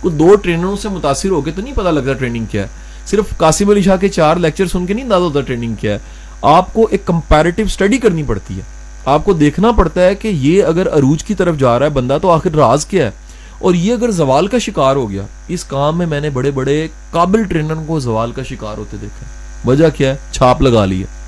کوئی 0.00 0.16
دو 0.16 0.34
ٹرینروں 0.34 0.76
سے 0.76 0.88
متاثر 0.88 1.30
ہو 1.30 1.40
کے 1.40 1.50
تو 1.56 1.62
نہیں 1.62 1.74
پتا 1.76 1.90
لگتا 1.90 2.12
ٹریننگ 2.12 2.44
کیا 2.44 2.62
ہے۔ 2.62 2.68
صرف 3.06 3.36
قاسم 3.36 3.70
علی 3.70 3.82
شاہ 3.82 3.96
کے 3.96 4.08
چار 4.08 4.36
لیکچر 4.36 4.66
سن 4.66 4.86
کے 4.86 4.94
نہیں 4.94 5.04
اندازہ 5.04 5.24
ہوتا 5.24 5.40
ٹریننگ 5.40 5.74
کیا 5.74 5.92
ہے۔ 5.94 5.98
آپ 6.42 6.74
کو 6.74 6.88
ایک 6.90 7.06
کمپیریٹیو 7.06 7.64
اسٹڈی 7.64 7.98
کرنی 7.98 8.22
پڑتی 8.22 8.56
ہے۔ 8.56 8.62
آپ 9.04 9.24
کو 9.24 9.32
دیکھنا 9.32 9.72
پڑتا 9.72 10.02
ہے 10.02 10.14
کہ 10.14 10.28
یہ 10.28 10.64
اگر 10.64 10.88
عروج 10.88 11.24
کی 11.24 11.34
طرف 11.34 11.56
جا 11.58 11.78
رہا 11.78 11.86
ہے 11.86 11.90
بندہ، 11.90 12.18
تو 12.22 12.30
آخر 12.30 12.54
راز 12.54 12.86
کیا 12.86 13.06
ہے؟ 13.06 13.10
اور 13.58 13.74
یہ 13.74 13.92
اگر 13.92 14.10
زوال 14.10 14.46
کا 14.46 14.58
شکار 14.58 14.96
ہو 14.96 15.10
گیا، 15.10 15.22
اس 15.48 15.64
کام 15.64 15.98
میں 15.98 16.06
میں 16.06 16.20
نے 16.20 16.30
بڑے 16.30 16.50
بڑے 16.50 16.88
قابل 17.10 17.42
ٹرینر 17.42 17.74
کو 17.86 18.00
زوال 18.00 18.32
کا 18.32 18.42
شکار 18.42 18.78
ہوتے 18.78 18.96
دیکھا۔ 19.00 19.26
وجہ 19.68 19.88
کیا 19.96 20.10
ہے؟ 20.10 20.16
چھاپ 20.32 20.62
لگا 20.62 20.84
لی 20.84 21.02
ہے۔ 21.02 21.21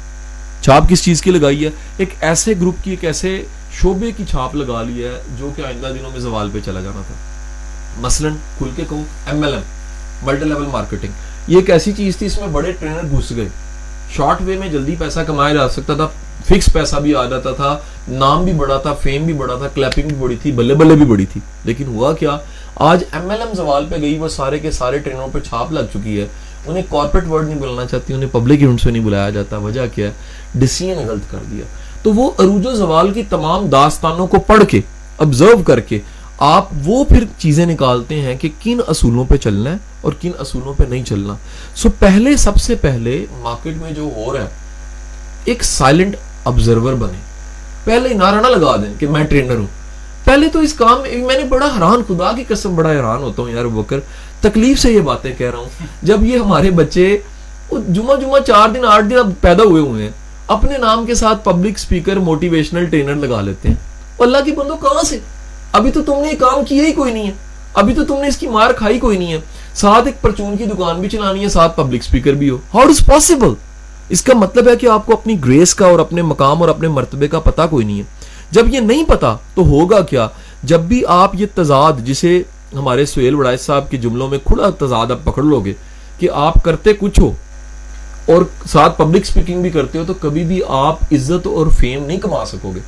چھاپ 0.64 0.88
کس 0.88 1.04
چیز 1.04 1.22
کی 1.22 1.30
لگائی 1.30 1.64
ہے؟ 1.64 1.70
ایک 1.96 2.08
ایسے 2.20 2.54
گروپ 2.60 2.74
کی، 2.82 2.90
ایک 2.90 3.04
ایسے 3.04 3.44
شعبے 3.82 4.10
کی 4.16 4.24
چھاپ 4.30 4.54
لگا 4.54 4.82
لی 4.82 5.04
ہے 5.04 5.22
جو 5.38 5.50
کہ 5.56 5.62
آئندہ 5.62 5.86
دنوں 5.86 6.10
میں 6.10 6.20
زوال 6.20 6.50
پہ 6.52 6.58
چلا 6.64 6.80
جانا 6.80 7.02
تھا۔ 7.06 7.14
مثلا 8.00 8.28
کھل 8.58 8.68
کے 8.76 8.82
کہوں، 8.88 9.04
M 9.26 9.42
L 9.42 9.52
M, 9.52 9.62
multi 10.22 10.44
level 10.44 10.66
marketing. 10.72 11.12
یہ 11.48 11.56
ایک 11.56 11.70
ایسی 11.70 11.92
چیز 11.92 12.16
تھی 12.16 12.26
اس 12.26 12.38
میں 12.38 12.48
بڑے 12.48 12.72
ٹرینر 12.72 13.02
گھس 13.10 13.32
گئے۔ 13.36 13.48
شارٹ 14.10 14.42
وے 14.42 14.56
میں 14.56 14.68
جلدی 14.68 14.94
پیسہ 14.98 15.20
کمایا 15.20 15.54
جا 15.54 15.68
سکتا 15.68 15.94
تھا، 15.94 16.08
فکس 16.46 16.72
پیسہ 16.72 16.96
بھی 16.96 17.14
آ 17.14 17.24
جاتا 17.24 17.52
تھا، 17.52 17.78
نام 18.08 18.44
بھی 18.44 18.52
بڑا 18.52 18.76
تھا، 18.76 18.94
فیم 18.94 19.24
بھی 19.24 19.32
بڑا 19.32 19.54
تھا، 19.54 19.68
کلیپنگ 19.68 20.08
بھی 20.08 20.16
بڑی 20.16 20.36
تھی، 20.42 20.52
بلے 20.52 20.74
بلے 20.74 20.94
بھی 20.94 21.04
بڑی 21.04 21.26
تھی۔ 21.26 21.40
لیکن 21.64 21.86
ہوا 21.86 22.12
کیا؟ 22.12 22.38
آج 22.76 23.04
ایم 23.12 23.30
ایل 23.30 23.42
ایم 23.42 23.54
زوال 23.54 23.86
پہ 23.90 23.96
گئی، 24.00 24.18
وہ 24.18 24.28
سارے 24.28 24.58
کے 24.58 24.70
سارے 24.70 24.98
ٹرینوں 24.98 25.28
پہ 25.32 25.40
چھاپ 25.40 25.72
لگ 25.72 25.80
چکی 25.94 26.20
ہے۔ 26.20 26.26
انہیں 26.66 26.82
کارپوریٹ 26.90 27.28
ورڈ 27.28 27.48
نہیں 27.48 27.58
بلانا 27.58 27.86
چاہتی، 27.86 28.14
انہیں 28.14 28.28
پبلک 28.32 28.58
ایونٹس 28.60 28.84
میں 28.84 28.92
نہیں 28.92 29.04
بلایا 29.04 29.30
جاتا۔ 29.30 29.56
وجہ 29.56 29.80
کیا 29.94 30.06
ہے؟ 30.06 30.12
ڈسیزن 30.54 30.98
نے 30.98 31.06
غلط 31.06 31.30
کر 31.30 31.38
دیا۔ 31.50 31.64
تو 32.02 32.12
وہ 32.12 32.30
عروج 32.38 32.66
و 32.66 32.72
زوال 32.74 33.12
کی 33.12 33.22
تمام 33.28 33.66
داستانوں 33.66 34.26
کو 34.26 34.40
پڑھ 34.40 34.64
کے 34.64 34.80
آبزرو 35.18 35.62
کر 35.66 35.80
کے، 35.80 36.00
آپ 36.38 36.68
وہ 36.84 37.04
پھر 37.04 37.24
چیزیں 37.38 37.66
نکالتے 37.66 38.20
ہیں 38.20 38.36
کہ 38.36 38.48
کن 38.62 38.78
اصولوں 38.86 39.24
پہ 39.28 39.36
چلنا 39.36 39.70
ہے 39.70 39.76
اور 40.00 40.12
کن 40.20 40.30
اصولوں 40.38 40.74
پہ 40.76 40.84
نہیں 40.88 41.04
چلنا۔ 41.04 41.34
سو 41.76 41.88
پہلے، 41.98 42.36
سب 42.36 42.56
سے 42.56 42.74
پہلے 42.74 43.26
مارکیٹ 43.38 43.74
میں 43.76 43.90
جو 43.90 44.10
ہو 44.16 44.36
رہا 44.36 44.44
ہے، 44.44 44.48
ایک 45.44 45.64
سائلنٹ 45.64 46.16
آبزرور 46.44 46.92
بنے۔ 46.92 47.18
پہلے 47.84 48.14
نعرہ 48.14 48.34
نہ 48.34 48.46
لگا 48.46 48.76
دیں 48.76 48.94
کہ 48.98 49.06
میں 49.06 49.24
ٹرینر 49.24 49.56
ہوں۔ 49.56 49.66
پہلے 50.24 50.48
تو 50.48 50.58
اس 50.58 50.72
کام 50.72 51.00
میں 51.00 51.38
نے 51.38 51.44
بڑا 51.44 51.66
حیران، 51.66 52.02
خدا 52.08 52.32
کی 52.32 52.44
قسم 52.48 52.76
بڑا 52.76 52.90
حیران 52.90 53.22
ہوتا 53.22 53.42
ہوں 53.42 53.50
یار 53.50 53.64
بکر۔ 53.64 54.00
تکلیف 54.40 54.78
سے 54.78 54.92
یہ 54.92 55.00
باتیں 55.00 55.34
کہہ 55.38 55.50
رہا 55.50 55.58
ہوں۔ 55.58 55.68
جب 56.02 56.24
یہ 56.24 56.38
ہمارے 56.38 56.70
بچے 56.70 57.18
جمعہ 57.88 58.16
جمعہ 58.16 58.40
چار 58.40 58.68
دن، 58.68 58.84
آٹھ 58.84 59.06
دن 59.06 59.18
اب 59.18 59.30
پیدا 59.40 59.62
ہوئے 59.62 59.82
ہوئے 59.82 60.04
ہیں۔ 60.04 60.10
اپنے 60.46 60.78
نام 60.78 61.06
کے 61.06 61.14
ساتھ 61.14 61.44
پبلک 61.44 61.78
سپیکر 61.78 62.16
موٹیویشنل 62.16 62.86
ٹرینر 62.86 63.14
لگا 63.14 63.40
لیتے 63.40 63.68
ہیں۔ 63.68 63.74
اللہ 64.18 64.38
کی 64.44 64.52
بندو 64.52 64.76
کہاں 64.76 65.02
سے؟ 65.02 65.18
ابھی 65.72 65.90
تو 65.90 66.02
تم 66.02 66.12
نے 66.12 66.32
یہ 66.32 66.38
کام 66.38 66.64
کیا 66.64 66.84
ہی 66.84 66.92
کوئی 66.92 67.12
نہیں 67.12 67.26
ہے۔ 67.26 67.32
ابھی 67.74 67.94
تو 67.94 68.04
تم 68.04 68.14
نے 68.22 68.28
اس 68.28 68.36
کی 68.36 68.46
مار 68.48 68.70
کھائی 68.72 68.98
کوئی 68.98 69.18
نہیں 69.18 69.32
ہے۔ 69.32 69.38
ساتھ 69.74 70.06
ایک 70.06 70.22
پرچون 70.22 70.56
کی 70.56 70.64
دکان 70.64 71.00
بھی 71.00 71.08
چلانی 71.08 71.42
ہے، 71.42 71.48
ساتھ 71.48 71.76
پبلک 71.76 72.02
سپیکر 72.02 72.32
بھی 72.32 72.50
ہو۔ 72.50 72.56
ہاؤ 72.74 72.82
از 72.82 73.06
پاسبل 73.06 73.54
اس 74.08 74.22
کا 74.22 74.34
مطلب 74.34 74.68
ہے 74.68 74.76
کہ 74.76 74.86
آپ 74.86 75.06
کو 75.06 75.12
اپنی 75.12 75.44
گریس 75.44 75.74
کا 75.74 75.86
اور 75.86 75.98
اپنے 75.98 76.22
مقام 76.22 76.60
اور 76.60 76.68
اپنے 76.68 76.88
مرتبے 76.88 77.28
کا 77.28 77.40
پتہ 77.40 77.62
کوئی 77.70 77.86
نہیں 77.86 77.98
ہے۔ 77.98 78.02
جب 78.50 78.68
یہ 78.68 78.80
نہیں 78.80 79.04
پتا 79.04 79.36
تو 79.54 79.62
ہوگا 79.62 80.00
کیا؟ 80.00 80.28
جب 80.62 80.80
بھی 80.80 81.02
آپ 81.08 81.34
یہ 81.34 81.46
تضاد، 81.54 81.92
جسے 82.04 82.42
ہمارے 82.72 83.06
سہیل 83.06 83.34
وڑائز 83.34 83.60
صاحب 83.60 83.90
کے 83.90 83.96
جملوں 83.96 84.28
میں 84.28 84.38
کھڑا 84.44 84.70
تضاد 84.70 85.10
آپ 85.10 85.24
پکڑ 85.24 85.42
لو 85.42 85.60
گے 85.60 85.72
کہ 86.18 86.28
آپ 86.34 86.64
کرتے 86.64 86.92
کچھ 86.92 87.20
ہو 87.20 87.32
اور 88.26 88.42
ساتھ 88.72 88.98
پبلک 88.98 89.26
سپیکنگ 89.26 89.62
بھی 89.62 89.70
کرتے 89.70 89.98
ہو 89.98 90.04
تو 90.06 90.14
کبھی 90.14 90.44
بھی 90.44 90.60
آپ 90.68 91.02
عزت 91.12 91.46
اور 91.46 91.66
فیم 91.66 92.06
نہیں 92.06 92.18
کما 92.18 92.44
سکو 92.44 92.72
گے۔ 92.74 92.80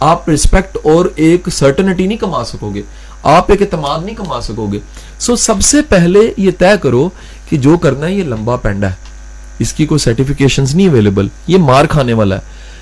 آپ 0.00 0.28
رسپیکٹ 0.28 0.78
اور 0.82 1.04
ایک 1.16 1.48
سرٹنٹی 1.52 2.06
نہیں 2.06 2.18
کما 2.18 2.44
سکو 2.44 2.70
گے۔ 2.74 2.82
آپ 3.22 3.50
ایک 3.50 3.62
اعتماد 3.62 3.98
نہیں 4.04 4.16
کما 4.16 4.40
سکو 4.40 4.66
گے۔ 4.72 4.78
سو 5.20 5.36
سب 5.36 5.54
سے 5.62 5.82
پہلے 5.82 6.32
یہ 6.36 6.50
طے 6.58 6.76
کرو 6.82 7.08
کہ 7.48 7.56
جو 7.56 7.78
کرنا 7.78 8.06
ہے 8.06 8.14
یہ 8.14 8.22
لمبا 8.22 8.56
پینڈا 8.56 8.90
ہے۔ 8.90 8.94
اس 9.58 9.72
کی 9.72 9.86
کوئی 9.86 9.98
سرٹیفکیشنز 9.98 10.74
نہیں 10.74 10.88
اویلیبل 10.88 11.28
یہ 11.46 11.58
مار 11.58 11.84
کھانے 11.84 12.12
والا 12.12 12.36
ہے۔ 12.36 12.40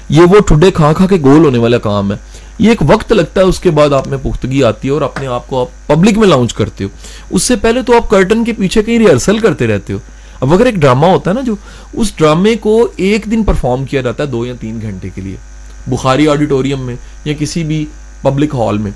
یہ 0.08 0.20
وہ 0.20 0.40
ٹھڈے 0.40 0.70
کھا 0.70 0.92
کھا 0.92 1.06
کے 1.06 1.16
گول 1.22 1.44
ہونے 1.44 1.58
والا 1.58 1.78
کام 1.78 2.12
ہے۔ 2.12 2.16
یہ 2.58 2.68
ایک 2.68 2.82
وقت 2.88 3.12
لگتا 3.12 3.40
ہے، 3.40 3.46
اس 3.46 3.60
کے 3.60 3.70
بعد 3.70 3.92
آپ 3.92 4.08
میں 4.08 4.18
پختگی 4.22 4.64
آتی 4.64 4.88
ہے 4.88 4.92
اور 4.92 5.02
اپنے 5.02 5.26
آپ 5.26 5.48
کو 5.48 5.60
آپ 5.60 5.86
پبلک 5.86 6.18
میں 6.18 6.28
لانچ 6.28 6.54
کرتے 6.54 6.84
ہو۔ 6.84 6.88
اس 7.30 7.42
سے 7.42 7.56
پہلے 7.56 7.82
تو 7.82 7.96
آپ 7.96 8.10
کرٹن 8.10 8.44
کے 8.44 8.52
پیچھے 8.52 8.82
کہیں 8.82 8.98
ریہرسل 8.98 9.38
کرتے 9.38 9.66
رہتے 9.66 9.92
ہو۔ 9.92 9.98
اب 10.40 10.52
اگر 10.52 10.66
ایک 10.66 10.74
ڈرامہ 10.74 11.06
ہوتا 11.06 11.30
ہے 11.30 11.34
نا 11.34 11.40
جو 11.40 11.54
اس 11.92 12.16
ڈرامے 12.16 12.56
کو 12.56 12.88
ایک 12.96 13.30
دن 13.30 13.44
پرفارم 13.44 13.84
کیا 13.84 14.00
جاتا 14.00 14.22
ہے 14.22 14.28
دو 14.28 14.46
یا 14.46 14.54
تین 14.60 14.78
گھنٹے 14.82 15.08
کے 15.14 15.20
لیے 15.20 15.36
بخاری 15.86 16.28
آڈیٹوریم 16.28 16.80
میں 16.80 16.96
یا 17.24 17.34
کسی 17.38 17.64
بھی 17.64 17.86
پبلک 18.22 18.54
ہال 18.54 18.78
میں 18.78 18.90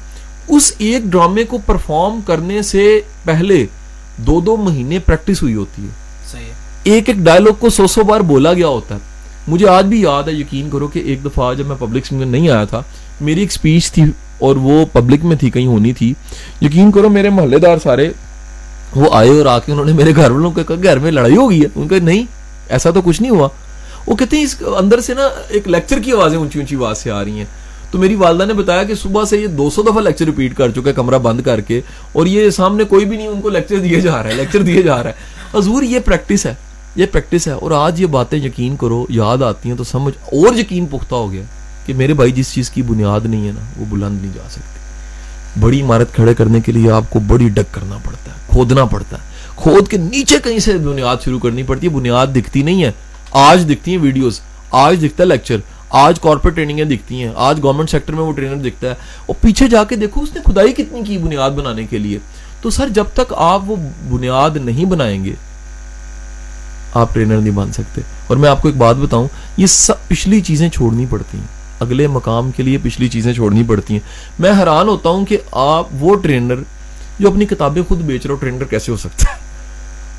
اس 0.48 0.72
ایک 0.78 1.02
ڈرامے 1.02 1.44
کو 1.44 1.58
پرفارم 1.66 2.20
کرنے 2.26 2.62
سے 2.62 3.00
پہلے 3.24 3.66
دو 4.16 4.40
دو 4.40 4.56
مہینے 4.56 4.98
پریکٹس 4.98 5.42
ہوئی 5.42 5.54
ہوتی 5.54 5.82
ہے۔ 5.82 5.88
صحیح 6.32 6.52
ایک 6.82 7.08
ایک 7.08 7.16
ڈائلوگ 7.16 7.54
کو 7.58 7.70
سو 7.70 7.86
سو 7.86 8.04
بار 8.04 8.20
بولا 8.20 8.52
گیا 8.52 8.66
ہوتا 8.66 8.94
ہے۔ 8.94 9.00
مجھے 9.48 9.68
آج 9.68 9.86
بھی 9.86 10.00
یاد 10.00 10.22
ہے 10.22 10.32
یقین 10.32 10.70
کرو 10.70 10.88
کہ 10.88 10.98
ایک 10.98 11.24
دفعہ 11.24 11.54
جب 11.54 11.66
میں 11.66 11.76
پبلک 11.78 12.12
میں 12.12 12.26
نہیں 12.26 12.48
آیا 12.48 12.64
تھا 12.64 12.82
میری 13.20 13.40
ایک 13.40 13.52
سپیچ 13.52 13.92
تھی 13.92 14.02
اور 14.38 14.56
وہ 14.56 14.84
پبلک 14.92 15.24
میں 15.24 15.36
تھی 15.36 15.50
کہیں 15.50 15.66
ہونی 15.66 15.92
تھی۔ 15.92 16.12
یقین 16.60 16.90
کرو 16.92 17.08
میرے 17.08 17.30
محلے 17.30 17.58
دار 17.58 17.78
سارے 17.82 18.10
وہ 18.96 19.08
آئے 19.12 19.30
اور 19.30 19.46
آ 19.46 19.58
کے 19.58 19.72
انہوں 19.72 19.84
نے 19.84 19.92
میرے 19.92 20.14
گھر 20.16 20.30
والوں 20.30 20.50
کو 20.50 20.62
کہا 20.62 20.82
گھر 20.82 20.98
میں 20.98 21.10
لڑائی 21.10 21.36
ہو 21.36 21.50
گئی 21.50 21.60
ہے۔ 21.62 21.66
ان 21.74 21.88
کا 21.88 21.96
نہیں، 22.02 22.24
ایسا 22.68 22.90
تو 22.90 23.02
کچھ 23.02 23.22
نہیں 23.22 23.30
ہوا۔ 23.30 23.48
وہ 24.06 24.16
کہتے 24.16 24.36
ہیں، 24.36 24.44
اس 24.44 24.56
اندر 24.78 25.00
سے 25.00 25.14
نا 25.14 25.28
ایک 25.48 25.68
لیکچر 25.68 25.98
کی 25.98 26.12
آوازیں 26.12 26.38
اونچی 26.38 26.58
اونچی 26.58 26.76
آواز 26.76 26.98
سے 26.98 27.10
آ 27.10 27.22
رہی 27.24 27.38
ہیں۔ 27.38 27.44
تو 27.90 27.98
میری 27.98 28.14
والدہ 28.14 28.44
نے 28.44 28.54
بتایا 28.54 28.82
کہ 28.82 28.94
صبح 28.94 29.24
سے 29.24 29.36
یہ 29.38 29.46
دو 29.46 29.68
سو 29.70 29.82
دفعہ 29.82 30.00
لیکچر 30.00 30.24
ریپیٹ 30.24 30.54
کر 30.56 30.70
چکے 30.70 30.92
کمرہ 30.92 31.18
بند 31.18 31.40
کر 31.44 31.60
کے، 31.60 31.80
اور 32.12 32.26
یہ 32.26 32.50
سامنے 32.50 32.84
کوئی 32.84 33.04
بھی 33.04 33.16
نہیں، 33.16 33.28
ان 33.28 33.40
کو 33.40 33.48
لیکچر 33.48 33.78
دیے 33.78 34.00
جا 34.00 34.22
رہا 34.22 34.30
ہے 34.30 34.34
لیکچر 34.34 34.62
دیے 34.62 34.82
جا 34.82 35.02
رہا 35.02 35.10
ہے 35.10 35.58
حضور، 35.58 35.82
یہ 35.82 35.98
پریکٹس 36.04 36.46
ہے، 36.46 36.54
یہ 36.96 37.06
پریکٹس 37.12 37.48
ہے۔ 37.48 37.52
اور 37.52 37.70
آج 37.76 38.00
یہ 38.00 38.06
باتیں 38.06 38.38
یقین 38.38 38.76
کرو، 38.76 39.04
یاد 39.08 39.42
آتی 39.42 39.68
ہیں 39.68 39.76
تو 39.76 39.84
سمجھ، 39.84 40.14
اور 40.26 40.58
یقین 40.58 40.86
پختہ 40.90 41.14
ہو 41.14 41.32
گیا 41.32 41.42
کہ 41.86 41.94
میرے 41.94 42.14
بھائی 42.14 42.32
جس 42.32 42.52
چیز 42.54 42.70
کی 42.70 42.82
بنیاد 42.82 43.26
نہیں 43.26 43.46
ہے 43.46 43.52
نا، 43.52 43.64
وہ 43.76 43.84
بلند 43.90 44.22
نہیں 44.22 44.32
جا 44.34 44.48
سکتی 44.50 44.79
بڑی 45.60 45.82
عمارت 45.82 46.14
کھڑے 46.14 46.34
کرنے 46.34 46.60
کے 46.60 46.72
لیے 46.72 46.90
آپ 46.90 47.10
کو 47.10 47.20
بڑی 47.20 47.48
ڈگ 47.48 47.68
کرنا 47.70 47.96
پڑتا 48.04 48.30
ہے، 48.30 48.36
کھودنا 48.48 48.84
پڑتا 48.84 49.16
ہے۔ 49.16 49.22
کھود 49.56 49.88
کے 49.88 49.96
نیچے 49.96 50.36
کہیں 50.44 50.58
سے 50.58 50.78
بنیاد 50.78 51.16
شروع 51.24 51.38
کرنی 51.38 51.62
پڑتی 51.62 51.86
ہے، 51.86 51.92
بنیاد 51.92 52.26
دکھتی 52.36 52.62
نہیں 52.62 52.84
ہے۔ 52.84 52.92
آج 53.30 53.66
دکھتی 53.66 53.90
ہیں 53.90 53.98
ویڈیوز 53.98 54.40
آج 54.70 55.00
دکھتا 55.00 55.22
ہے 55.22 55.28
لیکچر 55.28 55.56
آج 55.90 56.20
کارپوریٹ 56.20 56.54
ٹریننگیں 56.54 56.84
دکھتی 56.84 57.22
ہیں، 57.22 57.30
آج 57.36 57.62
گورنمنٹ 57.62 57.90
سیکٹر 57.90 58.12
میں 58.12 58.22
وہ 58.22 58.32
ٹرینر 58.32 58.56
دکھتا 58.56 58.88
ہے۔ 58.88 58.94
اور 59.26 59.34
پیچھے 59.40 59.68
جا 59.68 59.84
کے 59.84 59.96
دیکھو، 59.96 60.22
اس 60.22 60.28
نے 60.34 60.52
خدائی 60.52 60.72
کتنی 60.72 61.02
کی 61.02 61.18
بنیاد 61.18 61.50
بنانے 61.50 61.84
کے 61.84 61.98
لیے۔ 61.98 62.18
تو 62.60 62.70
سر، 62.70 62.88
جب 62.88 63.04
تک 63.14 63.34
آپ 63.36 63.60
وہ 63.66 63.76
بنیاد 64.10 64.50
نہیں 64.54 64.84
بنائیں 64.84 65.24
گے، 65.24 65.32
آپ 66.94 67.14
ٹرینر 67.14 67.36
نہیں 67.36 67.54
بن 67.54 67.72
سکتے۔ 67.72 68.00
اور 68.26 68.36
میں 68.36 68.50
آپ 68.50 68.62
کو 68.62 68.68
ایک 68.68 68.76
بات 68.76 68.96
بتاؤں، 68.96 69.28
یہ 69.56 69.66
سب 69.66 70.08
پچھلی 70.08 70.40
چیزیں 70.40 70.68
چھوڑنی 70.68 71.06
پڑتی 71.10 71.38
ہیں۔ 71.38 71.59
اگلے 71.80 72.06
مقام 72.06 72.50
کے 72.50 72.62
لیے 72.62 72.78
پچھلی 72.82 73.08
چیزیں 73.08 73.32
چھوڑنی 73.32 73.62
پڑتی 73.62 73.94
ہیں۔ 73.94 74.00
میں 74.38 74.52
حیران 74.52 74.88
ہوتا 74.88 75.08
ہوں 75.08 75.26
کہ 75.26 75.36
آپ 75.52 75.86
وہ 75.92 76.14
ٹرینر 76.14 76.54
جو 77.18 77.28
اپنی 77.28 77.46
کتابیں 77.46 77.82
خود 77.88 77.98
بیچ 77.98 78.26
رہا 78.26 78.34
ہو، 78.34 78.38
ٹرینر 78.38 78.64
کیسے 78.64 78.92
ہو 78.92 78.96
سکتا 78.96 79.24
ہے؟ 79.30 79.38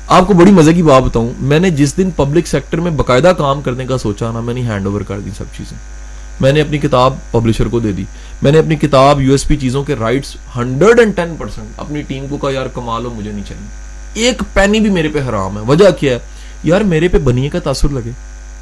آپ 0.08 0.26
کو 0.26 0.32
بڑی 0.32 0.50
مزے 0.50 0.74
کی 0.74 0.82
بات 0.82 1.02
بتاؤں، 1.02 1.30
میں 1.38 1.58
نے 1.58 1.70
جس 1.70 1.96
دن 1.96 2.10
پبلک 2.10 2.46
سیکٹر 2.46 2.80
میں 2.80 2.90
باقاعدہ 2.90 3.32
کام 3.38 3.60
کرنے 3.60 3.86
کا 3.86 3.98
سوچا 3.98 4.32
نا، 4.32 4.40
میں 4.40 4.54
نے 4.54 4.62
ہینڈ 4.62 4.86
اوور 4.86 5.00
کر 5.00 5.20
دی 5.20 5.30
سب 5.38 5.44
چیزیں۔ 5.56 5.78
میں 6.40 6.52
نے 6.52 6.60
اپنی 6.60 6.78
کتاب 6.78 7.14
پبلشر 7.30 7.66
کو 7.66 7.80
دے 7.80 7.92
دی۔ 7.92 8.04
میں 8.42 8.52
نے 8.52 8.58
اپنی 8.58 8.76
کتاب 8.76 9.20
یو 9.20 9.30
ایس 9.30 9.48
پی 9.48 9.56
چیزوں 9.56 9.84
کے 9.84 9.94
rights 10.00 10.36
hundred 10.56 10.98
and 10.98 11.16
ten 11.16 11.34
percent 11.38 11.68
اپنی 11.76 12.02
ٹیم 12.02 12.26
کو 12.30 12.36
کہا، 12.36 12.50
یار 12.50 12.66
کمال 12.66 13.04
ہو، 13.04 13.14
مجھے 13.14 13.32
نہیں 13.32 13.44
چاہیے۔ 13.48 14.26
ایک 14.26 14.42
پینی 14.52 14.80
بھی 14.80 14.90
میرے 14.90 15.08
پہ 15.08 15.18
حرام 15.28 15.58
ہے۔ 15.58 15.62
وجہ 15.62 15.90
کیا 16.00 16.12
ہے؟ 16.12 16.18
یار 16.64 16.80
میرے 16.80 17.08
پہ 17.08 17.18
بنیے 17.18 17.48
کا 17.48 17.58
تاثر 17.58 17.88
لگے۔ 17.88 18.10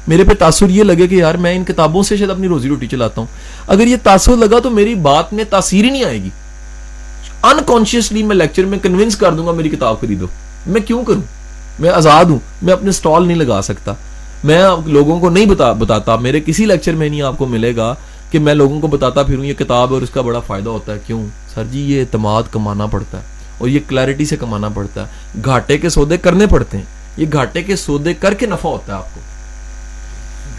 میرے 0.07 0.23
پہ 0.23 0.33
تاثر 0.33 0.69
یہ 0.69 0.83
لگے 0.83 1.07
کہ 1.07 1.15
یار 1.15 1.35
میں 1.35 1.55
ان 1.55 1.63
کتابوں 1.63 2.03
سے 2.03 2.17
شاید 2.17 2.29
اپنی 2.29 2.47
روزی 2.47 2.69
روٹی 2.69 2.87
چلاتا 2.87 3.21
ہوں۔ 3.21 3.27
اگر 3.67 3.87
یہ 3.87 3.95
تاثر 4.03 4.35
لگا 4.35 4.59
تو 4.59 4.69
میری 4.69 4.95
بات 4.95 5.33
میں 5.33 5.43
تاثیر 5.49 5.85
ہی 5.85 5.89
نہیں 5.89 6.03
آئے 6.03 6.23
گی۔ 6.23 6.29
انکانشیسلی 7.43 8.23
میں 8.23 8.35
لیکچر 8.35 8.65
میں 8.65 8.79
کنونس 8.79 9.15
کر 9.15 9.33
دوں 9.33 9.47
گا 9.47 9.51
میری 9.51 9.69
کتاب 9.69 10.01
خریدو۔ 10.01 10.25
میں 10.67 10.81
کیوں 10.81 11.03
کروں؟ 11.03 11.21
میں 11.79 11.89
آزاد 11.89 12.25
ہوں۔ 12.25 12.39
میں 12.61 12.73
اپنے 12.73 12.91
سٹال 12.91 13.27
نہیں 13.27 13.37
لگا 13.37 13.61
سکتا۔ 13.61 13.93
میں 14.43 14.63
لوگوں 14.85 15.19
کو 15.19 15.29
نہیں 15.29 15.45
بتا 15.45 15.71
بتاتا۔ 15.71 16.15
میرے 16.15 16.39
کسی 16.45 16.65
لیکچر 16.65 16.93
میں 16.93 17.09
نہیں 17.09 17.21
آپ 17.21 17.37
کو 17.37 17.45
ملے 17.45 17.75
گا 17.75 17.95
کہ 18.31 18.39
میں 18.39 18.53
لوگوں 18.53 18.81
کو 18.81 18.87
بتاتا 18.87 19.23
پھروں 19.23 19.45
یہ 19.45 19.53
کتاب 19.53 19.93
اور 19.93 20.01
اس 20.01 20.09
کا 20.09 20.21
بڑا 20.21 20.39
فائدہ 20.39 20.69
ہوتا 20.69 20.93
ہے۔ 20.93 20.99
کیوں؟ 21.07 21.25
سر 21.53 21.63
جی 21.71 21.79
یہ 21.79 21.99
اعتماد 21.99 22.43
کمانا 22.51 22.85
پڑتا 22.85 23.17
ہے 23.17 23.23
اور 23.57 23.67
یہ 23.67 23.79
کلیرٹی 23.87 24.25
سے 24.25 24.37
کمانا 24.37 24.69
پڑتا 24.69 25.07
ہے۔ 25.07 25.41
گھاٹے 25.45 25.77
کے 25.77 25.89
سودے 25.89 26.17
کرنے 26.17 26.47
پڑتے 26.47 26.77
ہیں۔ 26.77 26.85
یہ 27.17 27.25
گھاٹے 27.33 27.61
کے 27.61 27.75
سودے 27.75 28.13
کر 28.13 28.33
کے 28.33 28.45
نفع 28.45 28.69
ہوتا 28.69 28.93
ہے 28.93 28.97
آپ 28.97 29.15
کو۔ 29.15 29.21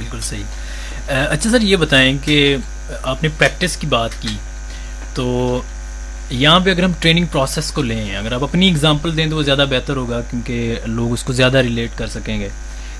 بالکل 0.02 0.20
صحیح۔ 0.20 0.42
اچھا 1.08 1.50
سر 1.50 1.60
یہ 1.60 1.76
بتائیں 1.76 2.18
کہ 2.24 2.56
آپ 3.02 3.22
نے 3.22 3.28
پریکٹس 3.38 3.76
کی 3.76 3.86
بات 3.86 4.10
کی 4.20 4.28
تو 5.14 5.60
یہاں 6.30 6.60
پہ 6.60 6.70
اگر 6.70 6.82
ہم 6.82 6.92
ٹریننگ 7.00 7.26
پروسیس 7.32 7.72
کو 7.72 7.82
لیں 7.82 8.16
اگر 8.16 8.32
آپ 8.32 8.42
اپنی 8.42 8.70
اگزامپل 8.70 9.16
دیں 9.16 9.26
تو 9.26 9.36
وہ 9.36 9.42
زیادہ 9.42 9.64
بہتر 9.70 9.96
ہوگا 9.96 10.20
کیونکہ 10.30 10.74
لوگ 10.86 11.12
اس 11.12 11.22
کو 11.22 11.32
زیادہ 11.32 11.58
ریلیٹ 11.58 11.90
کر 11.96 12.06
سکیں 12.06 12.40
گے۔ 12.40 12.48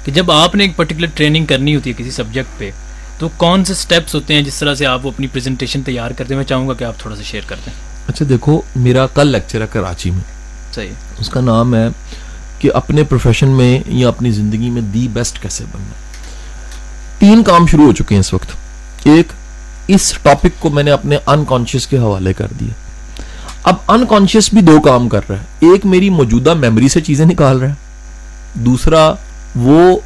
کہ 0.05 0.13
جب 0.13 0.31
آپ 0.31 0.55
نے 0.55 0.65
ایک 0.65 0.77
پرٹیکولر 0.77 1.07
ٹریننگ 1.15 1.47
کرنی 1.47 1.75
ہوتی 1.75 1.91
ہے 1.91 1.95
کسی 1.99 2.11
سبجیکٹ 2.11 2.59
پہ 2.59 2.71
تو 3.19 3.29
کون 3.37 3.65
سے 3.65 3.75
سٹیپس 3.75 4.15
ہوتے 4.15 4.35
ہیں 4.35 4.43
جس 4.43 4.59
طرح 4.59 4.75
سے 4.75 4.87
آپ 4.87 5.07
وہ 5.07 5.11
اپنی 5.11 5.27
پریزنٹیشن 5.27 5.83
تیار 5.83 6.11
کرتے 6.11 6.35
ہیں؟ 6.35 6.39
میں 6.39 6.49
چاہوں 6.49 6.69
گا 6.69 6.75
کہ 6.75 6.85
آپ 6.85 6.95
تھوڑا 6.99 7.17
سا 7.17 7.23
شیئر 7.23 7.43
کرتے 7.47 7.71
ہیں۔ 7.71 7.79
اچھا 8.09 8.25
دیکھو 8.29 8.63
میرا 8.77 9.07
کل 9.07 9.29
لیکچر 9.29 9.61
ہے 9.61 9.67
کراچی 9.73 10.11
میں۔ 10.11 10.21
صحیح۔ 10.75 10.91
اس 11.19 11.29
کا 11.29 11.41
نام 11.41 11.75
ہے 11.75 11.89
کہ 12.59 12.71
اپنے 12.75 13.05
پروفیشن 13.05 13.49
میں 13.49 13.81
یا 13.87 14.09
اپنی 14.09 14.31
زندگی 14.31 14.71
میں 14.71 14.83
دی 14.83 15.09
بیسٹ 15.13 15.43
کیسے 15.43 15.65
بننا۔ 15.65 16.02
تین 17.23 17.43
کام 17.43 17.67
شروع 17.67 17.85
ہو 17.85 17.93
چکے 17.93 18.15
ہیں 18.15 18.21
اس 18.21 18.35
وقت۔ 18.35 18.47
ایک، 19.05 19.33
اس 19.87 20.15
ٹاپک 20.23 20.61
کو 20.61 20.71
میں 20.71 20.83
نے 20.83 20.91
اپنے 20.91 21.17
انکانشیس 21.27 21.87
کے 21.87 21.99
حوالے 21.99 22.33
کر 22.33 22.47
دیا۔ 22.61 22.69
اب 23.63 23.75
انکانشیس 23.89 24.53
بھی 24.53 24.61
دو 24.61 24.81
کام 24.81 25.09
کر 25.09 25.21
رہا 25.29 25.39
ہے۔ 25.39 25.45
ایک، 25.61 25.87
میری 25.87 26.11
موجودہ 26.11 26.55
میموری 26.55 26.89
سے 26.89 27.01
چیزیں 27.01 27.27
نکال 27.27 27.59
رہا 27.59 27.69
ہے۔ 27.69 27.75
دوسرا، 28.55 29.13
وہ 29.57 29.99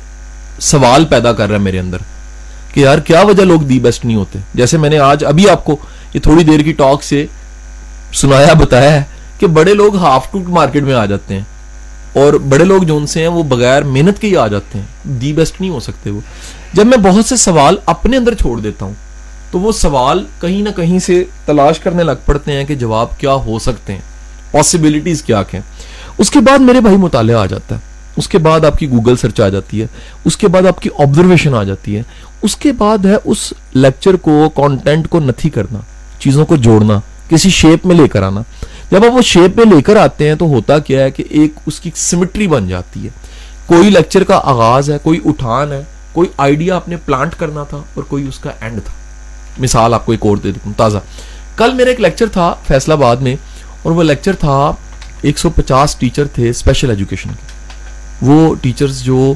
سوال 0.61 1.05
پیدا 1.05 1.33
کر 1.33 1.47
رہا 1.47 1.55
ہے 1.55 1.61
میرے 1.61 1.79
اندر 1.79 1.99
کہ 2.75 2.81
یار، 2.81 2.99
کیا 2.99 3.21
وجہ 3.21 3.43
لوگ 3.43 3.61
دی 3.61 3.81
بیسٹ 3.81 4.05
نہیں 4.05 4.17
ہوتے؟ 4.17 4.39
جیسے 4.55 4.79
میں 4.79 4.91
نے 4.91 4.99
آج، 4.99 5.25
ابھی 5.25 5.51
آپ 5.51 5.65
کو 5.65 5.77
یہ 6.15 6.21
تھوڑی 6.21 6.45
دیر 6.45 6.61
کی 6.61 6.73
ٹاک 6.73 7.03
سے 7.03 7.27
سنایا، 8.13 8.53
بتایا 8.53 8.93
ہے 8.93 9.03
کہ 9.39 9.47
بڑے 9.47 9.75
لوگ 9.75 9.97
ہاف 9.97 10.31
ٹو 10.31 10.39
مارکیٹ 10.49 10.83
میں 10.83 10.95
آ 10.95 11.05
جاتے 11.05 11.35
ہیں۔ 11.35 11.56
اور 12.17 12.33
بڑے 12.33 12.65
لوگ 12.65 12.83
جو 12.83 12.97
ان 12.97 13.07
سے 13.07 13.21
ہیں 13.21 13.29
وہ 13.29 13.43
بغیر 13.43 13.83
محنت 13.83 14.21
کے 14.21 14.27
ہی 14.27 14.37
آ 14.37 14.47
جاتے 14.47 14.79
ہیں۔ 14.79 14.87
دی 15.05 15.33
بیسٹ 15.33 15.61
نہیں 15.61 15.71
ہو 15.71 15.81
سکتے 15.81 16.11
وہ۔ 16.11 16.21
جب 16.73 16.87
میں 16.87 16.99
بہت 16.99 17.25
سے 17.25 17.37
سوال 17.37 17.77
اپنے 17.87 18.17
اندر 18.17 18.35
چھوڑ 18.35 18.61
دیتا 18.61 18.85
ہوں، 18.85 18.95
تو 19.51 19.61
وہ 19.61 19.73
سوال 19.73 20.27
کہیں 20.41 20.63
نہ 20.63 20.69
کہیں 20.77 20.99
سے 20.99 21.25
تلاش 21.45 21.79
کرنے 21.79 22.03
لگ 22.03 22.13
پڑتے 22.27 22.53
ہیں 22.53 22.65
کہ 22.65 22.75
جواب 22.75 23.19
کیا 23.19 23.33
ہو 23.33 23.59
سکتے 23.59 23.93
ہیں۔ 23.93 24.01
پاسبلٹیز 24.51 25.23
کیا 25.23 25.43
کہیں 25.43 25.63
اس 26.19 26.31
کے 26.31 26.41
بعد 26.41 26.59
میرے 26.59 26.81
بھائی 26.81 26.97
مطالعہ 26.97 27.37
آ 27.37 27.47
جاتا 27.47 27.75
ہے۔ 27.75 27.81
اس 28.17 28.29
کے 28.29 28.39
بعد 28.39 28.65
آپ 28.65 28.79
کی 28.79 28.91
گوگل 28.91 29.17
سرچ 29.17 29.41
آ 29.41 29.49
جاتی 29.49 29.81
ہے۔ 29.83 29.87
اس 30.25 30.37
کے 30.37 30.49
بعد 30.49 30.67
آپ 30.67 30.83
کی 30.83 30.91
آبزرویشن 30.99 31.55
آ 31.55 31.63
جاتی 31.63 31.97
ہے۔ 31.97 32.03
اس 32.43 32.57
کے 32.57 32.73
بعد 32.73 33.07
ہے 33.07 33.17
اس 33.25 33.53
لیکچر 33.73 34.17
کو 34.17 34.51
کانٹینٹ 34.55 35.09
کو 35.09 35.21
نتھی 35.21 35.51
کرنا، 35.51 35.79
چیزوں 36.19 36.47
کو 36.47 36.57
جوڑنا۔ 36.57 37.01
کسی 37.29 37.51
شیپ 37.51 37.87
میں 37.87 37.97
لے 37.97 38.09
کر 38.09 38.23
آنا۔ 38.23 38.43
جب 38.91 39.05
آپ 39.05 39.15
وہ 39.15 39.23
شیپ 39.23 39.57
میں 39.57 39.75
لے 39.75 39.83
کر 39.83 39.97
آتے 39.97 40.29
ہیں 40.29 40.35
تو 40.35 40.45
ہوتا 40.45 40.79
کیا 40.79 41.05
ہے 41.05 41.11
کہ 41.11 41.25
ایک 41.31 41.53
اس 41.67 41.81
کی 41.81 41.91
سمٹری 41.95 42.47
بن 42.47 42.69
جاتی 42.69 43.05
ہے۔ 43.05 43.11
کوئی 43.67 43.91
لیکچر 43.91 44.25
کا 44.25 44.41
آغاز 44.45 44.91
ہے، 44.91 44.99
کوئی 45.03 45.21
اٹھان 45.25 45.73
ہے، 45.73 45.83
کوئی 46.13 46.29
آئیڈیا 46.37 46.77
آپ 46.77 46.89
نے 46.89 46.97
پلانٹ 46.97 47.35
کرنا 47.35 47.63
تھا 47.63 47.77
اور 47.77 48.03
کوئی 48.03 48.29
اس 48.29 48.39
کا 48.39 48.51
اینڈ 48.61 48.81
تھا۔ 48.85 48.95
مثال 49.59 49.95
آپ 49.95 50.07
کو 50.07 50.13
ایک 50.13 50.27
اور 50.27 50.37
دے 50.37 50.49
دیتا 50.49 50.67
ہوں 50.67 50.73
تازہ 50.77 50.99
کل 51.57 51.75
میرا 51.75 51.91
ایک 51.91 52.01
لیکچر 52.01 52.27
تھا 52.33 52.55
فیصلہ 52.67 52.95
آباد 52.95 53.17
میں 53.17 53.37
اور 53.83 53.93
وہ 53.93 54.03
لیکچر 54.03 54.37
تھا 54.37 54.73
ایک 55.23 55.39
سو 55.39 55.51
پچاس 55.51 55.97
ٹیچر 55.97 56.27
تھے 56.27 56.49
اسپیشل 56.49 56.91
ایجوکیشن 56.91 57.31
کے۔ 57.31 57.47
وہ 58.23 58.55
ٹیچرز 58.55 59.03
جو 59.03 59.35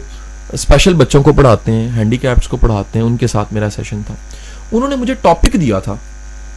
اسپیشل 0.53 0.95
بچوں 0.95 1.23
کو 1.23 1.33
پڑھاتے 1.33 1.73
ہیں 1.73 1.89
ہینڈی 1.97 2.17
کیپس 2.17 2.49
کو 2.49 2.57
پڑھاتے 2.57 2.99
ہیں، 2.99 3.07
ان 3.07 3.17
کے 3.17 3.27
ساتھ 3.27 3.53
میرا 3.53 3.71
سیشن 3.71 4.01
تھا۔ 4.07 4.15
انہوں 4.73 4.89
نے 4.89 4.97
مجھے 4.97 5.15
ٹاپک 5.15 5.53
دیا 5.53 5.79
تھا 5.79 5.95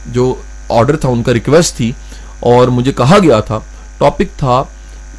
جو 0.06 0.36
آرڈر 0.70 0.96
تھا، 0.96 1.10
ان 1.10 1.24
کا 1.24 1.34
ریکویسٹ 1.34 1.76
تھی، 1.78 1.92
اور 2.40 2.68
مجھے 2.68 2.92
کہا 2.92 3.18
گیا 3.24 3.40
تھا 3.40 3.60
ٹاپک 3.98 4.38
تھا 4.38 4.64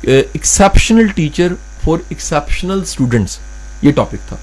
exceptional 0.02 1.07
teacher 1.07 1.52
for 1.85 1.98
exceptional 2.09 2.80
students 2.83 3.38
یہ 3.83 3.92
ٹاپک 3.92 4.28
تھا۔ 4.28 4.37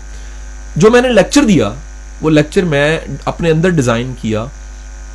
جو 0.76 0.92
میں 0.92 1.02
نے 1.02 1.10
لیکچر 1.10 1.44
دیا، 1.44 1.72
وہ 2.22 2.30
لیکچر 2.30 2.64
میں 2.64 3.00
اپنے 3.26 3.52
اندر 3.52 3.70
ڈیزائن 3.70 4.14
کیا 4.22 4.46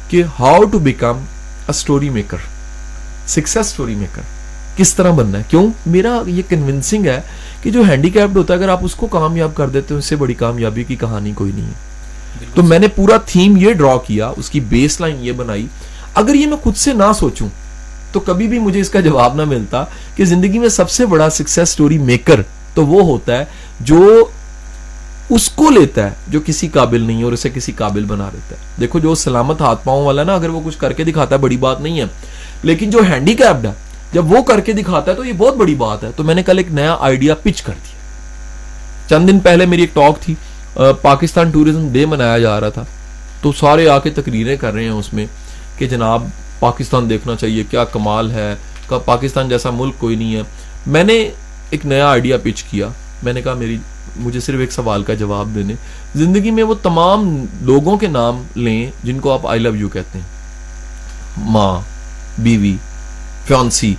کہ 0.08 0.22
how 0.38 0.62
to 0.62 0.78
become 0.78 1.18
a 1.18 1.70
story 1.70 2.10
maker 2.10 2.36
success 3.28 3.56
story 3.56 3.94
maker 3.94 4.22
کس 4.76 4.94
طرح 4.94 5.10
بننا 5.10 5.38
ہے۔ 5.38 5.42
کیوں؟ 5.48 5.66
میرا 5.86 6.22
یہ 6.26 6.42
کنونسنگ 6.48 7.06
ہے 7.06 7.20
کہ 7.62 7.70
جو 7.70 7.82
ہینڈی 7.88 8.10
کیپڈ 8.10 8.36
ہوتا 8.36 8.54
ہے، 8.54 8.58
اگر 8.58 8.68
آپ 8.68 8.84
اس 8.84 8.94
کو 8.94 9.06
کامیاب 9.06 9.54
کر 9.54 9.68
دیتے 9.68 9.94
ہیں، 9.94 9.98
اس 9.98 10.06
سے 10.06 10.16
بڑی 10.16 10.34
کامیابی 10.34 10.84
کی 10.84 10.96
کہانی 10.96 11.32
کوئی 11.34 11.52
نہیں 11.52 11.66
ہے۔ 11.66 11.95
تو 12.54 12.62
میں 12.62 12.78
نے 12.78 12.88
پورا 12.88 13.16
تھیم 13.16 13.56
یہ 13.56 13.72
ڈرا 13.72 13.96
کیا 14.06 14.32
اس 14.36 14.50
کی 14.50 14.60
بیس 14.60 15.00
لائن 15.00 15.16
یہ 15.20 15.32
بنائی۔ 15.32 15.66
اگر 16.14 16.34
یہ 16.34 16.46
میں 16.46 16.56
خود 16.56 16.76
سے 16.76 16.92
نہ 16.92 17.12
سوچوں 17.18 17.48
تو 18.12 18.20
کبھی 18.20 18.48
بھی 18.48 18.58
مجھے 18.58 18.80
اس 18.80 18.90
کا 18.90 19.00
جواب 19.00 19.34
نہ 19.34 19.44
ملتا 19.44 19.84
کہ 20.14 20.24
زندگی 20.24 20.58
میں 20.58 20.68
سب 20.68 20.90
سے 20.90 21.06
بڑا 21.06 21.30
سکسیس 21.30 21.68
سٹوری 21.68 21.98
میکر 21.98 22.40
تو 22.74 22.86
وہ 22.86 23.02
ہوتا 23.02 23.38
ہے 23.38 23.44
جو 23.80 24.24
اس 25.30 25.48
کو 25.48 25.70
لیتا 25.70 26.04
ہے 26.04 26.10
جو 26.28 26.40
کسی 26.46 26.68
قابل 26.68 27.00
نہیں 27.00 27.22
اور 27.22 27.32
اسے 27.32 27.50
کسی 27.54 27.72
قابل 27.72 28.04
بنا 28.04 28.30
دیتا 28.32 28.56
ہے۔ 28.56 28.60
دیکھو 28.80 28.98
جو 28.98 29.14
سلامت 29.14 29.60
ہاتھ 29.60 29.84
پاؤں 29.84 30.04
والا 30.04 30.22
نا 30.22 30.34
اگر 30.34 30.48
وہ 30.48 30.60
کچھ 30.64 30.78
کر 30.78 30.92
کے 30.92 31.04
دکھاتا 31.04 31.34
ہے 31.34 31.40
بڑی 31.40 31.56
بات 31.56 31.80
نہیں 31.80 32.00
ہے۔ 32.00 32.04
لیکن 32.62 32.90
جو 32.90 32.98
ہینڈی 33.12 33.34
کیپڈ 33.34 33.66
ہے 33.66 33.72
جب 34.12 34.32
وہ 34.32 34.42
کر 34.42 34.60
کے 34.60 34.72
دکھاتا 34.72 35.10
ہے 35.10 35.16
تو 35.16 35.24
یہ 35.24 35.32
بہت 35.32 35.56
بڑی 35.56 35.74
بات 35.74 36.04
ہے۔ 36.04 36.10
تو 36.16 36.24
میں 36.24 36.34
نے 36.34 36.42
کل 36.42 36.58
ایک 36.58 36.72
نیا 36.72 36.96
آئیڈیا 37.00 37.34
پچ 37.34 37.62
کر 37.62 37.72
دیا۔ 37.72 37.96
چند 39.08 39.28
دن 39.28 39.38
پہلے 39.38 39.66
میری 39.66 39.80
ایک 39.80 39.94
ٹاک 39.94 40.20
تھی۔ 40.20 40.34
پاکستان 41.02 41.50
ٹوریزم 41.50 41.88
ڈے 41.92 42.06
منایا 42.06 42.38
جا 42.38 42.60
رہا 42.60 42.68
تھا۔ 42.68 42.84
تو 43.42 43.52
سارے 43.52 43.88
آ 43.88 43.98
کے 43.98 44.10
تقریریں 44.10 44.56
کر 44.56 44.72
رہے 44.72 44.82
ہیں 44.82 44.90
اس 44.90 45.12
میں 45.12 45.26
کہ 45.78 45.86
جناب 45.86 46.22
پاکستان 46.60 47.10
دیکھنا 47.10 47.36
چاہیے، 47.36 47.64
کیا 47.70 47.84
کمال 47.84 48.30
ہے؟ 48.30 48.54
پاکستان 49.04 49.48
جیسا 49.48 49.70
ملک 49.70 49.94
کوئی 49.98 50.16
نہیں 50.16 50.36
ہے۔ 50.36 50.42
میں 50.86 51.04
نے 51.04 51.30
ایک 51.70 51.86
نیا 51.86 52.08
آئیڈیا 52.08 52.36
پچ 52.42 52.62
کیا۔ 52.62 52.88
میں 53.22 53.32
نے 53.32 53.42
کہا، 53.42 53.54
میری، 53.54 53.78
مجھے 54.16 54.40
صرف 54.40 54.60
ایک 54.60 54.72
سوال 54.72 55.02
کا 55.02 55.14
جواب 55.14 55.48
دینے۔ 55.54 55.74
زندگی 56.14 56.50
میں 56.50 56.62
وہ 56.62 56.74
تمام 56.82 57.44
لوگوں 57.60 57.98
کے 57.98 58.06
نام 58.06 58.42
لیں 58.54 58.90
جن 59.04 59.18
کو 59.18 59.32
آپ 59.32 59.46
آئی 59.46 59.60
لو 59.60 59.76
یو 59.76 59.88
کہتے 59.88 60.18
ہیں۔ 60.18 60.26
ماں، 61.38 61.80
بیوی 62.38 62.76
فیونسی 63.46 63.94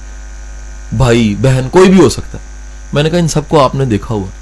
بھائی، 0.94 1.36
بہن، 1.42 1.68
کوئی 1.72 1.90
بھی 1.90 2.00
ہو 2.00 2.10
سکتا 2.10 2.38
ہے۔ 2.38 2.44
میں 2.94 3.04
نے 3.04 3.10
کہا، 3.10 3.18
ان 3.18 3.28
سب 3.28 3.42
کو 3.48 3.64
آپ 3.64 3.76
نے 3.76 3.86
دیکھا 3.86 4.16
ہوا۔ 4.16 4.37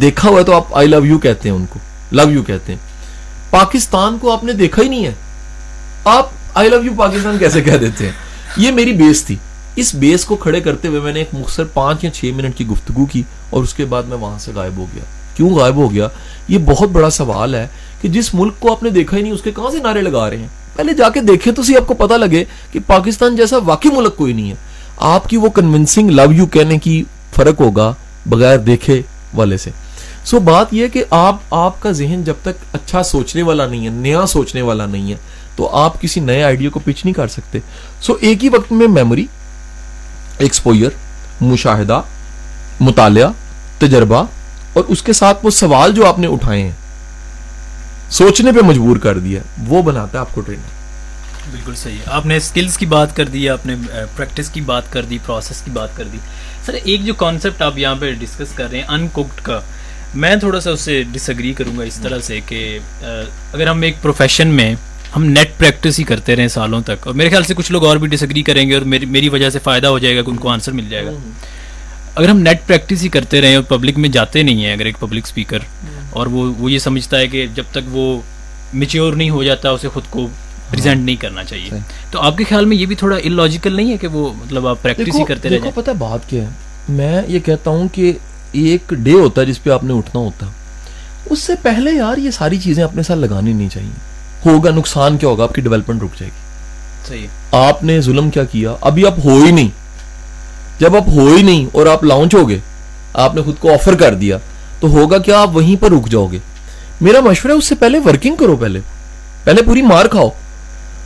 دیکھا 0.00 0.28
ہوا 0.28 0.38
ہے 0.38 0.44
تو 0.44 0.56
آپ 0.56 0.76
آئی 0.76 0.88
لو 0.88 1.06
یو 1.06 1.18
کہتے 1.18 1.48
ہیں 1.48 1.56
ان 1.56 1.66
کو 1.70 1.78
لو 2.12 2.30
یو 2.30 2.42
کہتے 2.42 2.72
ہیں۔ 2.72 2.78
پاکستان 3.50 4.18
کو 4.20 4.32
آپ 4.32 4.44
نے 4.44 4.52
دیکھا 4.52 4.82
ہی 4.82 4.88
نہیں 4.88 5.04
ہے۔ 5.04 5.12
آپ 6.04 6.28
آئی 6.54 6.68
لو 6.68 6.84
یو 6.84 6.92
پاکستان 6.96 7.38
کیسے 7.38 7.60
کہہ 7.60 7.76
دیتے 7.76 8.04
ہیں؟ 8.04 8.12
یہ 8.56 8.70
میری 8.70 8.92
بیس 8.92 9.24
تھی۔ 9.24 9.36
اس 9.76 9.94
بیس 9.94 10.24
کو 10.24 10.36
کھڑے 10.36 10.60
کرتے 10.60 10.88
ہوئے 10.88 11.00
میں 11.00 11.12
نے 11.12 11.18
ایک 11.18 11.28
مختصر 11.32 11.64
پانچ 11.64 12.04
یا 12.04 12.10
چھ 12.10 12.24
منٹ 12.36 12.58
کی 12.58 12.66
گفتگو 12.66 13.06
کی 13.06 13.22
اور 13.50 13.62
اس 13.62 13.74
کے 13.74 13.84
بعد 13.84 14.02
میں 14.02 14.16
وہاں 14.16 14.38
سے 14.38 14.52
غائب 14.54 14.76
ہو 14.76 14.86
گیا۔ 14.94 15.02
کیوں 15.36 15.50
غائب 15.50 15.76
ہو 15.76 15.92
گیا؟ 15.92 16.08
یہ 16.48 16.58
بہت 16.58 16.88
بڑا 16.88 17.10
سوال 17.10 17.54
ہے 17.54 17.68
کہ 18.00 18.08
جس 18.08 18.34
ملک 18.34 18.52
کو 18.58 18.72
آپ 18.72 18.82
نے 18.82 18.90
دیکھا 18.90 19.16
ہی 19.16 19.22
نہیں، 19.22 19.32
اس 19.32 19.42
کے 19.42 19.50
کہاں 19.50 19.70
سے 19.70 19.78
نعرے 19.78 20.02
لگا 20.02 20.30
رہے 20.30 20.36
ہیں؟ 20.36 20.48
پہلے 20.76 20.92
جا 20.92 21.08
کے 21.08 21.20
دیکھیں 21.20 21.52
تو 21.52 21.62
سی 21.62 21.76
آپ 21.76 21.86
کو 21.86 21.94
پتا 21.94 22.16
لگے 22.16 22.44
کہ 22.72 22.80
پاکستان 22.86 23.36
جیسا 23.36 23.56
واقعی 23.64 23.90
ملک 23.96 24.16
کوئی 24.16 24.32
نہیں 24.32 24.50
ہے۔ 24.50 24.56
آپ 24.96 25.28
کی 25.28 25.36
وہ 25.36 25.50
کنونسنگ 25.50 26.10
لو 26.10 26.32
یو 26.32 26.46
کہنے 26.46 26.78
کی 26.78 27.02
فرق 27.34 27.60
ہوگا 27.60 27.92
بغیر 28.26 28.58
دیکھے 28.58 29.02
والے 29.34 29.56
سے۔ 29.56 29.70
سو 30.24 30.38
بات 30.40 30.72
یہ 30.72 30.88
کہ 30.88 31.04
آپ 31.10 31.54
آپ 31.54 31.80
کا 31.80 31.90
ذہن 31.92 32.22
جب 32.24 32.34
تک 32.42 32.62
اچھا 32.72 33.02
سوچنے 33.02 33.42
والا 33.42 33.66
نہیں 33.66 33.84
ہے 33.84 33.90
نیا 33.92 34.24
سوچنے 34.26 34.62
والا 34.62 34.86
نہیں 34.86 35.10
ہے 35.12 35.16
تو 35.56 35.68
آپ 35.76 36.00
کسی 36.00 36.20
نئے 36.20 36.42
آئیڈیا 36.42 36.70
کو 36.70 36.80
پچ 36.84 37.04
نہیں 37.04 37.14
کر 37.14 37.28
سکتے 37.28 37.58
سو 38.00 38.14
ایک 38.20 38.44
ہی 38.44 38.48
وقت 38.48 38.72
میں 38.72 38.88
میموری 38.88 39.26
ایکسپوئر 40.38 40.90
مشاہدہ 41.42 42.00
مطالعہ 42.80 43.30
تجربہ 43.78 44.24
اور 44.72 44.84
اس 44.88 45.02
کے 45.02 45.12
ساتھ 45.12 45.44
وہ 45.44 45.50
سوال 45.50 45.92
جو 45.92 46.06
آپ 46.06 46.18
نے 46.18 46.26
اٹھائے 46.26 46.62
ہیں 46.62 46.72
سوچنے 48.10 48.52
پہ 48.52 48.64
مجبور 48.64 48.96
کر 48.96 49.18
دیا 49.18 49.40
وہ 49.68 49.82
بناتا 49.82 50.12
ہے 50.12 50.20
آپ 50.20 50.34
کو 50.34 50.40
ٹرینر 50.40 50.82
بالکل 51.50 51.74
صحیح 51.74 51.98
آپ 52.06 52.26
نے 52.26 52.36
اسکلس 52.36 52.76
کی 52.78 52.86
بات 52.86 53.16
کر 53.16 53.24
دی 53.24 53.48
آپ 53.48 53.66
نے 53.66 53.74
پریکٹس 54.16 54.50
کی 54.50 54.60
بات 54.62 54.92
کر 54.92 55.04
دی 55.04 55.18
پروسیس 55.26 55.60
کی 55.62 55.70
بات 55.70 55.96
کر 55.96 56.04
دی 56.04 56.18
سر 56.66 56.74
ایک 56.74 57.04
جو 57.04 57.14
کانسیپٹ 57.14 57.62
آپ 57.62 57.78
یہاں 57.78 57.94
پہ 57.94 58.12
ڈسکس 58.20 58.52
کر 58.54 58.70
رہے 58.70 58.78
ہیں 58.78 58.86
ان 58.88 59.06
کوکڈ 59.12 59.40
کا 59.40 59.60
میں 60.14 60.36
تھوڑا 60.36 60.60
سا 60.60 60.70
اس 60.70 60.80
سے 60.80 61.02
ڈس 61.12 61.30
اگری 61.30 61.52
کروں 61.52 61.78
گا 61.78 61.84
اس 61.84 62.00
طرح 62.02 62.20
سے 62.20 62.40
کہ 62.46 62.78
اگر 63.52 63.66
ہم 63.66 63.82
ایک 63.82 64.02
پروفیشن 64.02 64.48
میں 64.48 64.74
ہم 65.16 65.24
نیٹ 65.24 65.58
پریکٹس 65.58 65.98
ہی 65.98 66.04
کرتے 66.04 66.36
رہے 66.36 66.48
سالوں 66.48 66.80
تک 66.80 67.06
اور 67.06 67.14
میرے 67.14 67.28
خیال 67.30 67.42
سے 67.42 67.54
کچھ 67.54 67.72
لوگ 67.72 67.86
اور 67.86 67.96
بھی 67.96 68.08
ڈس 68.08 68.22
اگری 68.22 68.42
کریں 68.42 68.68
گے 68.68 68.74
اور 68.74 68.82
میری 68.82 69.28
وجہ 69.28 69.50
سے 69.50 69.58
فائدہ 69.58 69.86
ہو 69.86 69.98
جائے 69.98 70.16
گا 70.16 70.22
کہ 70.22 70.30
ان 70.30 70.36
کو 70.36 70.48
آنسر 70.48 70.72
مل 70.72 70.88
جائے 70.90 71.06
گا۔ 71.06 71.10
اگر 72.14 72.28
ہم 72.28 72.38
نیٹ 72.38 72.66
پریکٹس 72.66 73.02
ہی 73.02 73.08
کرتے 73.08 73.40
رہیں 73.40 73.56
اور 73.56 73.64
پبلک 73.64 73.98
میں 73.98 74.08
جاتے 74.08 74.42
نہیں 74.42 74.64
ہیں 74.64 74.72
اگر 74.72 74.84
ایک 74.84 75.00
پبلک 75.00 75.24
اسپیکر 75.24 75.58
اور 76.10 76.26
وہ 76.26 76.52
وہ 76.58 76.72
یہ 76.72 76.78
سمجھتا 76.78 77.18
ہے 77.18 77.28
کہ 77.28 77.46
جب 77.54 77.64
تک 77.70 77.80
وہ 77.86 78.20
میچیور 78.74 79.12
نہیں 79.12 79.30
ہو 79.30 79.44
جاتا 79.44 79.70
اسے 79.70 79.88
خود 79.88 80.02
کو 80.10 80.28
پریزنٹ 80.70 81.04
نہیں 81.04 81.16
کرنا 81.16 81.44
چاہیے۔ 81.44 81.70
تو 82.10 82.20
آپ 82.20 82.38
کے 82.38 82.44
خیال 82.48 82.64
میں 82.64 82.76
یہ 82.76 82.86
بھی 82.86 82.96
تھوڑا 82.96 83.16
ان 83.22 83.32
لاجیکل 83.32 83.72
نہیں 83.72 83.92
ہے 83.92 83.96
کہ 83.96 84.06
وہ 84.06 84.32
مطلب 84.34 84.66
آپ 84.66 84.82
پریکٹس 84.82 85.14
ہی 85.14 85.24
کرتے 85.24 85.48
رہے 85.48 85.70
پتہ 85.74 85.90
بات 85.90 86.30
کیا 86.30 86.42
ہے؟ 86.42 86.48
میں 86.88 87.22
یہ 87.28 87.38
کہتا 87.38 87.70
ہوں 87.70 87.88
کہ 87.92 88.12
ایک 88.54 88.90
ڈے 88.90 89.12
ہوتا 89.12 89.40
ہے 89.40 89.46
جس 89.46 89.62
پہ 89.62 89.70
آپ 89.70 89.84
نے 89.84 89.94
اٹھنا 89.94 90.20
ہوتا۔ 90.20 90.46
اس 91.30 91.38
سے 91.38 91.52
پہلے 91.62 91.90
یار 91.92 92.16
یہ 92.16 92.30
ساری 92.30 92.58
چیزیں 92.58 92.84
اپنے 92.84 93.02
ساتھ 93.02 93.18
لگانی 93.18 93.52
نہیں 93.52 93.68
چاہیے۔ 93.68 94.14
ہوگا 94.50 94.70
نقصان 94.70 95.18
کیا 95.18 95.28
ہوگا؟ 95.28 95.42
آپ 95.42 95.54
کی 95.54 95.60
ڈیولپمنٹ 95.60 96.02
رک 96.02 96.18
جائے 96.18 96.30
گی۔ 96.34 96.44
صحیح۔ 97.08 97.26
آپ 97.52 97.82
نے 97.82 98.00
ظلم 98.00 98.30
کیا 98.30 98.44
کیا؟ 98.44 98.74
ابھی 98.80 99.06
آپ 99.06 99.14
ہو 99.24 99.42
ہی 99.44 99.50
نہیں۔ 99.50 99.68
جب 100.80 100.96
آپ 100.96 101.08
ہو 101.08 101.34
ہی 101.36 101.42
نہیں 101.42 101.66
اور 101.72 101.86
آپ 101.86 102.04
لانچ 102.04 102.34
ہو 102.34 102.48
گے 102.48 102.58
آپ 103.12 103.34
نے 103.34 103.42
خود 103.42 103.54
کو 103.60 103.72
آفر 103.72 103.94
کر 103.94 104.14
دیا 104.14 104.38
تو 104.80 104.88
ہوگا 104.88 105.18
کیا 105.18 105.40
آپ 105.40 105.56
وہیں 105.56 105.82
پر 105.82 105.90
رک 105.90 106.10
جاؤ 106.10 106.26
گے؟ 106.26 106.38
میرا 107.00 107.20
مشورہ 107.20 107.52
ہے 107.52 107.58
اس 107.58 107.64
سے 107.64 107.74
پہلے 107.74 107.98
ورکنگ 107.98 108.36
کرو 108.36 108.56
پہلے۔ 108.56 108.80
پہلے 109.44 109.62
پوری 109.62 109.82
مار 109.82 110.06
کھاؤ۔ 110.06 110.28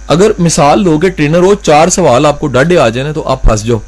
اگر 0.07 0.30
مثال 0.38 0.84
لو 0.84 0.99
گے 0.99 1.09
ٹرینر 1.09 1.38
ہو 1.38 1.55
چار 1.55 1.88
سوال 1.88 2.26
آپ 2.26 2.40
کو 2.40 2.46
ڈڈے 2.46 2.78
آ 2.78 2.88
جائیں 2.88 3.12
تو 3.12 3.28
آپ 3.28 3.42
پھنس 3.42 3.64
جاؤ۔ 3.64 3.78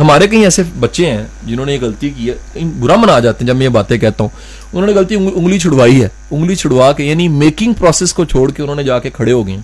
ہمارے 0.00 0.26
کئی 0.26 0.44
ایسے 0.44 0.62
بچے 0.80 1.10
ہیں 1.10 1.24
جنہوں 1.46 1.66
نے 1.66 1.74
یہ 1.74 1.78
غلطی 1.80 2.10
کی 2.10 2.30
ہے 2.30 2.64
برا 2.78 2.96
منا 2.96 3.20
جاتے 3.20 3.38
ہیں 3.40 3.46
جب 3.46 3.56
میں 3.56 3.64
یہ 3.64 3.68
باتیں 3.68 3.98
کہتا 3.98 4.24
ہوں۔ 4.24 4.30
انہوں 4.72 4.86
نے 4.86 4.92
غلطی 4.92 5.14
انگلی 5.14 5.58
چھڑوائی 5.58 6.02
ہے۔ 6.02 6.08
انگلی 6.30 6.54
چھڑوا 6.54 6.92
کے 6.92 7.04
یعنی 7.04 7.28
میکنگ 7.28 7.72
پروسیس 7.72 8.12
کو 8.12 8.24
چھوڑ 8.24 8.50
کے 8.50 8.62
انہوں 8.62 8.76
نے 8.76 8.84
جا 8.84 8.98
کے 8.98 9.10
کھڑے 9.10 9.32
ہو 9.32 9.46
گئے 9.46 9.54
ہیں۔ 9.54 9.62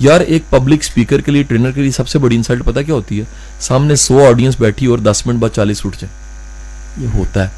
یار، 0.00 0.20
ایک 0.20 0.42
پبلک 0.50 0.78
اسپیکر 0.82 1.20
کے 1.20 1.32
لیے 1.32 1.42
ٹرینر 1.42 1.70
کے 1.70 1.80
لیے 1.80 1.90
سب 1.90 2.08
سے 2.08 2.18
بڑی 2.18 2.36
انسلٹ 2.36 2.64
پتا 2.64 2.82
کیا 2.82 2.94
ہوتی 2.94 3.18
ہے؟ 3.18 3.24
سامنے 3.60 3.96
سو 3.96 4.26
آڈینس 4.26 4.60
بیٹھی 4.60 4.86
اور 4.86 4.98
دس 4.98 5.22
منٹ 5.26 5.38
بعد 5.38 5.50
چالیس 5.54 5.80
اٹھ 5.84 5.98
جائے 6.00 6.14
یہ 7.04 7.18
ہوتا 7.18 7.44
ہے۔ 7.44 7.48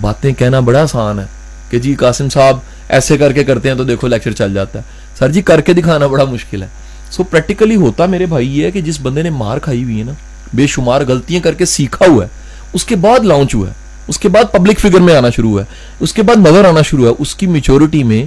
باتیں 0.00 0.32
کہنا 0.32 0.60
بڑا 0.60 0.82
آسان 0.82 1.18
ہے 1.18 1.24
کہ 1.70 1.78
جی 1.78 1.94
قاسم 1.94 2.28
صاحب 2.28 2.58
ایسے 2.88 3.16
کر 3.16 3.32
کے 3.32 3.44
کرتے 3.44 3.68
ہیں 3.68 3.76
تو 3.76 3.84
دیکھو 3.84 4.06
لیکچر 4.06 4.32
چل 4.32 4.54
جاتا 4.54 4.78
ہے۔ 4.78 4.84
سر 5.18 5.30
جی 5.30 5.42
کر 5.42 5.60
کے 5.60 5.72
دکھانا 5.72 6.06
بڑا 6.06 6.24
مشکل 6.24 6.62
ہے۔ 6.62 6.68
سو 7.10 7.22
پریکٹیکلی 7.22 7.76
ہوتا 7.76 8.06
میرے 8.06 8.26
بھائی 8.26 8.58
یہ 8.58 8.64
ہے 8.64 8.70
کہ 8.70 8.80
جس 8.80 9.00
بندے 9.00 9.22
نے 9.22 9.30
مار 9.30 9.58
کھائی 9.58 9.84
ہوئی 9.84 9.98
ہے 9.98 10.04
نا 10.04 10.12
بے 10.56 10.66
شمار 10.66 11.00
غلطیاں 11.08 11.40
کر 11.40 11.52
کے 11.52 11.64
سیکھا 11.64 12.06
ہوا 12.06 12.24
ہے۔ 12.24 12.28
اس 12.72 12.84
کے 12.84 12.96
بعد 12.96 13.20
لانچ 13.20 13.54
ہوا 13.54 13.68
ہے۔ 13.68 13.72
اس 14.08 14.18
کے 14.18 14.28
بعد 14.28 14.52
پبلک 14.52 14.80
فگر 14.80 15.00
میں 15.00 15.16
آنا 15.16 15.30
شروع 15.30 15.50
ہوا 15.50 15.62
ہے۔ 15.62 15.66
اس 16.00 16.12
کے 16.12 16.22
بعد 16.22 16.36
نظر 16.36 16.64
آنا 16.64 16.82
شروع 16.82 17.02
ہوا 17.02 17.10
ہے۔ 17.10 17.14
اس 17.18 17.34
کی 17.34 17.46
میچورٹی 17.46 18.02
میں 18.02 18.24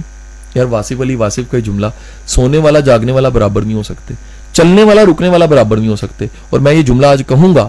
یار 0.54 0.64
واسف 0.64 1.00
علی 1.00 1.14
واسف 1.14 1.50
کا 1.50 1.58
جملہ، 1.58 1.86
سونے 2.26 2.58
والا، 2.58 2.80
جاگنے 2.80 3.12
والا 3.12 3.28
برابر 3.28 3.62
نہیں 3.62 3.74
ہو 3.74 3.82
سکتے۔ 3.82 4.14
چلنے 4.52 4.82
والا، 4.82 5.02
رکنے 5.02 5.28
والا 5.28 5.46
برابر 5.46 5.76
نہیں 5.76 5.88
ہو 5.88 5.96
سکتے۔ 5.96 6.26
اور 6.50 6.60
میں 6.60 6.72
یہ 6.72 6.82
جملہ 6.82 7.06
آج 7.06 7.22
کہوں 7.28 7.54
گا 7.54 7.68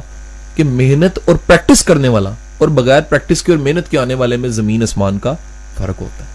کہ 0.55 0.64
محنت 0.64 1.20
اور 1.26 1.36
پریکٹس 1.47 1.84
کرنے 1.84 2.07
والا 2.07 2.32
اور 2.57 2.68
بغیر 2.68 3.01
پریکٹس 3.01 3.43
کی 3.43 3.51
اور 3.51 3.59
محنت 3.59 3.91
کے 3.91 3.97
آنے 3.97 4.14
والے 4.14 4.38
میں 4.38 4.49
زمین 4.49 4.84
اسمان 4.84 5.20
کا 5.20 5.34
فرق 5.78 6.01
ہوتا 6.01 6.26
ہے۔ 6.26 6.30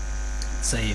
صحیح۔ 0.65 0.95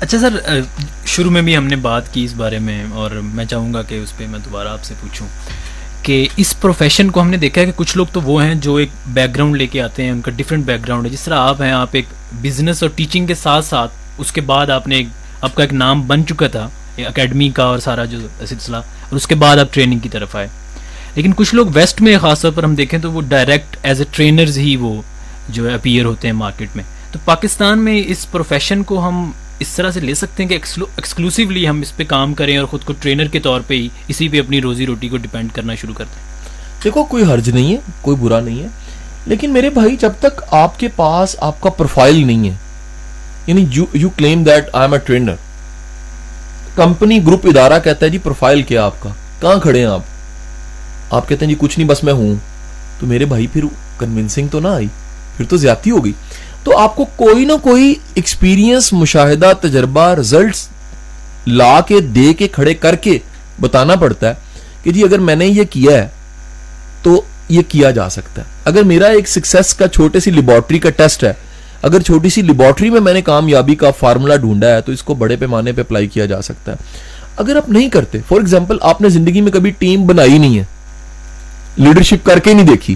اچھا 0.00 0.18
سر 0.18 0.60
شروع 1.06 1.30
میں 1.30 1.42
بھی 1.42 1.56
ہم 1.56 1.66
نے 1.66 1.76
بات 1.76 2.14
کی 2.14 2.24
اس 2.24 2.34
بارے 2.34 2.58
میں 2.58 2.84
اور 2.92 3.10
میں 3.10 3.44
چاہوں 3.44 3.74
گا 3.74 3.82
کہ 3.82 3.94
اس 4.02 4.16
پہ 4.16 4.26
میں 4.26 4.38
دوبارہ 4.44 4.68
آپ 4.68 4.84
سے 4.84 4.94
پوچھوں۔ 5.00 5.26
کہ 6.02 6.26
اس 6.36 6.54
پروفیشن 6.60 7.10
کو 7.10 7.20
ہم 7.20 7.30
نے 7.30 7.36
دیکھا 7.36 7.60
ہے 7.60 7.66
کہ 7.66 7.72
کچھ 7.76 7.96
لوگ 7.96 8.06
تو 8.12 8.20
وہ 8.20 8.42
ہیں 8.44 8.54
جو 8.54 8.74
ایک 8.74 8.90
بیک 9.06 9.34
گراؤنڈ 9.34 9.56
لے 9.56 9.66
کے 9.66 9.82
آتے 9.82 10.02
ہیں، 10.02 10.10
ان 10.10 10.20
کا 10.20 10.30
ڈفرینٹ 10.36 10.64
بیک 10.66 10.82
گراؤنڈ 10.84 11.06
ہے۔ 11.06 11.10
جس 11.10 11.22
طرح 11.22 11.38
آپ 11.38 11.62
ہیں، 11.62 11.70
آپ 11.72 11.88
ایک 11.92 12.06
بزنس 12.42 12.82
اور 12.82 12.90
ٹیچنگ 12.94 13.26
کے 13.26 13.34
ساتھ 13.34 13.64
ساتھ 13.64 13.92
اس 14.18 14.32
کے 14.32 14.40
بعد 14.40 14.70
آپ 14.70 14.88
نے 14.88 15.02
آپ 15.40 15.54
کا 15.54 15.62
ایک 15.62 15.72
نام 15.72 16.06
بن 16.06 16.26
چکا 16.26 16.46
تھا 16.46 16.68
اکیڈمی 16.98 17.48
کا 17.48 17.64
اور 17.64 17.78
سارا 17.78 18.04
جو 18.04 18.18
سلسلہ، 18.46 18.76
اور 18.76 19.16
اس 19.16 19.26
کے 19.26 19.34
بعد 19.34 19.56
آپ 19.56 19.72
ٹریننگ 19.72 19.98
کی 19.98 20.08
طرف 20.08 20.36
آئے۔ 20.36 20.48
لیکن 21.14 21.32
کچھ 21.36 21.54
لوگ 21.54 21.66
ویسٹ 21.74 22.00
میں، 22.02 22.16
خاص 22.18 22.42
طور 22.42 22.52
پر 22.52 22.64
ہم 22.64 22.74
دیکھیں 22.74 22.98
تو 22.98 23.10
وہ 23.12 23.20
ڈائریکٹ 23.28 23.76
ایز 23.82 24.00
اے 24.00 24.06
ٹرینرز 24.10 24.58
ہی 24.58 24.74
وہ 24.76 25.00
جو 25.48 25.68
ہے 25.68 25.74
اپیئر 25.74 26.04
ہوتے 26.04 26.28
ہیں 26.28 26.34
مارکیٹ 26.34 26.76
میں۔ 26.76 26.84
تو 27.12 27.18
پاکستان 27.24 27.78
میں 27.78 28.02
اس 28.06 28.30
پروفیشن 28.30 28.82
کو 28.82 29.08
ہم 29.08 29.30
اس 29.60 29.68
طرح 29.68 29.90
سے 29.90 30.00
لے 30.00 30.14
سکتے 30.14 30.42
ہیں 30.42 30.50
کہ 30.50 30.54
ایکسکلوسیولی 30.54 31.68
ہم 31.68 31.80
اس 31.80 31.96
پہ 31.96 32.04
کام 32.08 32.34
کریں 32.34 32.56
اور 32.56 32.66
خود 32.66 32.84
کو 32.84 32.92
ٹرینر 33.00 33.26
کے 33.26 33.40
طور 33.40 33.60
پہ 33.66 33.74
ہی 33.74 33.88
اسی 34.08 34.28
پہ 34.28 34.40
اپنی 34.40 34.60
روزی 34.60 34.86
روٹی 34.86 35.08
کو 35.08 35.16
ڈیپینڈ 35.16 35.52
کرنا 35.54 35.74
شروع 35.74 35.94
کرتے 35.94 36.20
ہیں 36.20 36.28
دیکھو، 36.84 37.04
کوئی 37.04 37.24
حرج 37.24 37.50
نہیں 37.50 37.72
ہے، 37.72 37.76
کوئی 38.00 38.16
برا 38.16 38.40
نہیں 38.40 38.62
ہے، 38.62 38.68
لیکن 39.26 39.50
میرے 39.50 39.70
بھائی، 39.70 39.96
جب 39.96 40.12
تک 40.20 40.42
آپ 40.50 40.78
کے 40.80 40.88
پاس 40.96 41.36
آپ 41.40 41.60
کا 41.60 41.70
پروفائل 41.70 42.26
نہیں 42.26 42.48
ہے 42.48 42.54
یعنی 43.46 43.64
you 43.94 44.08
claim 44.16 44.42
that 44.44 44.68
I 44.72 44.84
am 44.84 44.92
a 44.92 44.98
trainer 44.98 45.34
company 46.74 47.18
group 47.26 47.46
ادارہ 47.46 47.78
کہتا 47.84 48.06
ہے 48.06 48.10
جی 48.10 48.18
پروفائل 48.18 48.62
کیا 48.62 48.84
آپ 48.84 49.02
کا؟ 49.02 49.10
کہاں 49.40 49.58
کھڑے 49.60 49.78
ہیں 49.78 49.86
آپ؟ 49.86 50.02
آپ 51.10 51.28
کہتے 51.28 51.44
ہیں 51.44 51.52
جی 51.52 51.58
کچھ 51.58 51.78
نہیں، 51.78 51.88
بس 51.88 52.04
میں 52.04 52.12
ہوں۔ 52.12 52.34
تو 52.98 53.06
میرے 53.06 53.24
بھائی 53.24 53.46
پھر 53.46 53.64
کنونسنگ 53.98 54.48
تو 54.48 54.60
نہ 54.60 54.68
آئی، 54.68 54.86
پھر 55.36 55.46
تو 55.46 55.56
زیادتی 55.56 55.90
ہو 55.90 56.04
گئی۔ 56.04 56.12
تو 56.64 56.76
آپ 56.78 56.96
کو 56.96 57.04
کوئی 57.16 57.44
نہ 57.44 57.52
کوئی 57.62 57.94
ایکسپیرینس 58.14 58.92
مشاہدہ، 58.92 59.52
تجربہ 59.60 60.14
ریزلٹس 60.14 60.68
لا 61.46 61.80
کے، 61.80 62.00
دے 62.00 62.32
کے، 62.34 62.48
کھڑے 62.48 62.74
کر 62.74 62.96
کے 62.96 63.18
بتانا 63.60 63.94
پڑتا 63.94 64.28
ہے 64.28 64.34
کہ 64.82 64.90
جی 64.90 65.02
اگر 65.02 65.18
میں 65.18 65.36
نے 65.36 65.46
یہ 65.46 65.64
کیا 65.70 66.02
ہے 66.02 66.08
تو 67.02 67.20
یہ 67.48 67.62
کیا 67.68 67.90
جا 67.90 68.08
سکتا 68.10 68.42
ہے۔ 68.42 68.46
اگر 68.64 68.82
میرا 68.82 69.06
ایک 69.06 69.28
سکسیس 69.28 69.74
کا 69.74 69.88
چھوٹے 69.88 70.20
سی 70.20 70.30
لیبورٹری 70.30 70.78
کا 70.78 70.90
ٹیسٹ 70.90 71.24
ہے، 71.24 71.32
اگر 71.82 72.00
چھوٹی 72.00 72.28
سی 72.28 72.42
لیبورٹری 72.42 72.90
میں 72.90 73.00
میں 73.00 73.12
نے 73.14 73.22
کامیابی 73.22 73.74
کا 73.74 73.90
فارمولا 73.90 74.36
ڈھونڈا 74.36 74.74
ہے 74.74 74.80
تو 74.80 74.92
اس 74.92 75.02
کو 75.02 75.14
بڑے 75.14 75.36
پیمانے 75.36 75.72
پہ 75.72 75.80
اپلائی 75.80 76.06
کیا 76.06 76.26
جا 76.26 76.42
سکتا 76.42 76.72
ہے۔ 76.72 76.76
اگر 77.36 77.56
آپ 77.56 77.68
نہیں 77.68 77.88
کرتے 77.88 78.18
فار 78.28 78.38
ایگزامپل 78.38 78.76
آپ 78.80 79.00
نے 79.00 79.08
زندگی 79.08 79.40
میں 79.40 79.52
کبھی 79.52 79.70
ٹیم 79.70 80.06
بنائی 80.06 80.38
نہیں 80.38 80.58
ہے 80.58 80.64
لیڈرشپ 81.76 82.26
کر 82.26 82.38
کے 82.38 82.54
نہیں 82.54 82.66
دیکھی۔ 82.66 82.94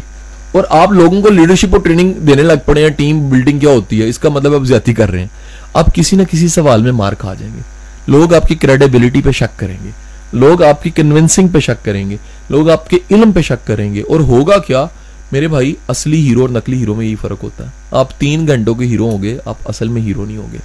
اور 0.55 0.65
آپ 0.71 0.93
لوگوں 0.93 1.23
کو 1.23 1.29
لیڈرشپ 1.29 1.67
اور 1.73 1.81
ٹریننگ 1.81 2.13
دینے 2.13 2.43
لگ 2.43 2.53
پڑے 2.67 2.83
ہیں 2.83 2.91
ٹیم 2.91 3.29
بلڈنگ 3.29 3.59
کیا 3.59 3.71
ہوتی 3.71 4.03
ہے؟ 4.03 4.09
اس 4.09 4.19
کا 4.19 4.29
مطلب 4.29 4.55
آپ 4.55 4.65
زیادتی 4.65 4.95
کر 4.95 5.11
رہے 5.11 5.19
ہیں۔ 5.19 5.27
آپ 5.73 5.95
کسی 5.95 6.17
نہ 6.17 6.23
کسی 6.31 6.49
سوال 6.49 6.83
میں 6.83 6.93
مار 6.93 7.13
کھا 7.13 7.35
جائیں 7.35 7.55
گے۔ 7.57 7.61
لوگ 8.07 8.35
آپ 8.35 8.49
کی 8.49 8.55
کریڈیبلٹی 8.55 9.23
پہ 9.23 9.31
شک 9.31 9.59
کریں 9.59 9.77
گے۔ 9.85 9.91
لوگ 10.33 10.63
آپ 10.63 10.83
کی 10.83 10.91
کنونسنگ 10.91 11.49
پہ 11.49 11.61
شک 11.61 11.85
کریں 11.85 12.11
گے۔ 12.11 12.17
لوگ 12.49 12.71
آپ 12.71 12.91
کے 12.91 12.99
علم 13.11 13.33
پہ 13.33 13.41
شک 13.41 13.67
کریں 13.67 13.95
گے۔ 13.95 14.03
اور 14.09 14.21
ہوگا 14.21 14.59
کیا؟ 14.59 14.87
میرے 15.33 15.49
بھائی، 15.49 15.75
اصلی 15.89 16.29
ہیرو 16.29 16.41
اور 16.41 16.49
نقلی 16.49 16.81
ہیرو 16.81 16.95
میں 16.95 17.07
یہی 17.07 17.15
فرق 17.15 17.43
ہوتا 17.43 17.65
ہے۔ 17.65 17.71
آپ 17.91 18.21
تین 18.21 18.47
گھنٹوں 18.47 18.75
کے 18.75 18.87
ہیرو 18.87 19.11
ہوں 19.11 19.23
گے، 19.23 19.39
آپ 19.45 19.55
اصل 19.65 19.89
میں 19.89 20.03
ہیرو 20.03 20.25
نہیں 20.25 20.37
ہوں 20.37 20.53
گے۔ 20.53 20.59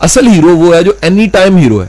اصل 0.00 0.26
ہیرو 0.26 0.56
وہ 0.56 0.76
ہے 0.76 0.82
جو 0.82 0.92
اینی 1.00 1.26
ٹائم 1.26 1.56
ہیرو 1.56 1.82
ہے۔ 1.82 1.88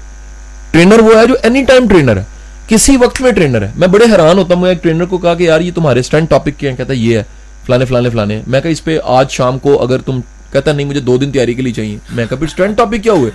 ٹرینر 0.71 0.99
وہ 0.99 1.15
ہے 1.21 1.27
جو 1.27 1.35
اینی 1.43 1.63
ٹائم 1.63 1.87
ٹرینر 1.87 2.17
ہے۔ 2.17 2.23
کسی 2.67 2.97
وقت 2.97 3.21
میں 3.21 3.31
ٹرینر 3.31 3.61
ہے۔ 3.61 3.71
میں 3.75 3.87
بڑے 3.87 4.05
حیران 4.11 4.37
ہوتا 4.37 4.53
ہوں، 4.53 4.61
میں 4.61 4.69
ایک 4.69 4.83
ٹرینر 4.83 5.05
کو 5.05 5.17
کہا 5.17 5.33
کہ 5.33 5.43
یار 5.43 5.61
یہ 5.61 5.71
تمہارے 5.75 5.99
اسٹینڈ 5.99 6.29
ٹاپک 6.29 6.49
کیا 6.57 6.71
ہے 6.71 6.75
کہتا 6.75 6.93
ہے 6.93 6.97
یہ 6.97 7.17
ہے، 7.17 7.23
فلانے 7.65 7.85
فلانے 7.85 8.09
فلانے۔ 8.09 8.41
میں 8.47 8.61
کہا 8.61 8.69
اس 8.69 8.83
پہ 8.83 8.97
آج 9.03 9.31
شام 9.31 9.59
کو 9.59 9.83
اگر 9.83 9.97
تم 9.97 10.19
کہتا 10.51 10.71
نہیں، 10.71 10.87
مجھے 10.87 10.99
دو 10.99 11.17
دن 11.17 11.31
تیاری 11.31 11.53
کے 11.53 11.61
لیے 11.61 11.73
چاہیے۔ 11.73 11.97
میں 12.11 12.25
کہا 12.25 12.37
پھر 12.37 12.47
اسٹینڈ 12.47 12.77
ٹاپک 12.77 13.03
کیا 13.03 13.13
ہوئے؟ 13.13 13.31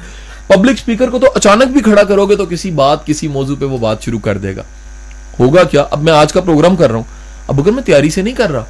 پبلک 0.46 0.72
اسپیکر 0.72 1.08
کو 1.08 1.18
تو 1.18 1.26
اچانک 1.34 1.64
بھی 1.64 1.80
کھڑا 1.80 2.02
کرو 2.02 2.26
گے 2.26 2.36
تو 2.36 2.46
کسی 2.46 2.70
بات، 2.70 3.06
کسی 3.06 3.28
موضوع 3.28 3.56
پہ 3.58 3.64
وہ 3.64 3.78
بات 3.78 4.02
شروع 4.02 4.18
کر 4.18 4.38
دے 4.38 4.56
گا۔ 4.56 4.62
ہوگا 5.40 5.62
کیا؟ 5.62 5.84
اب 5.90 6.02
میں 6.02 6.12
آج 6.12 6.32
کا 6.32 6.40
پروگرام 6.40 6.76
کر 6.76 6.88
رہا 6.88 6.96
ہوں۔ 6.96 7.04
اب 7.48 7.60
اگر 7.60 7.72
میں 7.72 7.82
تیاری 7.82 8.10
سے 8.10 8.22
نہیں 8.22 8.34
کر 8.34 8.52
رہا، 8.52 8.64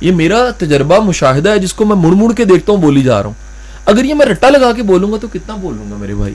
یہ 0.00 0.12
میرا 0.12 0.50
تجربہ 0.58 1.00
مشاہدہ 1.00 1.48
ہے 1.48 1.58
جس 1.58 1.72
کو 1.72 1.84
میں 1.84 1.96
مڑ 1.96 2.10
مڑ 2.10 2.32
کے 2.32 2.44
دیکھتا 2.44 2.72
ہوں، 2.72 2.80
بولی 2.80 3.02
جا 3.02 3.18
رہا 3.18 3.26
ہوں۔ 3.26 3.34
اگر 3.86 4.04
یہ 4.04 4.14
میں 4.14 4.26
رٹا 4.26 4.50
لگا 4.50 4.72
کے 4.72 4.82
بولوں 4.82 5.12
گا 5.12 5.16
تو 5.20 5.28
کتنا 5.32 5.56
بولوں 5.56 5.90
گا 5.90 5.96
میرے 5.96 6.14
بھائی؟ 6.14 6.34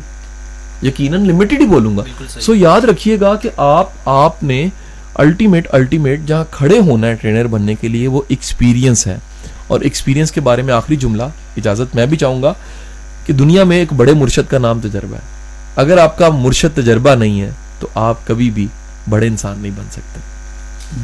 یقیناً 0.82 1.26
لمیٹڈ 1.26 1.62
ہی 1.62 1.66
بولوں 1.66 1.98
گا۔ 1.98 2.04
سو 2.28 2.56
یاد 2.56 2.82
رکھیے 2.82 3.20
گا 3.20 3.36
کہ 3.36 3.50
آپ 3.58 3.90
آپ 4.06 4.44
نے 4.44 4.68
الٹیمیٹ 5.14 5.68
الٹیمیٹ 5.72 6.20
جہاں 6.26 6.44
کھڑے 6.52 6.80
ہونا 6.80 7.08
ہے 7.08 7.16
ٹرینر 7.16 7.48
بننے 7.48 7.76
کے 7.76 7.88
لیے 7.88 8.08
وہ 8.08 8.22
ایکسپیرینس 8.28 9.08
ہے۔ 9.08 9.18
اور 9.68 9.82
ایکسپیرینس 9.82 10.32
کے 10.32 10.42
بارے 10.42 10.62
میں 10.62 10.74
آخری 10.74 10.96
جملہ 10.96 11.24
اجازت 11.58 11.96
میں 11.96 12.06
بھی 12.06 12.18
چاہوں 12.18 12.44
گا 12.44 12.54
کہ 13.26 13.34
دنیا 13.34 13.64
میں 13.64 13.78
ایک 13.78 13.94
بڑے 13.94 14.14
مرشد 14.14 14.52
کا 14.52 14.58
نام 14.58 14.80
تجربہ 14.80 15.16
ہے۔ 15.16 15.22
اگر 15.76 15.98
آپ 15.98 16.18
کا 16.18 16.30
مرشد 16.30 16.78
تجربہ 16.78 17.16
نہیں 17.16 17.42
ہے 17.42 17.52
تو 17.80 17.88
آپ 17.96 18.28
کبھی 18.28 18.52
بھی 18.52 18.68
بڑے 19.10 19.28
انسان 19.28 19.60
نہیں 19.60 19.72
بن 19.76 19.86
سکتے۔ 19.92 20.20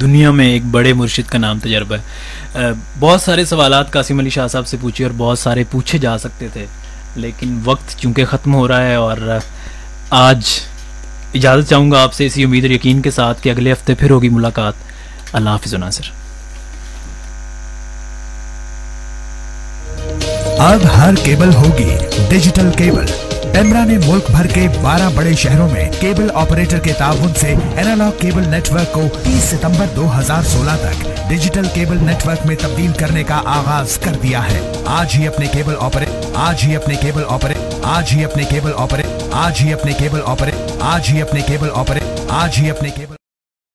دنیا 0.02 0.32
میں 0.32 0.48
ایک 0.48 0.66
بڑے 0.66 0.94
مرشد 0.94 1.30
کا 1.30 1.38
نام 1.38 1.60
تجربہ 1.60 1.96
ہے۔ 1.96 2.72
بہت 3.00 3.22
سارے 3.22 3.46
سوالات 3.46 3.92
قاسم 3.92 4.20
علی 4.20 4.30
شاہ 4.30 4.48
صاحب 4.48 4.68
سے 4.68 4.78
پوچھے 4.82 5.04
اور 5.06 5.12
بہت 5.18 5.40
سارے 5.40 5.64
پوچھے 5.72 5.98
جا 5.98 6.18
سکتے 6.18 6.48
تھے 6.54 6.66
لیکن 7.16 7.60
وقت 7.64 7.98
چونکہ 7.98 8.26
ختم 8.26 8.56
ہو 8.56 8.68
رہا 8.68 8.84
ہے 8.84 8.96
اور 8.96 9.18
آج 10.10 10.42
اجازت 11.34 11.70
چاہوں 11.70 11.92
گا 11.92 12.04
آپ 12.04 12.14
سے 12.14 12.26
اسی 12.26 12.44
امید 12.44 12.64
اور 12.64 12.72
یقین 12.72 13.02
کے 13.02 13.12
ساتھ 13.12 13.44
کہ 13.44 13.50
اگلے 13.50 13.72
ہفتے 13.72 13.96
پھر 13.96 14.10
ہوگی 14.10 14.30
ملاقات۔ 14.30 14.74
اللہ 15.34 15.50
حافظ 15.50 15.74
ناصر۔ 15.74 16.04
اب 20.60 20.80
ہر 20.98 21.14
کیبل 21.24 21.54
ہوگی 21.56 21.98
ڈیجیٹل 22.30 22.70
کیبل۔ 22.78 23.06
پیمرا 23.54 23.86
نے 23.86 23.98
ملک 24.06 24.32
بھر 24.32 24.48
کے 24.48 24.68
بارہ 24.82 25.10
بڑے 25.16 25.34
شہروں 25.34 25.70
میں 25.70 25.90
کیبل 26.00 26.28
آپریٹر 26.34 26.80
کے 26.80 26.94
تعاون 26.94 27.34
سے 27.36 27.54
اینالاگ 27.76 28.12
کیبل 28.20 28.50
نیٹ 28.50 28.72
ورک 28.72 28.94
کو 28.94 29.04
تیس 29.24 29.44
ستمبر 29.44 29.86
دو 29.96 30.20
ہزار 30.20 30.44
سولہ 30.44 30.72
تک 30.82 31.30
ڈیجیٹل 31.30 31.66
کیبل 31.74 31.98
نیٹ 32.02 32.28
ورک 32.28 32.46
میں 32.46 32.56
تبدیل 32.62 32.92
کرنے 33.00 33.24
کا 33.24 33.42
آغاز 33.46 33.98
کر 33.98 34.16
دیا 34.24 34.44
ہے۔ 34.52 34.62
آج 34.86 35.16
ہی 35.16 35.28
اپنے 35.28 35.46
کیبل 35.52 35.74
آپریٹ 35.80 36.10
آج 36.36 36.64
ہی 36.64 36.76
اپنے 36.76 36.96
کیبل 36.96 37.24
آپریٹ 37.30 37.58
آج 37.84 38.14
ہی 38.14 38.26
اپنے 38.26 38.44
کیبل 38.44 38.72
آپریٹ 38.78 39.07
آج 39.34 39.62
ہی 39.62 39.74
اپنے 39.74 39.94
کیبل 39.94 40.22
آپریٹ 40.26 40.72
آج 40.82 41.10
ہی 41.10 41.22
اپنے 41.22 41.42
کیبل 41.42 41.70
آپریٹ 41.76 42.20
آج 42.30 42.60
ہی 42.60 42.70
اپنے 42.72 42.90
کیبل 42.90 43.17